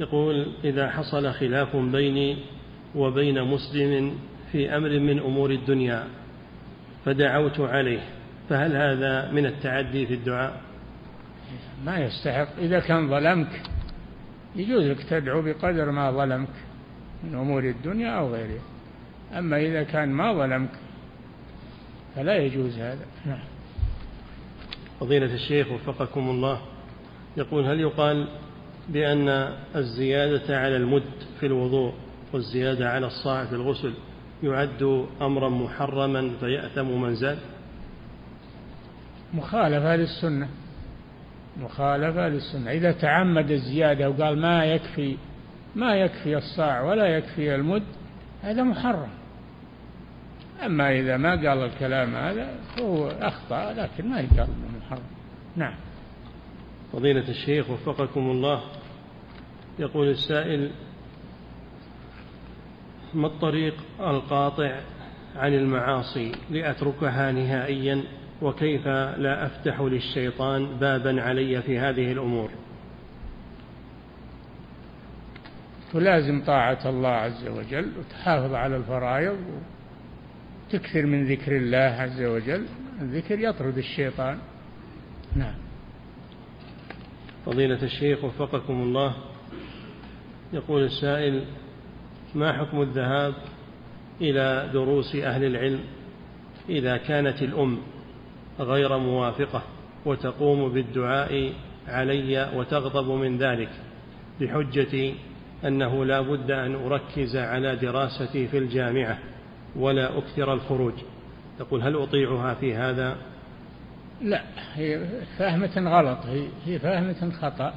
يقول 0.00 0.52
إذا 0.64 0.90
حصل 0.90 1.32
خلاف 1.32 1.76
بيني 1.76 2.36
وبين 2.94 3.42
مسلم 3.42 4.18
في 4.52 4.76
أمر 4.76 4.98
من 4.98 5.18
أمور 5.18 5.50
الدنيا 5.50 6.04
فدعوت 7.04 7.60
عليه 7.60 8.00
فهل 8.48 8.76
هذا 8.76 9.30
من 9.32 9.46
التعدي 9.46 10.06
في 10.06 10.14
الدعاء؟ 10.14 10.60
ما 11.84 11.98
يستحق. 11.98 12.48
إذا 12.58 12.80
كان 12.80 13.08
ظلمك 13.08 13.62
يجوز 14.56 14.84
لك 14.84 15.02
تدعو 15.02 15.42
بقدر 15.42 15.90
ما 15.90 16.10
ظلمك 16.10 16.54
من 17.24 17.34
أمور 17.34 17.64
الدنيا 17.64 18.10
أو 18.10 18.34
غيرها. 18.34 18.62
أما 19.38 19.56
إذا 19.56 19.82
كان 19.82 20.08
ما 20.08 20.32
ظلمك 20.32 20.70
فلا 22.18 22.36
يجوز 22.36 22.78
هذا. 22.78 23.06
نعم. 23.26 23.38
فضيلة 25.00 25.34
الشيخ 25.34 25.66
وفقكم 25.72 26.30
الله 26.30 26.60
يقول 27.36 27.64
هل 27.64 27.80
يقال 27.80 28.28
بأن 28.88 29.28
الزيادة 29.76 30.58
على 30.58 30.76
المد 30.76 31.02
في 31.40 31.46
الوضوء 31.46 31.92
والزيادة 32.32 32.90
على 32.90 33.06
الصاع 33.06 33.44
في 33.44 33.52
الغسل 33.52 33.94
يعد 34.42 35.06
أمرا 35.22 35.48
محرما 35.48 36.30
فيأثم 36.40 37.00
من 37.00 37.14
زاد؟ 37.14 37.38
مخالفة 39.34 39.96
للسنة 39.96 40.48
مخالفة 41.60 42.28
للسنة 42.28 42.70
إذا 42.70 42.92
تعمد 42.92 43.50
الزيادة 43.50 44.10
وقال 44.10 44.40
ما 44.40 44.64
يكفي 44.64 45.16
ما 45.76 45.96
يكفي 45.96 46.36
الصاع 46.36 46.82
ولا 46.82 47.06
يكفي 47.06 47.54
المد 47.54 47.82
هذا 48.42 48.62
محرم. 48.62 49.08
أما 50.64 50.92
إذا 50.92 51.16
ما 51.16 51.30
قال 51.30 51.64
الكلام 51.64 52.14
هذا 52.14 52.58
فهو 52.76 53.08
أخطأ 53.08 53.72
لكن 53.72 54.08
ما 54.08 54.20
يقال 54.20 54.38
أنه 54.38 54.78
محرم 54.78 55.02
نعم. 55.56 55.74
فضيلة 56.92 57.28
الشيخ 57.28 57.70
وفقكم 57.70 58.30
الله 58.30 58.62
يقول 59.78 60.08
السائل 60.08 60.70
ما 63.14 63.26
الطريق 63.26 63.74
القاطع 64.00 64.80
عن 65.36 65.54
المعاصي 65.54 66.32
لأتركها 66.50 67.32
نهائيا 67.32 68.04
وكيف 68.42 68.86
لا 69.16 69.46
أفتح 69.46 69.80
للشيطان 69.80 70.66
بابا 70.66 71.22
علي 71.22 71.62
في 71.62 71.78
هذه 71.78 72.12
الأمور؟ 72.12 72.50
تلازم 75.92 76.44
طاعة 76.44 76.78
الله 76.88 77.08
عز 77.08 77.48
وجل 77.48 77.92
وتحافظ 77.98 78.54
على 78.54 78.76
الفرائض 78.76 79.36
وتكثر 80.68 81.06
من 81.06 81.24
ذكر 81.24 81.56
الله 81.56 81.78
عز 81.78 82.22
وجل 82.22 82.66
الذكر 83.00 83.38
يطرد 83.38 83.78
الشيطان. 83.78 84.38
نعم. 85.36 85.54
فضيلة 87.46 87.82
الشيخ 87.82 88.24
وفقكم 88.24 88.82
الله 88.82 89.14
يقول 90.52 90.84
السائل 90.84 91.44
ما 92.34 92.52
حكم 92.52 92.82
الذهاب 92.82 93.34
إلى 94.20 94.70
دروس 94.72 95.16
أهل 95.16 95.44
العلم 95.44 95.80
إذا 96.68 96.96
كانت 96.96 97.42
الأم 97.42 97.78
غير 98.60 98.98
موافقة 98.98 99.62
وتقوم 100.06 100.72
بالدعاء 100.72 101.52
علي 101.88 102.52
وتغضب 102.56 103.10
من 103.10 103.38
ذلك 103.38 103.70
بحجة 104.40 105.12
أنه 105.64 106.04
لا 106.04 106.20
بد 106.20 106.50
أن 106.50 106.74
أركز 106.74 107.36
على 107.36 107.76
دراستي 107.76 108.48
في 108.48 108.58
الجامعة؟ 108.58 109.18
ولا 109.76 110.18
أكثر 110.18 110.52
الخروج. 110.52 110.94
يقول 111.60 111.82
هل 111.82 111.96
أطيعها 111.96 112.54
في 112.54 112.74
هذا؟ 112.74 113.16
لا 114.22 114.42
هي 114.74 115.06
فهمة 115.38 115.90
غلط. 115.90 116.18
هي 116.66 116.78
فهمة 116.78 117.32
خطأ. 117.40 117.74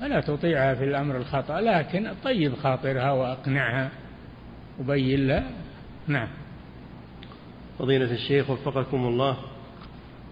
فلا 0.00 0.20
تطيعها 0.20 0.74
في 0.74 0.84
الأمر 0.84 1.16
الخطأ 1.16 1.60
لكن 1.60 2.10
طيب 2.24 2.54
خاطرها 2.54 3.12
وأقنعها. 3.12 3.90
وبين 4.80 5.26
لها. 5.26 5.50
نعم. 6.06 6.28
فضيلة 7.78 8.12
الشيخ 8.12 8.50
وفقكم 8.50 9.06
الله 9.06 9.36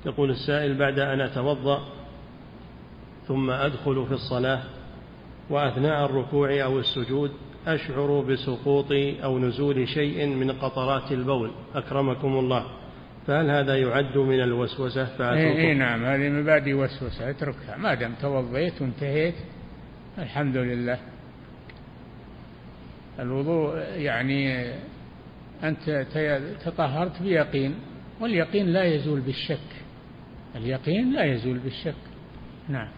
يقول 0.06 0.30
السائل 0.30 0.74
بعد 0.74 0.98
أن 0.98 1.20
أتوضأ 1.20 1.84
ثم 3.28 3.50
أدخل 3.50 4.06
في 4.06 4.14
الصلاة 4.14 4.62
وأثناء 5.50 6.04
الركوع 6.04 6.64
أو 6.64 6.78
السجود 6.78 7.32
أشعر 7.66 8.20
بسقوط 8.20 8.92
أو 9.22 9.38
نزول 9.38 9.88
شيء 9.88 10.26
من 10.26 10.52
قطرات 10.52 11.12
البول 11.12 11.50
أكرمكم 11.74 12.38
الله. 12.38 12.66
فهل 13.26 13.50
هذا 13.50 13.76
يعد 13.76 14.18
من 14.18 14.40
الوسوسة؟ 14.42 15.04
فأتركه؟ 15.04 15.56
إيه 15.56 15.74
نعم 15.74 16.04
هذه 16.04 16.28
مبادئ 16.28 16.72
وسوسة 16.72 17.30
اتركها. 17.30 17.76
ما 17.76 17.94
دام 17.94 18.14
توضيت 18.20 18.82
وانتهيت 18.82 19.34
الحمد 20.18 20.56
لله. 20.56 20.98
الوضوء 23.18 23.76
يعني 23.96 24.72
أنت 25.64 26.06
تطهرت 26.64 27.22
بيقين 27.22 27.74
واليقين 28.20 28.66
لا 28.66 28.84
يزول 28.84 29.20
بالشك. 29.20 29.58
اليقين 30.56 31.12
لا 31.12 31.24
يزول 31.24 31.58
بالشك. 31.58 31.94
نعم. 32.68 32.88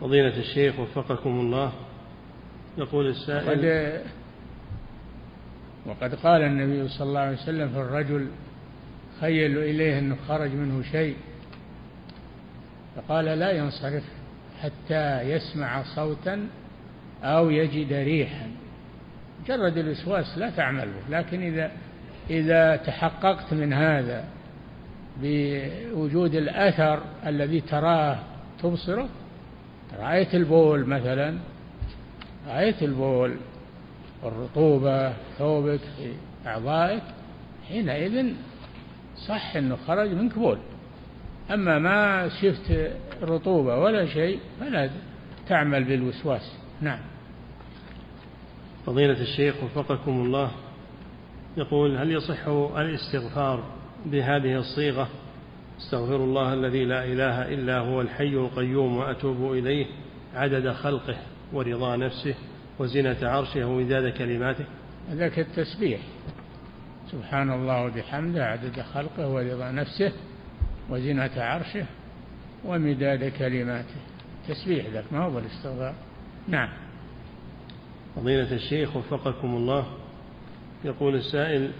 فضيلة 0.00 0.38
الشيخ 0.38 0.80
وفقكم 0.80 1.40
الله 1.40 1.72
يقول 2.78 3.06
السائل. 3.06 3.48
وقد, 3.48 4.00
وقد 5.86 6.14
قال 6.14 6.42
النبي 6.42 6.88
صلى 6.88 7.08
الله 7.08 7.20
عليه 7.20 7.36
وسلم 7.36 7.68
في 7.68 7.78
الرجل 7.78 8.28
خيل 9.20 9.58
إليه 9.58 9.98
أنه 9.98 10.16
خرج 10.28 10.50
منه 10.50 10.82
شيء. 10.82 11.16
فقال 12.96 13.24
لا 13.24 13.50
ينصرف 13.50 14.04
حتى 14.62 15.20
يسمع 15.20 15.82
صوتا 15.82 16.48
أو 17.22 17.50
يجد 17.50 17.92
ريحا. 17.92 18.50
مجرد 19.44 19.78
الوسواس 19.78 20.38
لا 20.38 20.50
تعمل 20.50 20.86
به 20.86 21.18
لكن 21.18 21.42
إذا 21.42 21.70
إذا 22.30 22.76
تحققت 22.76 23.54
من 23.54 23.72
هذا 23.72 24.24
بوجود 25.22 26.34
الأثر 26.34 27.02
الذي 27.26 27.60
تراه 27.60 28.18
تبصره 28.62 29.08
رأيت 29.98 30.34
البول 30.34 30.86
مثلا 30.86 31.38
رأيت 32.46 32.82
البول 32.82 33.36
والرطوبة 34.22 35.12
ثوبك 35.38 35.80
في 35.80 36.12
أعضائك 36.46 37.02
حينئذ 37.68 38.34
صح 39.28 39.56
أنه 39.56 39.76
خرج 39.76 40.10
منك 40.10 40.38
بول. 40.38 40.58
أما 41.50 41.78
ما 41.78 42.28
شفت 42.28 42.90
رطوبة 43.22 43.78
ولا 43.78 44.06
شيء 44.06 44.40
فلا 44.60 44.90
تعمل 45.48 45.84
بالوسواس. 45.84 46.58
نعم. 46.80 46.98
فضيلة 48.86 49.20
الشيخ 49.20 49.54
وفقكم 49.64 50.10
الله 50.10 50.50
يقول 51.56 51.96
هل 51.96 52.10
يصح 52.10 52.48
الاستغفار 52.76 53.64
بهذه 54.06 54.56
الصيغة؟ 54.56 55.08
استغفر 55.78 56.16
الله 56.16 56.52
الذي 56.54 56.84
لا 56.84 57.04
إله 57.04 57.54
إلا 57.54 57.78
هو 57.78 58.00
الحي 58.00 58.34
القيوم 58.34 58.96
وأتوب 58.96 59.52
إليه 59.52 59.86
عدد 60.34 60.72
خلقه. 60.72 61.16
ورضا 61.52 61.96
نفسه 61.96 62.34
وزنة 62.78 63.16
عرشه 63.22 63.66
ومداد 63.66 64.12
كلماته. 64.12 64.64
ذاك 65.10 65.38
التسبيح. 65.38 66.00
سبحان 67.12 67.50
الله 67.50 67.84
وبحمده 67.84 68.46
عدد 68.46 68.80
خلقه 68.80 69.28
ورضا 69.28 69.70
نفسه 69.70 70.12
وزنة 70.90 71.30
عرشه 71.36 71.86
ومداد 72.64 73.32
كلماته. 73.38 74.00
تسبيح 74.48 74.86
ذاك 74.86 75.04
ما 75.12 75.24
هو 75.24 75.38
الاستغفار 75.38 75.94
نعم. 76.48 76.68
فضيلة 78.16 78.52
الشيخ 78.52 78.96
وفقكم 78.96 79.56
الله 79.56 79.86
يقول 80.84 81.14
السائل 81.14 81.70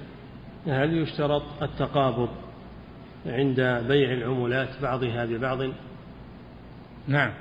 هل 0.66 0.96
يشترط 1.02 1.62
التقابض 1.62 2.28
عند 3.26 3.60
بيع 3.88 4.12
العملات 4.12 4.68
بعضها 4.82 5.24
ببعض؟ 5.24 5.58
نعم. 7.08 7.32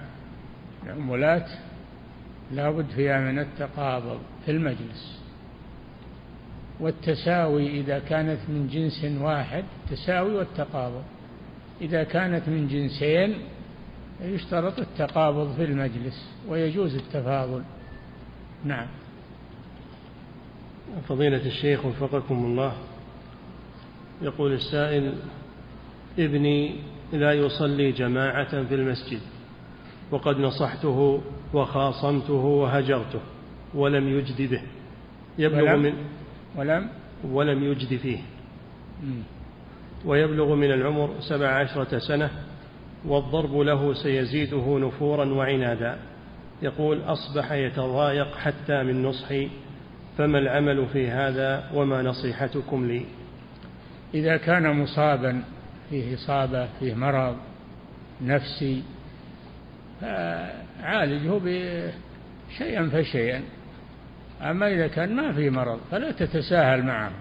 العملات 0.84 1.50
لا 2.52 2.72
بد 2.72 2.90
فيها 2.96 3.20
من 3.20 3.40
التقابض 3.40 4.20
في 4.46 4.52
المجلس. 4.52 5.22
والتساوي 6.80 7.80
إذا 7.80 8.00
كانت 8.00 8.40
من 8.50 8.68
جنس 8.68 9.22
واحد 9.22 9.64
تساوي 9.92 10.36
والتقابض. 10.36 11.04
إذا 11.82 12.04
كانت 12.04 12.50
من 12.50 12.68
جنسين 12.68 13.36
يشترط 14.22 14.80
التقابض 14.80 15.56
في 15.56 15.64
المجلس 15.64 16.30
ويجوز 16.48 16.96
التفاضل. 16.96 17.64
نعم. 18.66 18.88
فضيلة 21.08 21.46
الشيخ 21.46 21.86
وفقكم 21.86 22.46
الله 22.46 22.74
يقول 24.22 24.54
السائل 24.54 25.14
ابني 26.20 26.76
لا 27.14 27.34
يصلي 27.34 27.92
جماعة 27.92 28.64
في 28.64 28.76
المسجد 28.76 29.20
وقد 30.12 30.38
نصحته 30.38 31.22
وخاصمته 31.56 32.34
وهجرته 32.34 33.20
ولم 33.74 34.10
يجد 34.10 34.50
به. 34.52 34.62
يبلغ 35.38 35.72
ولم؟ 35.72 35.82
من 35.82 35.94
ولم؟ 36.56 36.90
ولم 37.24 37.64
يجد 37.64 37.98
فيه. 37.98 38.20
ويبلغ 40.06 40.56
من 40.56 40.72
العمر 40.72 41.10
سبع 41.20 41.48
عشرة 41.48 42.00
سنة 42.00 42.30
والضرب 43.06 43.58
له 43.58 43.94
سيزيده 43.94 44.80
نفورا 44.80 45.26
وعنادا. 45.26 45.98
يقول 46.62 47.02
أصبح 47.02 47.52
يتضايق 47.52 48.38
حتى 48.38 48.84
من 48.84 49.04
نصحي 49.04 49.50
فما 50.18 50.40
العمل 50.40 50.86
في 50.94 51.10
هذا 51.10 51.72
وما 51.74 52.02
نصيحتكم 52.02 52.88
لي؟ 52.88 53.06
إذا 54.14 54.38
كان 54.38 54.82
مصابا 54.82 55.44
فيه 55.90 56.16
إصابة 56.16 56.68
فيه 56.80 56.94
مرض 56.94 57.36
نفسي 58.22 58.84
فعالجه 60.02 61.40
شيئا 62.58 62.90
فشيئا. 62.90 63.42
أما 64.42 64.68
إذا 64.68 64.88
كان 64.88 65.16
ما 65.16 65.34
في 65.34 65.50
مرض 65.50 65.80
فلا 65.92 66.12
تتساهل 66.12 66.84
معه. 66.84 67.12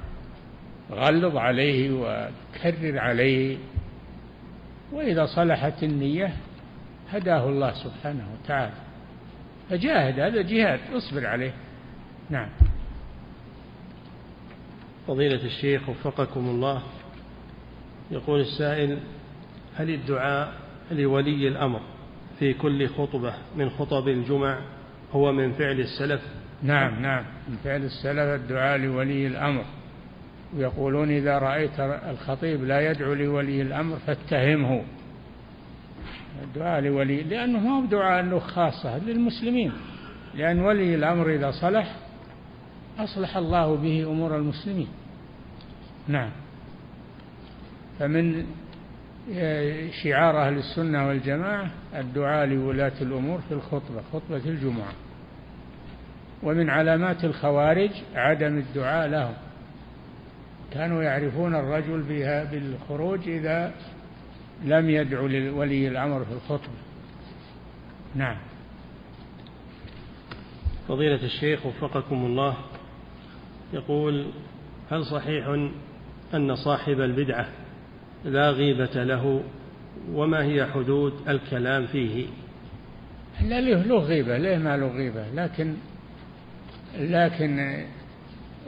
غلظ 0.91 1.37
عليه 1.37 1.91
وكرر 1.93 2.99
عليه. 2.99 3.57
وإذا 4.93 5.27
صلحت 5.27 5.83
النية 5.83 6.33
هداه 7.13 7.49
الله 7.49 7.73
سبحانه 7.73 8.25
وتعالى. 8.35 8.75
فجاهد 9.71 10.21
هذا 10.21 10.43
جهاد 10.43 10.81
اصبر 10.95 11.27
عليه. 11.27 11.53
نعم. 12.31 12.49
فضيلة 15.07 15.45
الشيخ 15.45 15.89
وفقكم 15.89 16.49
الله. 16.49 16.83
يقول 18.11 18.41
السائل 18.41 18.99
هل 19.77 19.91
الدعاء 19.91 20.53
لولي 20.91 21.49
الأمر 21.49 21.81
في 22.39 22.55
كل 22.55 22.89
خطبة 22.89 23.35
من 23.57 23.71
خطب 23.71 24.09
الجمع 24.09 24.59
هو 25.13 25.33
من 25.33 25.53
فعل 25.53 25.81
السلف. 25.81 26.23
نعم 26.63 27.03
نعم. 27.03 27.25
من 27.49 27.57
فعل 27.65 27.83
السلف 27.85 28.43
الدعاء 28.43 28.79
لولي 28.79 29.27
الأمر. 29.27 29.65
ويقولون 30.57 31.11
إذا 31.11 31.39
رأيت 31.39 31.81
الخطيب 31.81 32.65
لا 32.65 32.91
يدعو 32.91 33.15
لولي 33.15 33.63
الأمر 33.63 33.97
فاتهمه. 33.97 34.85
الدعاء 36.43 36.81
لولي 36.81 37.23
لأنه 37.23 37.59
ما 37.59 37.79
هو 37.79 37.85
دعاء 37.85 38.25
له 38.25 38.39
خاصة 38.39 38.99
للمسلمين. 38.99 39.73
لأن 40.35 40.61
ولي 40.61 40.95
الأمر 40.95 41.35
إذا 41.35 41.51
صلح 41.51 41.97
أصلح 42.99 43.37
الله 43.37 43.77
به 43.77 44.05
أمور 44.11 44.37
المسلمين. 44.37 44.89
نعم. 46.09 46.31
فمن 47.99 48.47
شعار 50.03 50.47
أهل 50.47 50.59
السنة 50.59 51.09
والجماعة 51.09 51.71
الدعاء 51.95 52.47
لولاة 52.47 52.93
الأمور 53.01 53.41
في 53.49 53.55
الخطبة 53.55 54.03
خطبة 54.13 54.37
الجمعة. 54.37 54.93
ومن 56.43 56.71
علامات 56.71 57.25
الخوارج 57.25 57.91
عدم 58.15 58.59
الدعاء 58.59 59.09
لهم. 59.09 59.35
كانوا 60.73 61.03
يعرفون 61.03 61.55
الرجل 61.55 62.03
بها 62.03 62.45
بالخروج 62.45 63.29
إذا 63.29 63.75
لم 64.65 64.91
يدعو 64.91 65.27
لولي 65.27 65.89
الأمر 65.89 66.25
في 66.25 66.33
الخطبة. 66.33 66.79
نعم. 68.15 68.37
فضيلة 70.89 71.25
الشيخ 71.25 71.67
وفقكم 71.67 72.27
الله 72.27 72.57
يقول 73.73 74.27
هل 74.91 75.05
صحيح 75.05 75.47
أن 76.35 76.55
صاحب 76.55 77.01
البدعة 77.01 77.49
لا 78.25 78.51
غيبة 78.51 79.05
له 79.05 79.43
وما 80.13 80.43
هي 80.43 80.67
حدود 80.67 81.13
الكلام 81.29 81.87
فيه؟ 81.87 82.27
لا 83.43 83.61
له 83.61 83.99
غيبة 83.99 84.39
ليه 84.39 84.59
ما 84.59 84.77
له 84.77 84.87
غيبة 84.87 85.25
لكن 85.35 85.75
لكن 86.99 87.85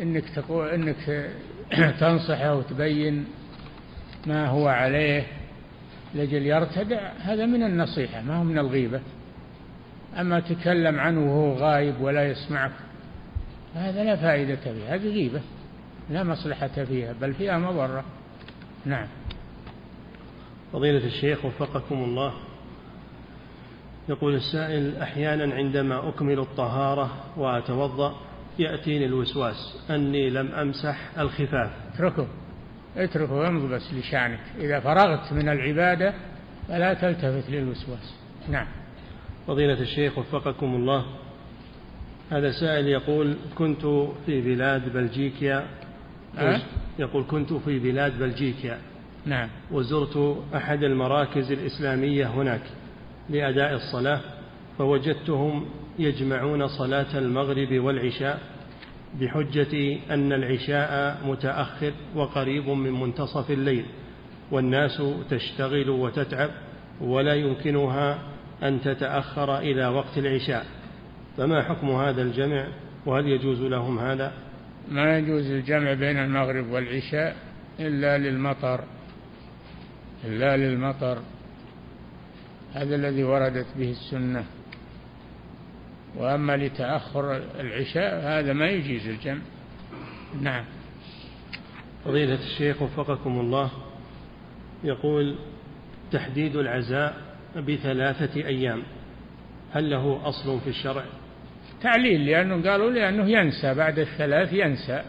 إنك 0.02 0.28
تقول 0.28 0.68
إنك 0.68 1.30
تنصحه 2.00 2.54
وتبين 2.54 3.24
ما 4.26 4.46
هو 4.46 4.68
عليه 4.68 5.26
لجل 6.14 6.46
يرتدع 6.46 7.12
هذا 7.18 7.46
من 7.46 7.62
النصيحة 7.62 8.22
ما 8.22 8.36
هو 8.36 8.44
من 8.44 8.58
الغيبة. 8.58 9.00
أما 10.20 10.40
تكلم 10.40 11.00
عنه 11.00 11.20
وهو 11.20 11.52
غايب 11.52 12.00
ولا 12.00 12.30
يسمعك 12.30 12.72
هذا 13.74 14.04
لا 14.04 14.16
فائدة 14.16 14.56
فيه 14.56 14.94
هذه 14.94 15.08
غيبة 15.08 15.40
لا 16.10 16.24
مصلحة 16.24 16.84
فيها 16.84 17.14
بل 17.20 17.34
فيها 17.34 17.58
مضرة. 17.58 18.04
نعم. 18.84 19.06
فضيلة 20.72 21.06
الشيخ 21.06 21.44
وفقكم 21.44 22.04
الله. 22.04 22.32
يقول 24.08 24.34
السائل 24.34 24.96
أحيانا 24.96 25.54
عندما 25.54 26.08
أكمل 26.08 26.38
الطهارة 26.38 27.10
وأتوضأ 27.36 28.16
يأتيني 28.58 29.06
الوسواس 29.06 29.78
أني 29.90 30.30
لم 30.30 30.52
أمسح 30.52 31.18
الخفاف. 31.18 31.70
اتركه. 31.94 32.26
اتركه 32.96 33.32
وامض 33.32 33.70
بس 33.70 33.94
لشأنك. 33.94 34.40
إذا 34.58 34.80
فرغت 34.80 35.32
من 35.32 35.48
العبادة 35.48 36.14
فلا 36.68 36.94
تلتفت 36.94 37.50
للوسواس. 37.50 38.14
نعم. 38.48 38.66
فضيلة 39.46 39.80
الشيخ 39.80 40.18
وفقكم 40.18 40.74
الله. 40.74 41.06
هذا 42.30 42.50
سائل 42.50 42.88
يقول 42.88 43.36
كنت 43.58 43.86
في 44.26 44.40
بلاد 44.40 44.92
بلجيكيا. 44.92 45.66
أه؟ 46.38 46.60
يقول 46.98 47.24
كنت 47.30 47.52
في 47.52 47.78
بلاد 47.78 48.18
بلجيكا 48.18 48.78
نعم. 49.26 49.48
وزرت 49.70 50.36
أحد 50.54 50.82
المراكز 50.82 51.52
الإسلامية 51.52 52.26
هناك 52.26 52.62
لأداء 53.30 53.74
الصلاة 53.74 54.20
فوجدتهم 54.78 55.66
يجمعون 55.98 56.68
صلاة 56.68 57.18
المغرب 57.18 57.72
والعشاء 57.72 58.40
بحجة 59.20 59.98
أن 60.10 60.32
العشاء 60.32 61.20
متأخر 61.26 61.92
وقريب 62.14 62.68
من 62.68 62.92
منتصف 62.92 63.50
الليل 63.50 63.84
والناس 64.50 65.02
تشتغل 65.30 65.90
وتتعب 65.90 66.50
ولا 67.00 67.34
يمكنها 67.34 68.18
أن 68.62 68.80
تتأخر 68.80 69.58
إلى 69.58 69.86
وقت 69.86 70.18
العشاء. 70.18 70.66
فما 71.36 71.62
حكم 71.62 71.90
هذا 71.90 72.22
الجمع؟ 72.22 72.66
وهل 73.06 73.28
يجوز 73.28 73.62
لهم 73.62 73.98
هذا؟ 73.98 74.32
ما 74.90 75.18
يجوز 75.18 75.50
الجمع 75.50 75.92
بين 75.92 76.16
المغرب 76.16 76.70
والعشاء 76.70 77.36
إلا 77.80 78.18
للمطر. 78.18 78.80
إلا 80.24 80.56
للمطر. 80.56 81.18
هذا 82.74 82.94
الذي 82.94 83.24
وردت 83.24 83.66
به 83.76 83.90
السنة. 83.90 84.44
وأما 86.16 86.56
لتأخر 86.56 87.36
العشاء 87.60 88.20
هذا 88.20 88.52
ما 88.52 88.66
يجيز 88.66 89.08
الجمع. 89.08 89.40
نعم. 90.40 90.64
فضيلة 92.04 92.34
الشيخ 92.34 92.82
وفقكم 92.82 93.40
الله. 93.40 93.70
يقول 94.84 95.36
تحديد 96.12 96.56
العزاء 96.56 97.16
بثلاثة 97.56 98.46
أيام 98.46 98.82
هل 99.72 99.90
له 99.90 100.28
أصل 100.28 100.60
في 100.60 100.70
الشرع؟ 100.70 101.04
تعليل 101.82 102.26
لأنه 102.26 102.70
قالوا 102.70 102.90
لأنه 102.90 103.30
ينسى 103.30 103.74
بعد 103.74 103.98
الثلاث 103.98 104.52
ينسى. 104.52 105.02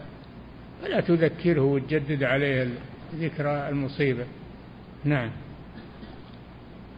فلا 0.82 1.00
تذكره 1.00 1.62
وتجدد 1.62 2.22
عليه 2.22 2.68
ذكرى 3.14 3.68
المصيبة. 3.68 4.24
نعم. 5.04 5.30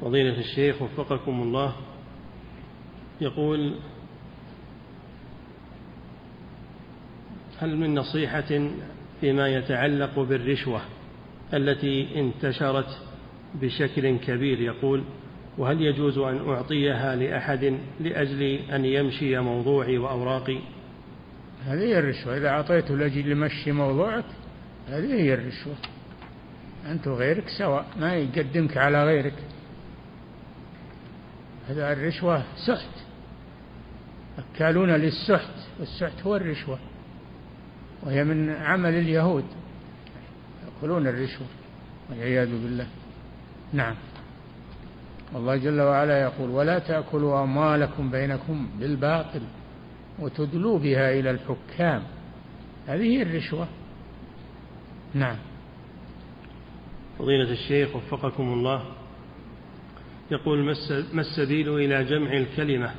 فضيلة 0.01 0.39
الشيخ 0.39 0.83
وفقكم 0.83 1.43
الله. 1.43 1.77
يقول 3.21 3.75
هل 7.59 7.77
من 7.77 7.95
نصيحة 7.95 8.71
فيما 9.21 9.49
يتعلق 9.49 10.19
بالرشوة 10.21 10.81
التي 11.55 12.21
انتشرت 12.21 13.03
بشكل 13.55 14.17
كبير 14.19 14.61
يقول 14.61 15.05
وهل 15.59 15.83
يجوز 15.83 16.19
أن 16.19 16.49
أعطيها 16.49 17.17
لأحد 17.17 17.79
لأجل 18.01 18.43
أن 18.73 18.85
يمشي 18.85 19.39
موضوعي 19.39 19.99
وأوراقي؟ 19.99 20.59
هذه 21.67 21.81
هي 21.81 21.99
الرشوة. 21.99 22.37
إذا 22.37 22.49
أعطيته 22.49 22.97
لأجل 22.97 23.31
يمشي 23.31 23.73
موضوعك 23.73 24.25
هذه 24.89 25.15
هي 25.15 25.35
الرشوة. 25.35 25.75
أنت 26.87 27.07
وغيرك 27.07 27.49
سواء 27.59 27.87
ما 28.01 28.14
يقدمك 28.14 28.76
على 28.76 29.05
غيرك. 29.05 29.35
هذا 31.68 31.93
الرشوة 31.93 32.43
سحت. 32.66 32.91
أكالون 34.39 34.91
للسحت 34.91 35.55
والسحت 35.78 36.22
هو 36.22 36.37
الرشوة 36.37 36.78
وهي 38.03 38.24
من 38.24 38.51
عمل 38.51 38.95
اليهود. 38.95 39.45
يأكلون 40.64 41.07
الرشوة 41.07 41.47
والعياذ 42.11 42.51
بالله. 42.51 42.87
نعم. 43.72 43.95
الله 45.37 45.57
جل 45.57 45.81
وعلا 45.81 46.20
يقول 46.20 46.51
ولا 46.51 46.78
تأكلوا 46.78 47.43
أموالكم 47.43 48.11
بينكم 48.11 48.68
بالباطل 48.78 49.43
وتدلوا 50.18 50.78
بها 50.78 51.12
إلى 51.12 51.31
الحكام. 51.31 52.03
هذه 52.87 53.22
الرشوة. 53.22 53.68
نعم. 55.14 55.37
فضيلة 57.21 57.53
الشيخ 57.53 57.97
وفقكم 57.97 58.53
الله. 58.53 58.83
يقول 60.31 60.77
ما 61.12 61.21
السبيل 61.21 61.75
إلى 61.75 62.05
جمع 62.05 62.33
الكلمة 62.33 62.91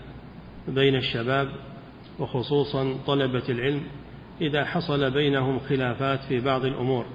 بين 0.67 0.95
الشباب 0.95 1.49
وخصوصا 2.19 2.97
طلبة 3.07 3.43
العلم 3.49 3.81
إذا 4.41 4.65
حصل 4.65 5.11
بينهم 5.11 5.59
خلافات 5.59 6.19
في 6.19 6.39
بعض 6.39 6.65
الأمور؟ 6.65 7.05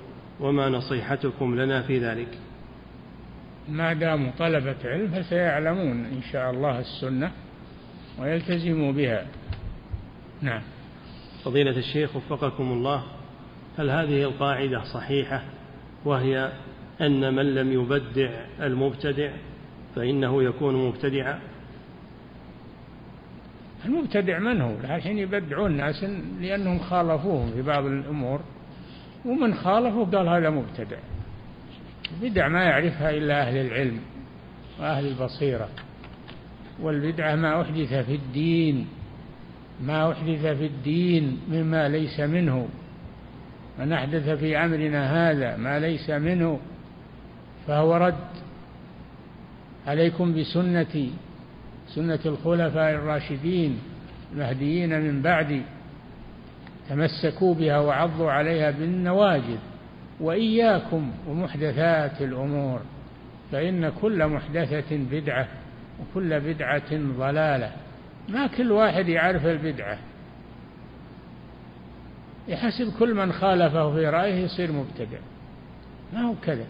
وما 0.40 0.68
نصيحتكم 0.68 1.61
لنا 1.61 1.82
في 1.82 1.98
ذلك؟ 1.98 2.38
ما 3.68 3.92
داموا 3.92 4.32
طلبة 4.38 4.76
علم 4.84 5.22
فسيعلمون 5.22 6.04
إن 6.04 6.22
شاء 6.32 6.50
الله 6.50 6.78
السنة 6.78 7.32
ويلتزموا 8.18 8.92
بها. 8.92 9.26
نعم. 10.42 10.62
فضيلة 11.44 11.78
الشيخ 11.78 12.16
وفقكم 12.16 12.72
الله 12.72 13.02
هل 13.78 13.90
هذه 13.90 14.22
القاعدة 14.22 14.84
صحيحة 14.84 15.42
وهي 16.04 16.52
أن 17.01 17.34
من 17.34 17.55
لم 17.55 17.72
يبدع 17.72 18.30
المبتدع 18.61 19.30
فإنه 19.97 20.42
يكون 20.42 20.88
مبتدعا. 20.88 21.38
المبتدع 23.84 24.38
من 24.38 24.61
هو؟ 24.61 24.74
الحين 24.84 25.18
يبدعون 25.18 25.70
الناس 25.70 26.05
لأنهم 26.40 26.78
خالفوهم 26.78 27.51
في 27.51 27.62
بعض 27.62 27.86
الأمور. 27.86 28.40
ومن 29.24 29.55
خالفه 29.55 30.05
قال 30.05 30.28
هذا 30.28 30.51
مبتدع. 30.51 30.97
البدع 32.12 32.49
ما 32.49 32.64
يعرفها 32.64 33.11
إلا 33.11 33.49
أهل 33.49 33.57
العلم 33.57 34.01
وأهل 34.80 35.07
البصيرة. 35.07 35.68
والبدعة 36.80 37.34
ما 37.34 37.62
أحدث 37.62 37.94
في 37.94 38.14
الدين 38.14 38.86
ما 39.82 40.12
أحدث 40.12 40.47
في 40.47 40.66
الدين 40.66 41.40
مما 41.49 41.88
ليس 41.88 42.20
منه. 42.20 42.68
من 43.78 43.92
أحدث 43.92 44.28
في 44.28 44.57
أمرنا 44.57 45.30
هذا 45.30 45.57
ما 45.57 45.78
ليس 45.78 46.11
منه. 46.11 46.61
فهو 47.66 47.96
رد 47.96 48.14
عليكم 49.86 50.40
بسنتي 50.40 51.10
سنة 51.88 52.20
الخلفاء 52.26 52.90
الراشدين 52.90 53.78
المهديين 54.32 55.00
من 55.00 55.22
بعدي 55.22 55.62
تمسكوا 56.88 57.54
بها 57.54 57.78
وعضوا 57.78 58.30
عليها 58.30 58.70
بالنواجذ 58.70 59.58
وإياكم 60.20 61.12
ومحدثات 61.28 62.22
الأمور 62.22 62.80
فإن 63.52 63.92
كل 64.00 64.26
محدثة 64.26 64.96
بدعة 65.10 65.48
وكل 66.00 66.40
بدعة 66.40 66.96
ضلالة. 67.18 67.72
ما 68.28 68.46
كل 68.46 68.72
واحد 68.72 69.08
يعرف 69.08 69.46
البدعة. 69.46 69.98
يحسب 72.48 72.92
كل 72.98 73.14
من 73.14 73.32
خالفه 73.32 73.94
في 73.94 74.06
رأيه 74.06 74.44
يصير 74.44 74.72
مبتدع. 74.72 75.18
ما 76.12 76.20
هو 76.20 76.34
كذا. 76.42 76.64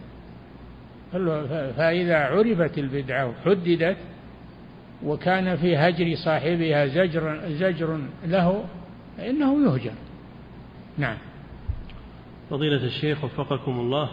فإذا 1.77 2.17
عرفت 2.17 2.79
البدعة 2.79 3.27
وحددت 3.27 3.97
وكان 5.05 5.57
في 5.57 5.77
هجر 5.77 6.15
صاحبها 6.25 6.87
زجر 6.87 7.41
زجر 7.49 8.01
له 8.27 8.65
فإنه 9.19 9.65
يهجر. 9.65 9.93
نعم. 10.99 11.17
فضيلة 12.51 12.85
الشيخ 12.85 13.25
وفقكم 13.25 13.81
الله 13.81 14.11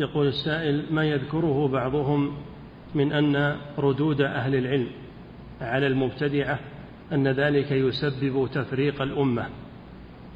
يقول 0.00 0.28
السائل 0.28 0.84
ما 0.90 1.04
يذكره 1.04 1.68
بعضهم 1.68 2.36
من 2.94 3.12
أن 3.12 3.56
ردود 3.78 4.20
أهل 4.20 4.54
العلم 4.54 4.88
على 5.60 5.86
المبتدعة 5.86 6.58
أن 7.12 7.28
ذلك 7.28 7.72
يسبب 7.72 8.48
تفريق 8.54 9.02
الأمة. 9.02 9.46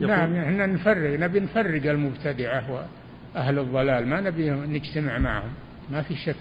نعم 0.00 0.36
إحنا 0.36 0.66
نفرق 0.66 1.20
نبي 1.20 1.40
نفرق 1.40 1.90
المبتدعة 1.90 2.86
وأهل 3.34 3.58
الضلال 3.58 4.06
ما 4.06 4.20
نبي 4.20 4.50
نجتمع 4.50 5.18
معهم. 5.18 5.50
ما 5.90 6.02
في 6.02 6.16
شك. 6.16 6.36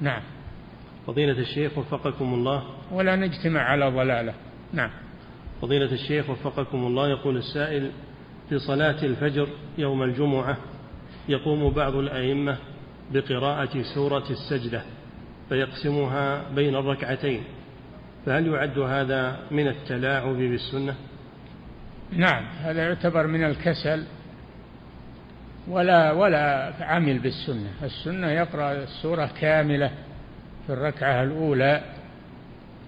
نعم. 0.00 0.22
فضيلة 1.06 1.38
الشيخ 1.38 1.78
وفقكم 1.78 2.34
الله. 2.34 2.64
ولا 2.92 3.16
نجتمع 3.16 3.60
على 3.60 3.90
ضلالة. 3.90 4.34
نعم. 4.72 4.90
فضيلة 5.62 5.92
الشيخ 5.92 6.30
وفقكم 6.30 6.86
الله 6.86 7.08
يقول 7.08 7.36
السائل 7.36 7.90
في 8.48 8.58
صلاة 8.58 9.04
الفجر 9.04 9.48
يوم 9.78 10.02
الجمعة 10.02 10.56
يقوم 11.28 11.70
بعض 11.70 11.96
الأئمة 11.96 12.56
بقراءة 13.12 13.82
سورة 13.94 14.24
السجدة 14.30 14.82
فيقسمها 15.48 16.50
بين 16.54 16.74
الركعتين 16.74 17.42
فهل 18.26 18.46
يعد 18.46 18.78
هذا 18.78 19.40
من 19.50 19.68
التلاعب 19.68 20.36
بالسنة؟ 20.36 20.94
نعم 22.12 22.44
هذا 22.44 22.82
يعتبر 22.82 23.26
من 23.26 23.44
الكسل 23.44 24.04
ولا 25.70 26.12
ولا 26.12 26.72
عمل 26.80 27.18
بالسنة. 27.18 27.70
السنة 27.82 28.30
يقرأ 28.30 28.72
السورة 28.72 29.30
كاملة 29.40 29.90
في 30.66 30.72
الركعة 30.72 31.22
الأولى 31.22 31.82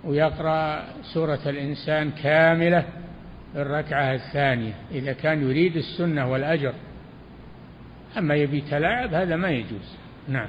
ويقرأ 0.05 0.85
سورة 1.15 1.41
الإنسان 1.47 2.11
كاملة 2.11 2.85
في 3.53 3.63
الركعة 3.63 4.15
الثانية. 4.15 4.73
إذا 4.91 5.13
كان 5.13 5.51
يريد 5.51 5.77
السنة 5.77 6.31
والأجر 6.31 6.75
أما 8.19 8.35
يبي 8.35 8.61
تلاعب 8.61 9.15
هذا 9.15 9.37
ما 9.37 9.51
يجوز. 9.51 9.97
نعم. 10.29 10.49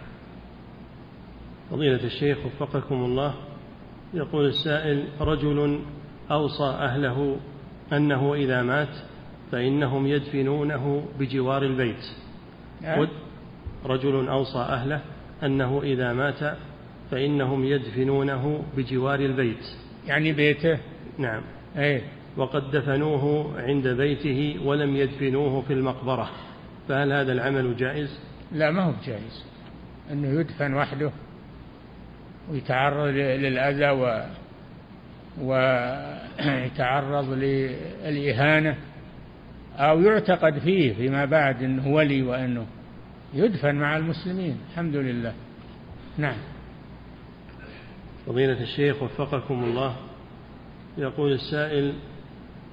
فضيلة 1.72 2.04
الشيخ 2.04 2.38
وفقكم 2.46 2.96
الله 2.96 3.34
يقول 4.14 4.46
السائل 4.46 5.08
رجل 5.20 5.80
أوصى 6.32 6.64
أهله 6.64 7.38
أنه 7.94 8.34
إذا 8.34 8.62
مات 8.62 8.96
فإنهم 9.52 10.08
يدفنونه 10.08 11.06
بجوار 11.20 11.64
البيت. 11.64 12.23
نعم. 12.84 13.08
رجل 13.86 14.28
أوصى 14.28 14.58
أهله 14.58 15.02
أنه 15.44 15.82
إذا 15.84 16.14
مات 16.14 16.58
فإنهم 17.12 17.66
يدفنونه 17.66 18.64
بجوار 18.78 19.20
البيت. 19.20 19.66
يعني 20.08 20.32
بيته؟ 20.32 20.80
نعم. 21.18 21.42
أي 21.78 22.02
وقد 22.38 22.72
دفنوه 22.72 23.54
عند 23.62 23.88
بيته 23.88 24.60
ولم 24.66 24.96
يدفنوه 24.96 25.62
في 25.62 25.74
المقبرة. 25.74 26.30
فهل 26.88 27.14
هذا 27.14 27.32
العمل 27.32 27.76
جائز؟ 27.78 28.20
لا 28.52 28.72
ما 28.72 28.84
هو 28.84 28.94
جائز. 29.06 29.46
أنه 30.12 30.40
يدفن 30.40 30.74
وحده 30.74 31.12
ويتعرض 32.52 33.08
للأذى 33.16 33.90
و 33.90 34.24
ويتعرض 35.42 37.30
للإهانة. 37.34 38.78
أو 39.78 40.02
يعتقد 40.02 40.60
فيه 40.60 40.94
فيما 40.94 41.26
بعد 41.26 41.64
أنه 41.64 41.88
ولي 41.88 42.22
وأنه 42.22 42.66
يدفن 43.34 43.76
مع 43.76 43.98
المسلمين. 43.98 44.58
الحمد 44.72 44.96
لله. 44.96 45.34
نعم. 46.18 46.38
فضيلة 48.26 48.62
الشيخ 48.62 49.04
وفقكم 49.04 49.64
الله. 49.64 49.96
يقول 50.98 51.32
السائل 51.32 51.94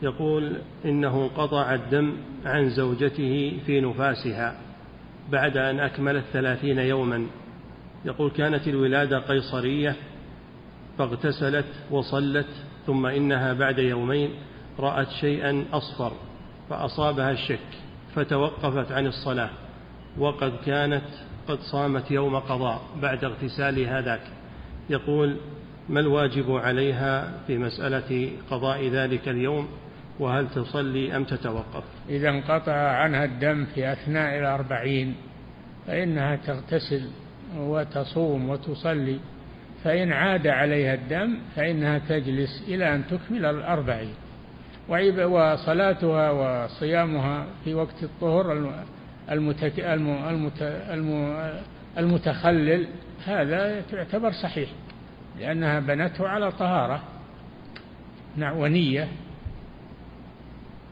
يقول 0.03 0.57
إنه 0.85 1.23
انقطع 1.25 1.75
الدم 1.75 2.17
عن 2.45 2.71
زوجته 2.71 3.59
في 3.67 3.81
نفاسها 3.81 4.57
بعد 5.31 5.57
أن 5.57 5.81
أكملت 5.81 6.25
ثلاثين 6.33 6.79
يوما. 6.79 7.27
يقول 8.05 8.31
كانت 8.31 8.69
الولادة 8.69 9.19
قيصرية 9.19 9.97
فاغتسلت 10.99 11.67
وصلت 11.91 12.49
ثم 12.87 13.07
إنها 13.07 13.53
بعد 13.53 13.79
يومين 13.79 14.31
رأت 14.79 15.09
شيئا 15.21 15.65
أصفر. 15.73 16.13
فأصابها 16.71 17.31
الشك 17.31 17.69
فتوقفت 18.15 18.93
عن 18.93 19.07
الصلاة 19.07 19.51
وقد 20.19 20.53
كانت 20.67 21.05
قد 21.49 21.59
صامت 21.61 22.11
يوم 22.11 22.37
قضاء 22.37 22.83
بعد 23.03 23.25
اغتسال 23.25 23.87
هذاك. 23.87 24.21
يقول 24.91 25.37
ما 25.89 26.01
الواجب 26.01 26.51
عليها 26.51 27.33
في 27.47 27.59
مسألة 27.59 28.31
قضاء 28.51 28.89
ذلك 28.89 29.29
اليوم؟ 29.29 29.69
وهل 30.19 30.49
تصلي 30.49 31.17
أم 31.17 31.25
تتوقف؟ 31.25 31.85
إذا 32.09 32.29
انقطع 32.29 32.73
عنها 32.73 33.25
الدم 33.25 33.65
في 33.75 33.93
أثناء 33.93 34.39
الأربعين 34.39 35.15
فإنها 35.87 36.37
تغتسل 36.37 37.11
وتصوم 37.57 38.49
وتصلي 38.49 39.19
فإن 39.85 40.13
عاد 40.13 40.47
عليها 40.47 40.95
الدم 40.95 41.39
فإنها 41.57 41.99
تجلس 41.99 42.65
إلى 42.69 42.95
أن 42.95 43.05
تكمل 43.07 43.45
الأربعين. 43.45 44.15
وصلاتها 44.91 46.31
وصيامها 46.31 47.47
في 47.65 47.75
وقت 47.75 48.03
الطهر 48.03 48.75
المتخلل 51.99 52.87
هذا 53.27 53.81
تعتبر 53.81 54.33
صحيح 54.33 54.71
لأنها 55.39 55.81
بنته 55.81 56.29
على 56.29 56.53
طهارة 56.53 57.03
نعم 58.37 58.57
ونية. 58.59 59.09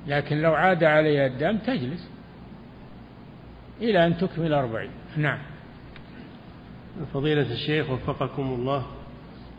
لكن 0.06 0.42
لو 0.42 0.54
عاد 0.54 0.84
عليها 0.84 1.26
الدم 1.26 1.58
تجلس 1.58 2.10
إلى 3.80 4.06
أن 4.06 4.18
تكمل 4.18 4.52
أربعين. 4.52 4.90
نعم. 5.16 5.38
فضيلة 7.14 7.52
الشيخ 7.52 7.90
وفقكم 7.90 8.42
الله 8.42 8.86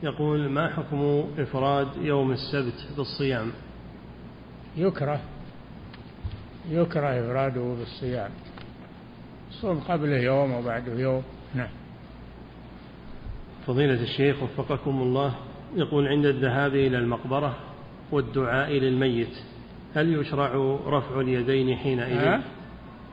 يقول 0.03 0.49
ما 0.49 0.69
حكم 0.69 1.29
إفراد 1.37 1.87
يوم 2.01 2.31
السبت 2.31 2.87
بالصيام؟ 2.97 3.51
يكره 4.79 5.19
يكره 6.69 7.07
إفراده 7.07 7.75
بالصيام. 7.79 8.31
صوم 9.51 9.79
قبله 9.79 10.17
يوم 10.17 10.51
وبعده 10.51 10.93
يوم. 10.93 11.23
نعم. 11.55 11.69
فضيلة 13.67 14.03
الشيخ 14.03 14.43
وفقكم 14.43 15.01
الله 15.01 15.35
يقول 15.75 16.07
عند 16.07 16.25
الذهاب 16.25 16.75
إلى 16.75 16.97
المقبرة 16.97 17.57
والدعاء 18.11 18.71
للميت 18.71 19.37
هل 19.95 20.13
يشرع 20.19 20.51
رفع 20.87 21.21
اليدين 21.21 21.77
حينئذ؟ 21.77 22.17
أه؟ 22.17 22.41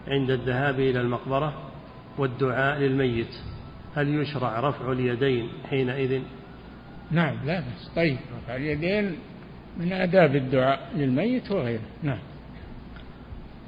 عند 0.08 0.30
الذهاب 0.30 0.80
إلى 0.80 1.00
المقبرة 1.00 1.52
والدعاء 2.18 2.78
للميت 2.78 3.34
هل 3.94 4.14
يشرع 4.14 4.60
رفع 4.60 4.92
اليدين 4.92 5.48
حينئذ؟ 5.70 6.22
نعم 7.10 7.36
لا 7.46 7.60
بس 7.60 7.88
طيب 7.96 8.18
رفع 8.42 8.56
اليدين 8.56 9.18
من 9.76 9.92
آداب 9.92 10.36
الدعاء 10.36 10.90
للميت 10.96 11.50
وغيره. 11.50 11.80
نعم. 12.02 12.18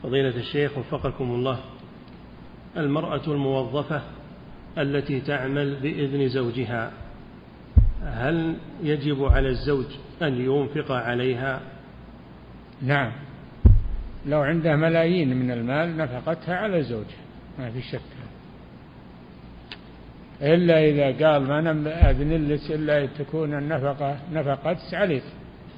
فضيلة 0.03 0.37
الشيخ 0.37 0.79
وفقكم 0.79 1.31
الله 1.31 1.59
المرأة 2.77 3.23
الموظفة 3.27 4.03
التي 4.79 5.21
تعمل 5.21 5.75
بإذن 5.75 6.29
زوجها 6.29 6.93
هل 8.03 8.57
يجب 8.83 9.25
على 9.25 9.49
الزوج 9.49 9.87
أن 10.23 10.41
ينفق 10.41 10.93
عليها؟ 10.93 11.61
نعم. 12.83 13.13
لو 14.27 14.41
عنده 14.41 14.77
ملايين 14.77 15.37
من 15.37 15.51
المال 15.51 15.97
نفقتها 15.97 16.57
على 16.57 16.83
زوجها 16.83 17.25
ما 17.59 17.71
في 17.71 17.83
شك. 17.83 18.01
إلا 20.43 20.85
إذا 20.85 21.27
قال 21.27 21.43
ما 21.43 21.59
أنا 21.59 22.11
أذن 22.11 22.49
لك 22.49 22.71
إلا 22.71 23.07
تكون 23.07 23.55
النفقة 23.55 24.19
نفقة 24.33 24.77
عليك. 24.93 25.23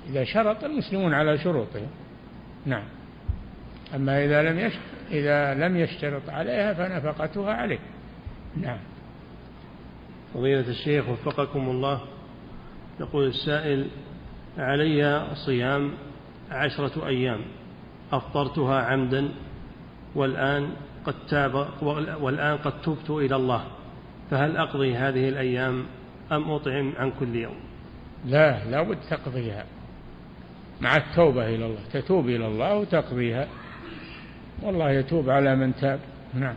إذا 0.09 0.24
شرط 0.24 0.64
المسلمون 0.64 1.14
على 1.14 1.38
شروطهم. 1.38 1.88
نعم. 2.66 2.84
أما 3.94 4.24
إذا 4.24 4.42
لم 4.42 4.59
يشترط 4.59 4.82
إذا 5.11 5.55
لم 5.55 5.76
يشترط 5.76 6.30
عليها 6.30 6.74
فنفقتها 6.74 7.55
عليه. 7.55 7.78
نعم. 8.57 8.78
فضيلة 10.34 10.68
الشيخ 10.68 11.09
وفقكم 11.09 11.70
الله. 11.70 12.01
يقول 13.01 13.26
السائل 13.26 13.86
علي 14.59 15.26
صيام 15.46 15.92
عشرة 16.51 17.07
أيام. 17.07 17.40
أفطرتها 18.12 18.82
عمدا 18.82 19.28
والآن 20.14 20.70
قد 21.05 21.14
تاب 21.28 21.68
والآن 22.20 22.57
قد 22.57 22.82
تبت 22.82 23.11
إلى 23.11 23.36
الله. 23.36 23.64
فهل 24.30 24.57
أقضي 24.57 24.94
هذه 24.94 25.28
الأيام 25.28 25.84
أم 26.32 26.51
أطعم 26.51 26.92
عن 26.96 27.12
كل 27.20 27.36
يوم؟ 27.36 27.57
لا 28.24 28.64
لا 28.64 28.82
بد 28.82 28.98
تقضيها. 29.11 29.64
مع 30.81 30.97
التوبة 30.97 31.49
إلى 31.49 31.66
الله 31.66 31.81
تتوب 31.93 32.28
إلى 32.28 32.47
الله 32.47 32.74
وتقضيها. 32.74 33.49
والله 34.62 34.91
يتوب 34.91 35.31
على 35.31 35.57
من 35.57 35.74
تاب. 35.76 36.01
نعم. 36.35 36.57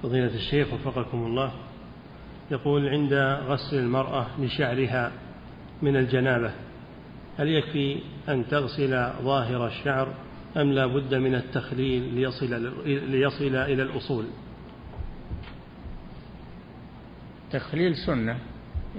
فضيلة 0.06 0.36
الشيخ 0.36 0.74
وفقكم 0.74 1.26
الله 1.26 1.54
يقول 2.52 2.90
عند 2.90 3.14
غسل 3.48 3.80
المرأة 3.80 4.28
لشعرها 4.40 5.12
من 5.82 5.96
الجنابة 5.96 6.52
هل 7.38 7.48
يكفي 7.48 8.00
أن 8.30 8.48
تغسل 8.48 8.90
ظاهر 9.22 9.68
الشعر 9.68 10.14
أم 10.58 10.72
لا 10.72 10.86
بد 10.86 11.14
من 11.14 11.36
التخليل 11.36 12.14
ليصل, 12.14 12.72
ليصل 12.86 13.56
إلى 13.56 13.84
الأصول؟ 13.84 14.26
تخليل 17.52 17.96
سنة 17.96 18.40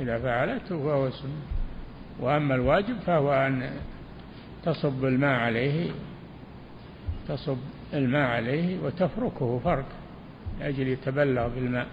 إذا 0.00 0.18
فعلته 0.18 0.84
فهو 0.84 1.10
سنة 1.10 1.42
وأما 2.20 2.54
الواجب 2.54 2.98
فهو 3.00 3.32
أن 3.32 3.70
تصب 4.64 5.04
الماء 5.04 5.40
عليه 5.40 5.90
تصب 7.28 7.58
الماء 7.94 8.30
عليه 8.30 8.80
وتفركه 8.82 9.60
فرك 9.64 9.86
لأجل 10.60 10.88
يتبلغ 10.88 11.48
بالماء. 11.48 11.86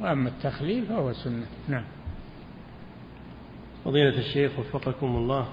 وأما 0.00 0.28
التخليل 0.28 0.86
فهو 0.86 1.12
سنة. 1.12 1.46
نعم. 1.68 1.84
فضيلة 3.84 4.18
الشيخ 4.18 4.58
وفقكم 4.58 5.16
الله. 5.16 5.48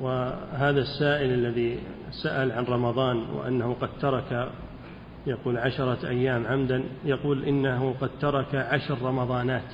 وهذا 0.00 0.80
السائل 0.80 1.32
الذي 1.32 1.78
سأل 2.22 2.52
عن 2.52 2.64
رمضان 2.64 3.16
وأنه 3.16 3.76
قد 3.80 3.88
ترك 4.00 4.52
يقول 5.26 5.58
عشرة 5.58 6.08
أيام 6.08 6.46
عمدا 6.46 6.84
يقول 7.04 7.44
إنه 7.44 7.94
قد 8.00 8.10
ترك 8.20 8.54
عشر 8.54 9.02
رمضانات 9.02 9.72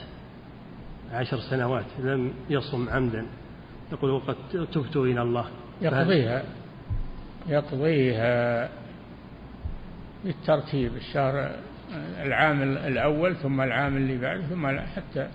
عشر 1.13 1.39
سنوات 1.41 1.85
لم 1.99 2.33
يصم 2.51 2.89
عمدا. 2.89 3.27
يقول 3.93 4.11
وقد 4.11 4.37
تبت 4.53 4.97
إلى 4.97 5.23
الله. 5.23 5.47
يقضيها. 5.81 6.45
يقضيها. 7.49 8.69
بالترتيب 10.27 10.97
الشهر 10.97 11.51
العام 12.23 12.63
الأول 12.63 13.37
ثم 13.37 13.61
العام 13.61 13.97
اللي 13.97 14.19
بعده 14.19 14.43
ثم 14.43 14.79
حتى 14.79 15.29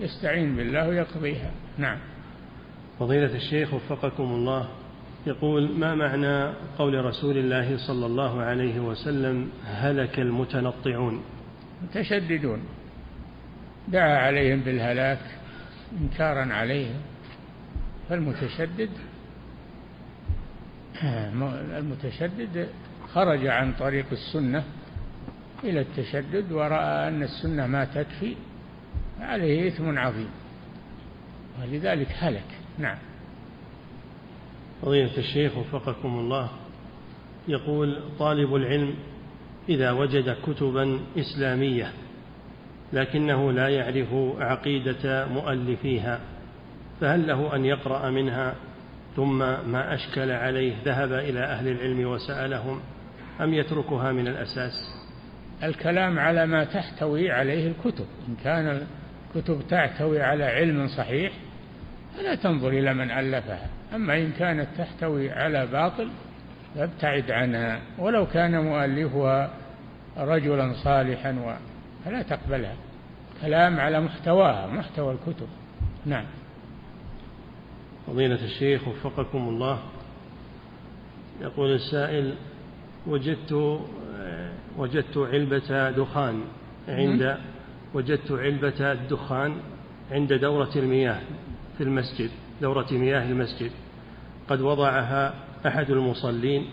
يستعين 0.00 0.56
بالله 0.56 0.88
ويقضيها. 0.88 1.50
نعم. 1.78 1.98
فضيلة 2.98 3.34
الشيخ 3.36 3.74
وفقكم 3.74 4.24
الله. 4.24 4.68
يقول 5.26 5.78
ما 5.78 5.94
معنى 5.94 6.52
قول 6.78 7.04
رسول 7.04 7.38
الله 7.38 7.76
صلى 7.86 8.06
الله 8.06 8.42
عليه 8.42 8.80
وسلم 8.80 9.50
هلك 9.66 10.18
المتنطعون؟ 10.18 11.24
متشددون. 11.82 12.60
دعا 13.88 14.18
عليهم 14.18 14.60
بالهلاك 14.60 15.20
إنكارا 16.00 16.54
عليهم. 16.54 17.00
فالمتشدد 18.08 18.90
المتشدد 21.78 22.68
خرج 23.16 23.46
عن 23.46 23.72
طريق 23.72 24.06
السنة 24.12 24.64
إلى 25.64 25.80
التشدد 25.80 26.52
ورأى 26.52 27.08
أن 27.08 27.22
السنة 27.22 27.66
ما 27.66 27.84
تكفي 27.84 28.36
عليه 29.20 29.68
إثم 29.68 29.98
عظيم 29.98 30.28
ولذلك 31.60 32.08
هلك. 32.18 32.44
نعم. 32.78 32.98
فضيلة 34.82 35.18
الشيخ 35.18 35.56
وفقكم 35.58 36.18
الله 36.18 36.50
يقول 37.48 38.00
طالب 38.18 38.54
العلم 38.54 38.94
إذا 39.68 39.90
وجد 39.90 40.36
كتبا 40.46 41.00
إسلامية 41.18 41.92
لكنه 42.92 43.52
لا 43.52 43.68
يعرف 43.68 44.08
عقيدة 44.38 45.26
مؤلفيها 45.26 46.20
فهل 47.00 47.26
له 47.26 47.56
أن 47.56 47.64
يقرأ 47.64 48.10
منها 48.10 48.54
ثم 49.16 49.38
ما 49.38 49.94
أشكل 49.94 50.30
عليه 50.30 50.74
ذهب 50.84 51.12
إلى 51.12 51.40
أهل 51.40 51.68
العلم 51.68 52.06
وسألهم؟ 52.06 52.80
أم 53.40 53.54
يتركها 53.54 54.12
من 54.12 54.28
الأساس؟ 54.28 54.72
الكلام 55.62 56.18
على 56.18 56.46
ما 56.46 56.64
تحتوي 56.64 57.30
عليه 57.30 57.68
الكتب. 57.68 58.06
إن 58.28 58.36
كان 58.44 58.86
الكتب 59.36 59.62
تحتوي 59.68 60.22
على 60.22 60.44
علم 60.44 60.88
صحيح 60.88 61.32
فلا 62.16 62.34
تنظر 62.34 62.68
إلى 62.68 62.94
من 62.94 63.10
ألفها. 63.10 63.68
أما 63.94 64.18
إن 64.18 64.32
كانت 64.32 64.68
تحتوي 64.78 65.30
على 65.30 65.66
باطل 65.66 66.10
فابتعد 66.74 67.30
عنها. 67.30 67.80
ولو 67.98 68.26
كان 68.26 68.64
مؤلفها 68.64 69.50
رجلا 70.16 70.72
صالحا 70.84 71.30
و... 71.30 71.54
فلا 72.04 72.22
تقبلها. 72.22 72.76
كلام 73.42 73.80
على 73.80 74.00
محتواها 74.00 74.66
محتوى 74.66 75.12
الكتب. 75.12 75.48
نعم. 76.06 76.24
فضيلة 78.06 78.44
الشيخ 78.44 78.88
وفقكم 78.88 79.48
الله. 79.48 79.78
يقول 81.40 81.74
السائل 81.74 82.34
وجدت 83.06 83.80
وجدت 84.78 85.16
علبة 85.18 85.90
دخان 85.90 86.40
عند 86.88 87.36
وجدت 87.94 88.32
علبة 88.32 88.92
الدخان 88.92 89.56
عند 90.10 90.32
دورة 90.32 90.70
المياه 90.76 91.20
في 91.78 91.84
المسجد 91.84 92.30
دورة 92.62 92.86
مياه 92.90 93.30
المسجد. 93.30 93.70
قد 94.48 94.60
وضعها 94.60 95.34
أحد 95.66 95.90
المصلين 95.90 96.66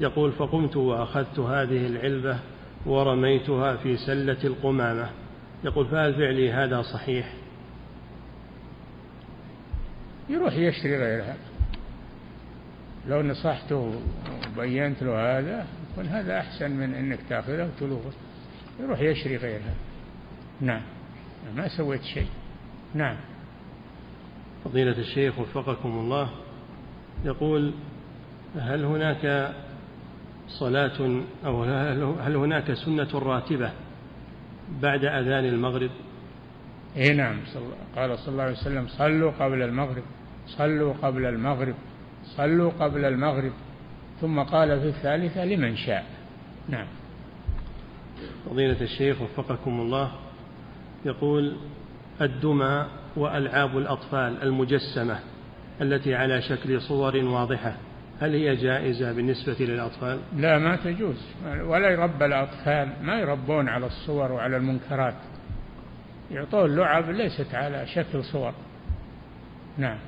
يقول 0.00 0.32
فقمت 0.32 0.76
وأخذت 0.76 1.38
هذه 1.38 1.86
العلبة 1.86 2.38
ورميتها 2.86 3.76
في 3.76 3.96
سلة 3.96 4.44
القمامة. 4.44 5.10
يقول 5.64 5.86
فهل 5.86 6.14
فعلي 6.14 6.52
هذا 6.52 6.82
صحيح؟ 6.82 7.32
يروح 10.28 10.54
يشتري 10.54 10.96
غيرها. 10.96 11.36
لو 13.08 13.22
نصحته 13.22 13.94
وبينت 14.56 15.02
له 15.02 15.38
هذا 15.38 15.66
يكون 15.92 16.06
هذا 16.06 16.38
أحسن 16.38 16.70
من 16.70 16.94
أنك 16.94 17.18
تأخذه 17.28 17.70
وتلوه 17.76 18.00
يروح 18.80 19.00
يشتري 19.00 19.36
غيرها. 19.36 19.74
نعم. 20.60 20.82
ما 21.56 21.68
سويت 21.68 22.02
شيء. 22.02 22.28
نعم. 22.94 23.16
فضيلة 24.64 24.98
الشيخ 24.98 25.38
وفقكم 25.38 25.88
الله 25.88 26.30
يقول 27.24 27.72
هل 28.58 28.84
هناك 28.84 29.54
صلاة 30.48 31.22
أو 31.44 31.62
هل 32.20 32.36
هناك 32.36 32.72
سنة 32.72 33.18
راتبة 33.18 33.70
بعد 34.82 35.04
أذان 35.04 35.44
المغرب؟ 35.44 35.90
اي 36.96 37.14
نعم. 37.14 37.36
قال 37.96 38.18
صلى 38.18 38.32
الله 38.32 38.42
عليه 38.42 38.52
وسلم 38.52 38.88
صلوا 38.88 39.30
قبل 39.30 39.62
المغرب. 39.62 40.02
صلوا 40.46 40.94
قبل 41.02 41.26
المغرب. 41.26 41.74
صلوا 42.24 42.70
قبل 42.70 43.04
المغرب 43.04 43.52
ثم 44.20 44.40
قال 44.40 44.80
في 44.80 44.88
الثالثة 44.88 45.44
لمن 45.44 45.76
شاء. 45.76 46.04
نعم. 46.68 46.86
فضيلة 48.50 48.80
الشيخ 48.80 49.22
وفقكم 49.22 49.80
الله 49.80 50.12
يقول 51.04 51.56
الدمى 52.20 52.86
وألعاب 53.16 53.78
الأطفال 53.78 54.42
المجسمة 54.42 55.18
التي 55.80 56.14
على 56.14 56.42
شكل 56.42 56.80
صور 56.80 57.16
واضحة 57.16 57.76
هل 58.20 58.34
هي 58.34 58.56
جائزة 58.56 59.12
بالنسبة 59.12 59.56
للأطفال؟ 59.60 60.18
لا 60.36 60.58
ما 60.58 60.76
تجوز. 60.76 61.26
ولا 61.44 61.90
يربى 61.90 62.24
الأطفال 62.24 62.92
ما 63.02 63.20
يربون 63.20 63.68
على 63.68 63.86
الصور 63.86 64.32
وعلى 64.32 64.56
المنكرات. 64.56 65.14
يعطون 66.30 66.76
لعب 66.76 67.10
ليست 67.10 67.54
على 67.54 67.86
شكل 67.86 68.24
صور. 68.24 68.52
نعم. 69.78 69.98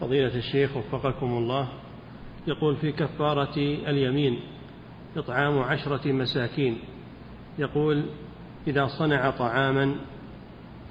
فضيلة 0.00 0.36
الشيخ 0.36 0.76
وفقكم 0.76 1.26
الله 1.26 1.68
يقول 2.46 2.76
في 2.76 2.92
كفارة 2.92 3.56
اليمين 3.58 4.40
إطعام 5.16 5.58
عشرة 5.58 6.12
مساكين 6.12 6.78
يقول 7.58 8.04
إذا 8.66 8.86
صنع 8.86 9.30
طعاما 9.30 9.94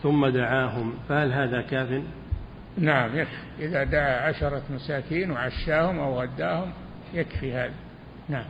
ثم 0.03 0.27
دعاهم 0.27 0.93
فهل 1.09 1.33
هذا 1.33 1.61
كاف؟ 1.61 2.03
نعم 2.77 3.17
يكفي. 3.17 3.37
إذا 3.59 3.83
دعا 3.83 4.27
عشرة 4.29 4.63
مساكين 4.69 5.31
وعشاهم 5.31 5.99
أو 5.99 6.21
غداهم 6.21 6.73
يكفي 7.13 7.53
هذا. 7.53 7.73
نعم. 8.29 8.45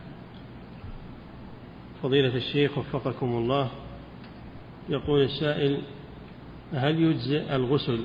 فضيلة 2.02 2.36
الشيخ 2.36 2.78
وفقكم 2.78 3.26
الله 3.26 3.70
يقول 4.88 5.22
السائل 5.22 5.82
هل 6.74 7.00
يجزئ 7.02 7.56
الغسل 7.56 8.00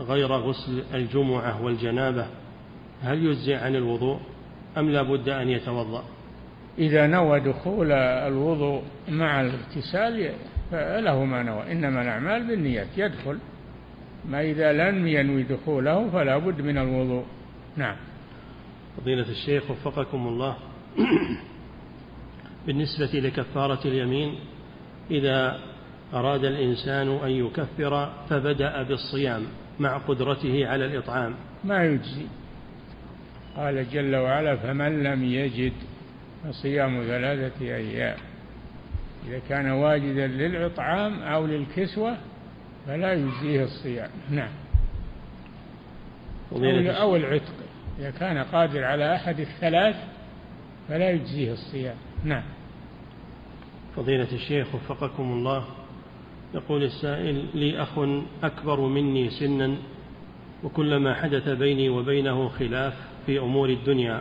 غير 0.00 0.32
غسل 0.32 0.84
الجمعة 0.94 1.62
والجنابة 1.62 2.26
هل 3.02 3.24
يجزئ 3.24 3.54
عن 3.54 3.76
الوضوء 3.76 4.20
أم 4.78 4.90
لا 4.90 5.02
بد 5.02 5.28
أن 5.28 5.48
يتوضأ؟ 5.48 6.04
إذا 6.78 7.06
نوى 7.06 7.40
دخول 7.40 7.92
الوضوء 7.92 8.82
مع 9.08 9.40
الاغتسال 9.40 10.32
فله 10.70 11.24
ما 11.24 11.42
نوى 11.42 11.72
إنما 11.72 12.02
الأعمال 12.02 12.46
بالنيات 12.46 12.88
يدخل. 12.96 13.38
ما 14.28 14.40
إذا 14.40 14.72
لم 14.72 15.06
ينوي 15.06 15.42
دخوله 15.42 16.10
فلا 16.10 16.38
بد 16.38 16.60
من 16.60 16.78
الوضوء. 16.78 17.24
نعم. 17.76 17.96
فضيلة 18.96 19.30
الشيخ 19.30 19.70
وفقكم 19.70 20.28
الله. 20.28 20.56
بالنسبة 22.66 23.20
لكفارة 23.20 23.80
اليمين 23.84 24.34
إذا 25.10 25.60
أراد 26.14 26.44
الإنسان 26.44 27.08
أن 27.08 27.30
يكفر 27.30 28.12
فبدأ 28.28 28.82
بالصيام. 28.82 29.46
مع 29.80 29.96
قدرته 29.96 30.66
على 30.66 30.84
الإطعام. 30.84 31.34
ما 31.64 31.84
يجزي. 31.84 32.26
قال 33.56 33.90
جل 33.90 34.16
وعلا 34.16 34.56
فمن 34.56 35.02
لم 35.02 35.24
يجد 35.24 35.72
فصيام 36.44 37.02
ثلاثة 37.02 37.64
أيام. 37.64 38.16
إذا 39.28 39.40
كان 39.48 39.70
واجدا 39.70 40.26
للإطعام 40.26 41.22
أو 41.22 41.46
للكسوة 41.46 42.16
فلا 42.86 43.12
يجزيه 43.12 43.64
الصيام. 43.64 44.10
نعم. 44.30 44.52
أو 46.90 47.16
العتق. 47.16 47.54
إذا 47.98 48.10
كان 48.10 48.38
قادر 48.38 48.84
على 48.84 49.14
أحد 49.14 49.40
الثلاث 49.40 49.96
فلا 50.88 51.10
يجزيه 51.10 51.52
الصيام. 51.52 51.96
نعم. 52.24 52.44
فضيلة 53.96 54.32
الشيخ 54.32 54.74
وفقكم 54.74 55.22
الله. 55.22 55.64
يقول 56.54 56.82
السائل 56.82 57.44
لي 57.54 57.82
أخ 57.82 57.98
أكبر 58.42 58.80
مني 58.80 59.30
سنا 59.30 59.76
وكلما 60.64 61.14
حدث 61.14 61.48
بيني 61.48 61.88
وبينه 61.88 62.48
خلاف 62.48 62.94
في 63.26 63.38
أمور 63.38 63.68
الدنيا 63.68 64.20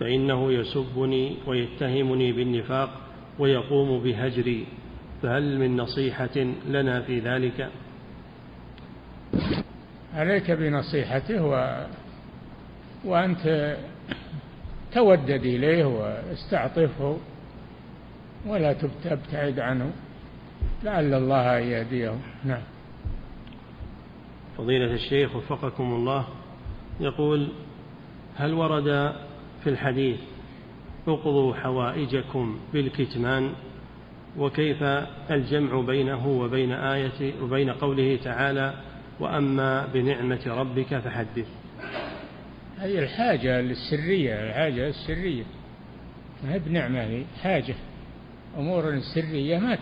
فإنه 0.00 0.52
يسبني 0.52 1.36
ويتهمني 1.46 2.32
بالنفاق 2.32 2.90
ويقوم 3.38 4.02
بهجري 4.02 4.66
فهل 5.22 5.58
من 5.58 5.76
نصيحة 5.76 6.36
لنا 6.68 7.00
في 7.00 7.20
ذلك؟ 7.20 7.70
عليك 10.14 10.50
بنصيحته 10.50 11.44
و... 11.44 11.84
وأنت 13.04 13.76
تودد 14.92 15.30
إليه 15.44 15.84
واستعطفه 15.84 17.18
ولا 18.46 18.72
تبتعد 19.04 19.60
عنه. 19.60 19.92
لعل 20.84 21.14
الله 21.14 21.58
أن 21.58 21.62
يهديه 21.62 22.14
نعم. 22.44 22.62
فضيلة 24.58 24.94
الشيخ 24.94 25.36
وفقكم 25.36 25.92
الله 25.92 26.26
يقول 27.00 27.48
هل 28.36 28.54
ورد 28.54 29.12
في 29.64 29.70
الحديث 29.70 30.18
اقضوا 31.08 31.54
حوائجكم 31.54 32.58
بالكتمان؟ 32.72 33.52
وكيف 34.38 34.82
الجمع 35.30 35.80
بينه 35.80 36.28
وبين 36.28 36.72
آية 36.72 37.42
وبين 37.42 37.70
قوله 37.70 38.18
تعالى 38.24 38.74
وأما 39.20 39.86
بنعمة 39.86 40.40
ربك 40.46 40.98
فحدث. 40.98 41.46
هذه 42.78 42.98
الحاجة 42.98 43.60
للسرية 43.60 44.34
الحاجة 44.34 44.88
السرية. 44.88 45.44
ما 46.44 46.54
هي 46.54 46.58
بنعمة 46.58 47.00
هي 47.00 47.24
حاجة. 47.42 47.74
أمور 48.56 49.00
سرية 49.14 49.58
ما 49.58 49.78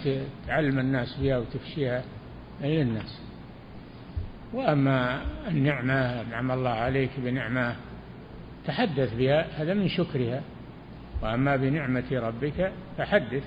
تعلم 0.47 0.79
الناس 0.79 1.17
بها 1.21 1.39
وتفشيها 1.39 2.03
للناس 2.63 3.21
وأما 4.53 5.23
النعمة 5.49 6.23
نعم 6.23 6.51
الله 6.51 6.71
عليك 6.71 7.11
بنعمة 7.19 7.77
تحدث 8.67 9.15
بها 9.15 9.63
هذا 9.63 9.75
من 9.75 9.89
شكرها. 9.89 10.43
وأما 11.23 11.57
بنعمة 11.57 12.05
ربك 12.13 12.73
فحدث. 12.99 13.43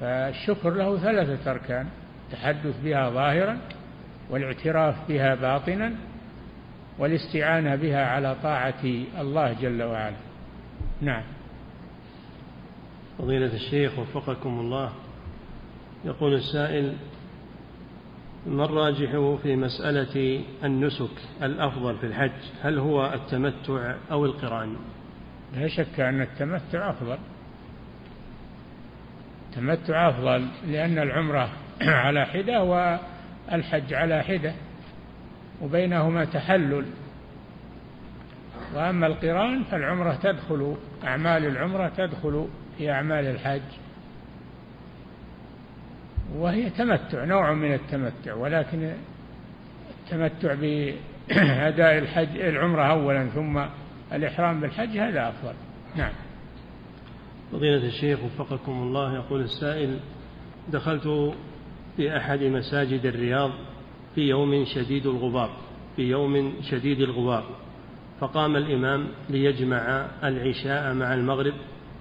فالشكر 0.00 0.70
له 0.70 0.98
ثلاثة 0.98 1.50
أركان 1.50 1.86
التحدث 2.26 2.84
بها 2.84 3.10
ظاهرا 3.10 3.58
والاعتراف 4.30 5.08
بها 5.08 5.34
باطنا 5.34 5.92
والاستعانة 6.98 7.76
بها 7.76 8.06
على 8.06 8.36
طاعة 8.42 8.84
الله 9.20 9.52
جل 9.52 9.82
وعلا. 9.82 10.16
نعم. 11.00 11.22
فضيلة 13.18 13.54
الشيخ 13.54 13.98
وفقكم 13.98 14.60
الله. 14.60 14.92
يقول 16.04 16.34
السائل 16.34 16.94
ما 18.46 18.64
الراجح 18.64 19.38
في 19.42 19.56
مسألة 19.56 20.44
النسك 20.64 21.10
الأفضل 21.42 21.96
في 21.96 22.06
الحج؟ 22.06 22.30
هل 22.62 22.78
هو 22.78 23.12
التمتع 23.14 23.94
أو 24.10 24.24
القران؟ 24.24 24.76
لا 25.54 25.68
شك 25.68 26.00
أن 26.00 26.20
التمتع 26.20 26.90
أفضل. 26.90 27.18
التمتع 29.48 30.08
أفضل 30.08 30.48
لأن 30.66 30.98
العمرة 30.98 31.50
على 31.82 32.26
حدة 32.26 32.62
والحج 32.62 33.94
على 33.94 34.22
حدة 34.22 34.54
وبينهما 35.62 36.24
تحلل. 36.24 36.84
وأما 38.74 39.06
القران 39.06 39.64
فالعمرة 39.64 40.14
تدخل 40.14 40.76
أعمال 41.04 41.46
العمرة 41.46 41.88
تدخل. 41.88 42.48
في 42.78 42.90
أعمال 42.90 43.26
الحج 43.26 43.60
وهي 46.36 46.70
تمتع 46.70 47.24
نوع 47.24 47.52
من 47.52 47.74
التمتع 47.74 48.34
ولكن 48.34 48.92
التمتع 49.90 50.54
بأداء 50.54 51.98
الحج 51.98 52.40
العمرة 52.40 52.82
أولا 52.82 53.26
ثم 53.26 53.64
الإحرام 54.12 54.60
بالحج 54.60 54.98
هذا 54.98 55.28
أفضل. 55.28 55.54
نعم. 55.96 56.12
فضيلة 57.52 57.86
الشيخ 57.86 58.18
وفقكم 58.24 58.72
الله 58.72 59.14
يقول 59.14 59.40
السائل 59.40 59.98
دخلت 60.72 61.34
في 61.96 62.16
أحد 62.16 62.42
مساجد 62.42 63.06
الرياض 63.06 63.50
في 64.14 64.20
يوم 64.20 64.64
شديد 64.64 65.06
الغبار 65.06 65.50
في 65.96 66.02
يوم 66.02 66.52
شديد 66.70 67.00
الغبار 67.00 67.44
فقام 68.20 68.56
الإمام 68.56 69.08
ليجمع 69.30 70.06
العشاء 70.24 70.94
مع 70.94 71.14
المغرب 71.14 71.54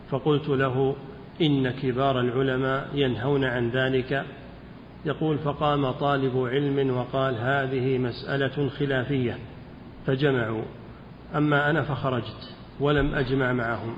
فقلت 0.09 0.49
له 0.49 0.95
إن 1.41 1.69
كبار 1.69 2.19
العلماء 2.19 2.89
ينهون 2.93 3.43
عن 3.43 3.69
ذلك. 3.69 4.25
يقول 5.05 5.38
فقام 5.38 5.91
طالب 5.91 6.47
علم 6.51 6.97
وقال 6.97 7.35
هذه 7.35 7.97
مسألة 7.97 8.69
خلافية 8.69 9.38
فجمعوا. 10.05 10.63
أما 11.35 11.69
أنا 11.69 11.81
فخرجت 11.81 12.53
ولم 12.79 13.15
أجمع 13.15 13.53
معهم. 13.53 13.97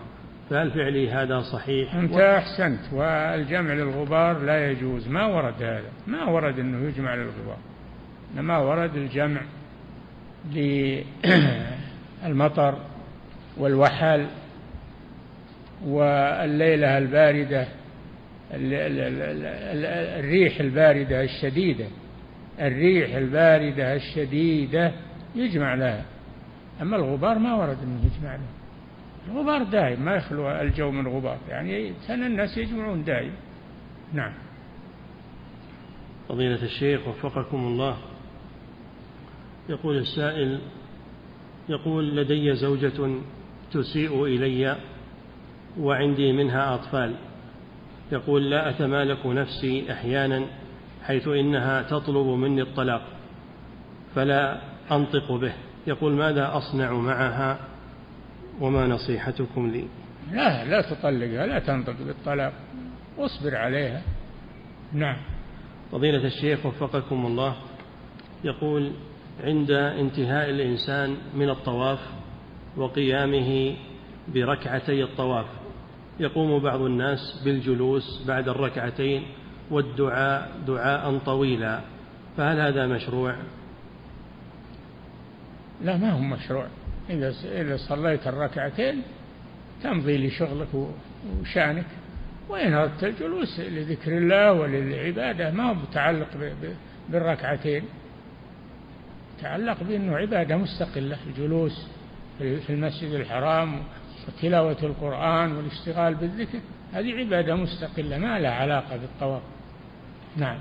فهل 0.50 0.72
فعلي 0.72 1.10
هذا 1.12 1.42
صحيح؟ 1.42 1.96
أنت 1.96 2.14
أحسنت 2.14 2.94
والجمع 2.94 3.74
للغبار 3.74 4.40
لا 4.40 4.72
يجوز. 4.72 5.08
ما 5.08 5.26
ورد 5.26 5.64
هذا؟ 5.64 5.90
ما 6.08 6.26
ورد 6.26 6.60
أنه 6.60 6.88
يجمع 6.88 7.16
للغبار. 7.16 7.58
إنما 8.34 8.58
ورد 8.58 8.96
الجمع 8.96 9.42
للمطر 12.24 12.76
والوحل 13.58 14.26
والليلة 15.86 16.98
الباردة 16.98 17.68
الريح 20.20 20.60
الباردة 20.60 21.24
الشديدة 21.24 21.86
الريح 22.60 23.16
الباردة 23.16 23.96
الشديدة 23.96 24.92
يجمع 25.36 25.74
لها. 25.74 26.06
أما 26.82 26.96
الغبار 26.96 27.40
ما 27.40 27.56
ورد 27.56 27.78
أنه 27.84 28.00
يجمع 28.06 28.36
له. 28.36 28.42
الغبار 29.32 29.64
دائم 29.64 30.06
ما 30.06 30.16
يخلو 30.16 30.52
الجو 30.52 30.92
من 30.92 31.08
غبار 31.08 31.38
يعني 31.50 31.94
كان 32.08 32.24
الناس 32.24 32.58
يجمعون 32.58 33.04
دائم 33.04 33.32
نعم. 34.14 34.34
فضيلة 36.30 36.64
الشيخ 36.64 37.08
وفقكم 37.08 37.58
الله. 37.58 37.98
يقول 39.70 39.98
السائل 39.98 40.60
يقول 41.70 42.18
لدي 42.18 42.56
زوجة 42.56 43.22
تسيء 43.72 44.26
إلي 44.26 44.78
وعندي 45.80 46.32
منها 46.32 46.76
أطفال. 46.76 47.16
يقول 48.12 48.50
لا 48.50 48.70
أتمالك 48.70 49.26
نفسي 49.26 49.92
أحيانا 49.92 50.46
حيث 51.04 51.28
إنها 51.28 51.82
تطلب 51.82 52.28
مني 52.28 52.62
الطلاق 52.62 53.02
فلا 54.16 54.62
أنطق 54.92 55.32
به. 55.32 55.54
يقول 55.88 56.14
ماذا 56.14 56.58
أصنع 56.58 56.94
معها؟ 56.94 57.60
وما 58.62 58.88
نصيحتكم 58.88 59.68
لي؟ 59.68 59.86
لا 60.32 60.66
لا 60.66 60.82
تطلقها 60.82 61.48
لا 61.48 61.60
تنطق 61.60 61.96
بالطلاق. 62.06 62.54
واصبر 63.18 63.56
عليها. 63.56 64.02
نعم. 64.94 65.18
فضيلة 65.92 66.26
الشيخ 66.26 66.66
وفقكم 66.66 67.26
الله 67.26 67.56
يقول 68.44 68.92
عند 69.44 69.72
انتهاء 69.72 70.50
الإنسان 70.50 71.18
من 71.36 71.50
الطواف 71.50 72.00
وقيامه 72.78 73.76
بركعتي 74.28 75.04
الطواف 75.04 75.46
يقوم 76.20 76.60
بعض 76.60 76.82
الناس 76.82 77.42
بالجلوس 77.46 78.24
بعد 78.28 78.50
الركعتين 78.50 79.24
والدعاء 79.72 80.52
دعاء 80.68 81.18
طويلا. 81.18 81.82
فهل 82.38 82.60
هذا 82.60 82.88
مشروع؟ 82.88 83.36
لا 85.84 85.98
ما 85.98 86.12
هو 86.12 86.20
مشروع. 86.20 86.66
إذا 87.10 87.34
إذا 87.44 87.78
صليت 87.78 88.28
الركعتين 88.28 89.02
تمضي 89.84 90.28
لشغلك 90.28 90.68
وشأنك. 91.42 91.86
وإن 92.50 92.74
أردت 92.74 93.04
الجلوس 93.04 93.60
لذكر 93.60 94.18
الله 94.18 94.54
وللعبادة 94.54 95.52
ما 95.52 95.70
هو 95.70 95.74
متعلق 95.74 96.28
بالركعتين. 97.10 97.84
تعلق 99.42 99.84
بأنه 99.84 100.18
عبادة 100.18 100.58
مستقلة 100.58 101.18
الجلوس 101.28 101.88
في 102.40 102.70
المسجد 102.70 103.12
الحرام 103.12 103.84
وتلاوة 104.28 104.78
القرآن 104.84 105.52
والاشتغال 105.52 106.16
بالذكر 106.16 106.60
هذه 106.94 107.14
عبادة 107.14 107.56
مستقلة 107.56 108.18
ما 108.18 108.40
لها 108.40 108.52
علاقة 108.52 108.98
بالطواف. 108.98 109.42
نعم. 110.38 110.60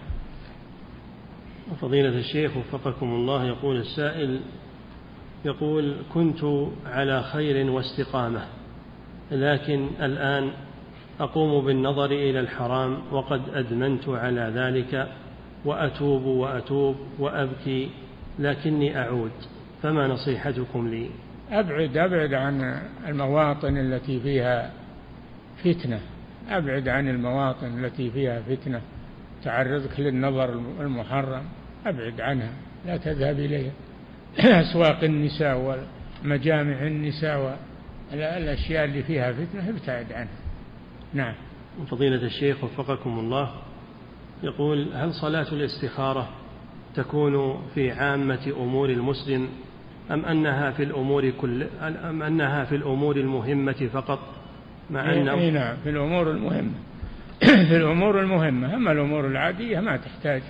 فضيلة 1.80 2.18
الشيخ 2.18 2.56
وفقكم 2.56 3.06
الله 3.06 3.44
يقول 3.44 3.76
السائل 3.76 4.40
يقول 5.44 5.96
كنت 6.14 6.68
على 6.86 7.22
خير 7.22 7.70
واستقامة 7.70 8.46
لكن 9.30 9.88
الآن 10.02 10.50
أقوم 11.20 11.66
بالنظر 11.66 12.04
إلى 12.04 12.40
الحرام 12.40 12.98
وقد 13.12 13.42
أدمنت 13.54 14.08
على 14.08 14.52
ذلك 14.54 15.08
وأتوب 15.64 16.24
وأتوب 16.24 16.96
وأبكي 17.18 17.90
لكني 18.38 18.98
أعود 18.98 19.32
فما 19.82 20.06
نصيحتكم 20.06 20.88
لي؟ 20.88 21.10
أبعد 21.50 21.96
أبعد 21.96 22.34
عن 22.34 22.82
المواطن 23.08 23.76
التي 23.76 24.20
فيها 24.20 24.70
فتنة. 25.64 26.00
أبعد 26.48 26.88
عن 26.88 27.08
المواطن 27.08 27.84
التي 27.84 28.10
فيها 28.10 28.40
فتنة. 28.40 28.80
تعرضك 29.44 30.00
للنظر 30.00 30.52
المحرم. 30.80 31.42
أبعد 31.86 32.20
عنها. 32.20 32.50
لا 32.86 32.96
تذهب 32.96 33.38
إليها. 33.38 33.72
أسواق 34.62 35.04
النساء 35.04 35.82
ومجامع 36.24 36.86
النساء 36.86 37.58
والأشياء 38.12 38.84
اللي 38.84 39.02
فيها 39.02 39.32
فتنة 39.32 39.68
ابتعد 39.68 40.12
عنها. 40.12 40.38
نعم. 41.14 41.34
فضيلة 41.90 42.22
الشيخ 42.26 42.64
وفقكم 42.64 43.18
الله 43.18 43.54
يقول 44.42 44.92
هل 44.94 45.14
صلاة 45.14 45.52
الاستخارة 45.52 46.28
تكون 46.94 47.62
في 47.74 47.90
عامة 47.90 48.52
أمور 48.56 48.90
المسلم 48.90 49.48
أم 50.10 50.24
أنها 50.24 50.70
في 50.70 50.82
الأمور 50.82 51.30
كل 51.30 51.66
أم 51.82 52.22
أنها 52.22 52.64
في 52.64 52.76
الأمور 52.76 53.16
المهمة 53.16 53.88
فقط؟ 53.92 54.18
مع 54.90 55.12
أنه 55.12 55.32
أي 55.32 55.50
نعم 55.50 55.76
في 55.84 55.90
الأمور 55.90 56.30
المهمة. 56.30 56.72
في 57.68 57.76
الأمور 57.76 58.20
المهمة. 58.20 58.74
أما 58.74 58.92
الأمور 58.92 59.26
العادية 59.26 59.80
ما 59.80 59.96
تحتاج 59.96 60.42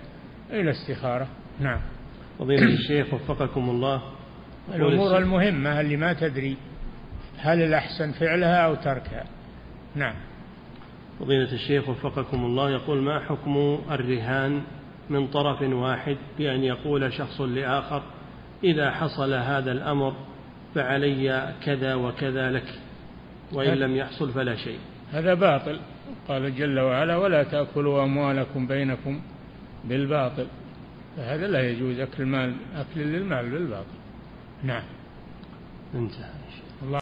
إلى 0.51 0.71
استخارة. 0.71 1.27
نعم. 1.61 1.81
فضيلة 2.39 2.75
الشيخ 2.79 3.15
وفقكم 3.15 3.71
الله. 3.71 4.03
الأمور 4.75 5.19
المهمة 5.19 5.81
اللي 5.81 5.97
ما 5.97 6.13
تدري 6.13 6.57
هل 7.39 7.63
الأحسن 7.63 8.13
فعلها 8.13 8.65
أو 8.65 8.75
تركها؟ 8.75 9.25
نعم. 9.95 10.15
فضيلة 11.21 11.53
الشيخ 11.53 11.89
وفقكم 11.89 12.45
الله 12.45 12.71
يقول 12.71 13.03
ما 13.03 13.21
حكم 13.21 13.79
الرهان 13.91 14.63
من 15.11 15.27
طرف 15.27 15.63
واحد 15.63 16.17
بأن 16.39 16.65
يقول 16.65 17.13
شخص 17.13 17.41
لآخر 17.41 18.03
إذا 18.65 18.91
حصل 18.91 19.35
هذا 19.35 19.73
الأمر 19.73 20.15
فعلي 20.75 21.55
كذا 21.63 21.95
وكذا 21.95 22.51
لك 22.51 22.75
وإن 23.53 23.75
لم 23.75 23.97
يحصل 23.97 24.33
فلا 24.33 24.57
شيء. 24.57 24.79
هذا 25.13 25.35
باطل. 25.35 25.81
قال 26.29 26.55
جل 26.57 26.81
وعلا 26.81 27.17
ولا 27.17 27.43
تأكلوا 27.43 28.05
أموالكم 28.05 28.67
بينكم 28.67 29.21
بالباطل. 29.85 30.47
فهذا 31.17 31.47
لا 31.47 31.71
يجوز 31.71 31.99
أكل 31.99 32.23
المال 32.23 32.55
أكل 32.77 33.01
للمال 33.01 33.51
بالباطل. 33.51 33.99
نعم. 34.63 34.83
انتهى. 35.95 36.38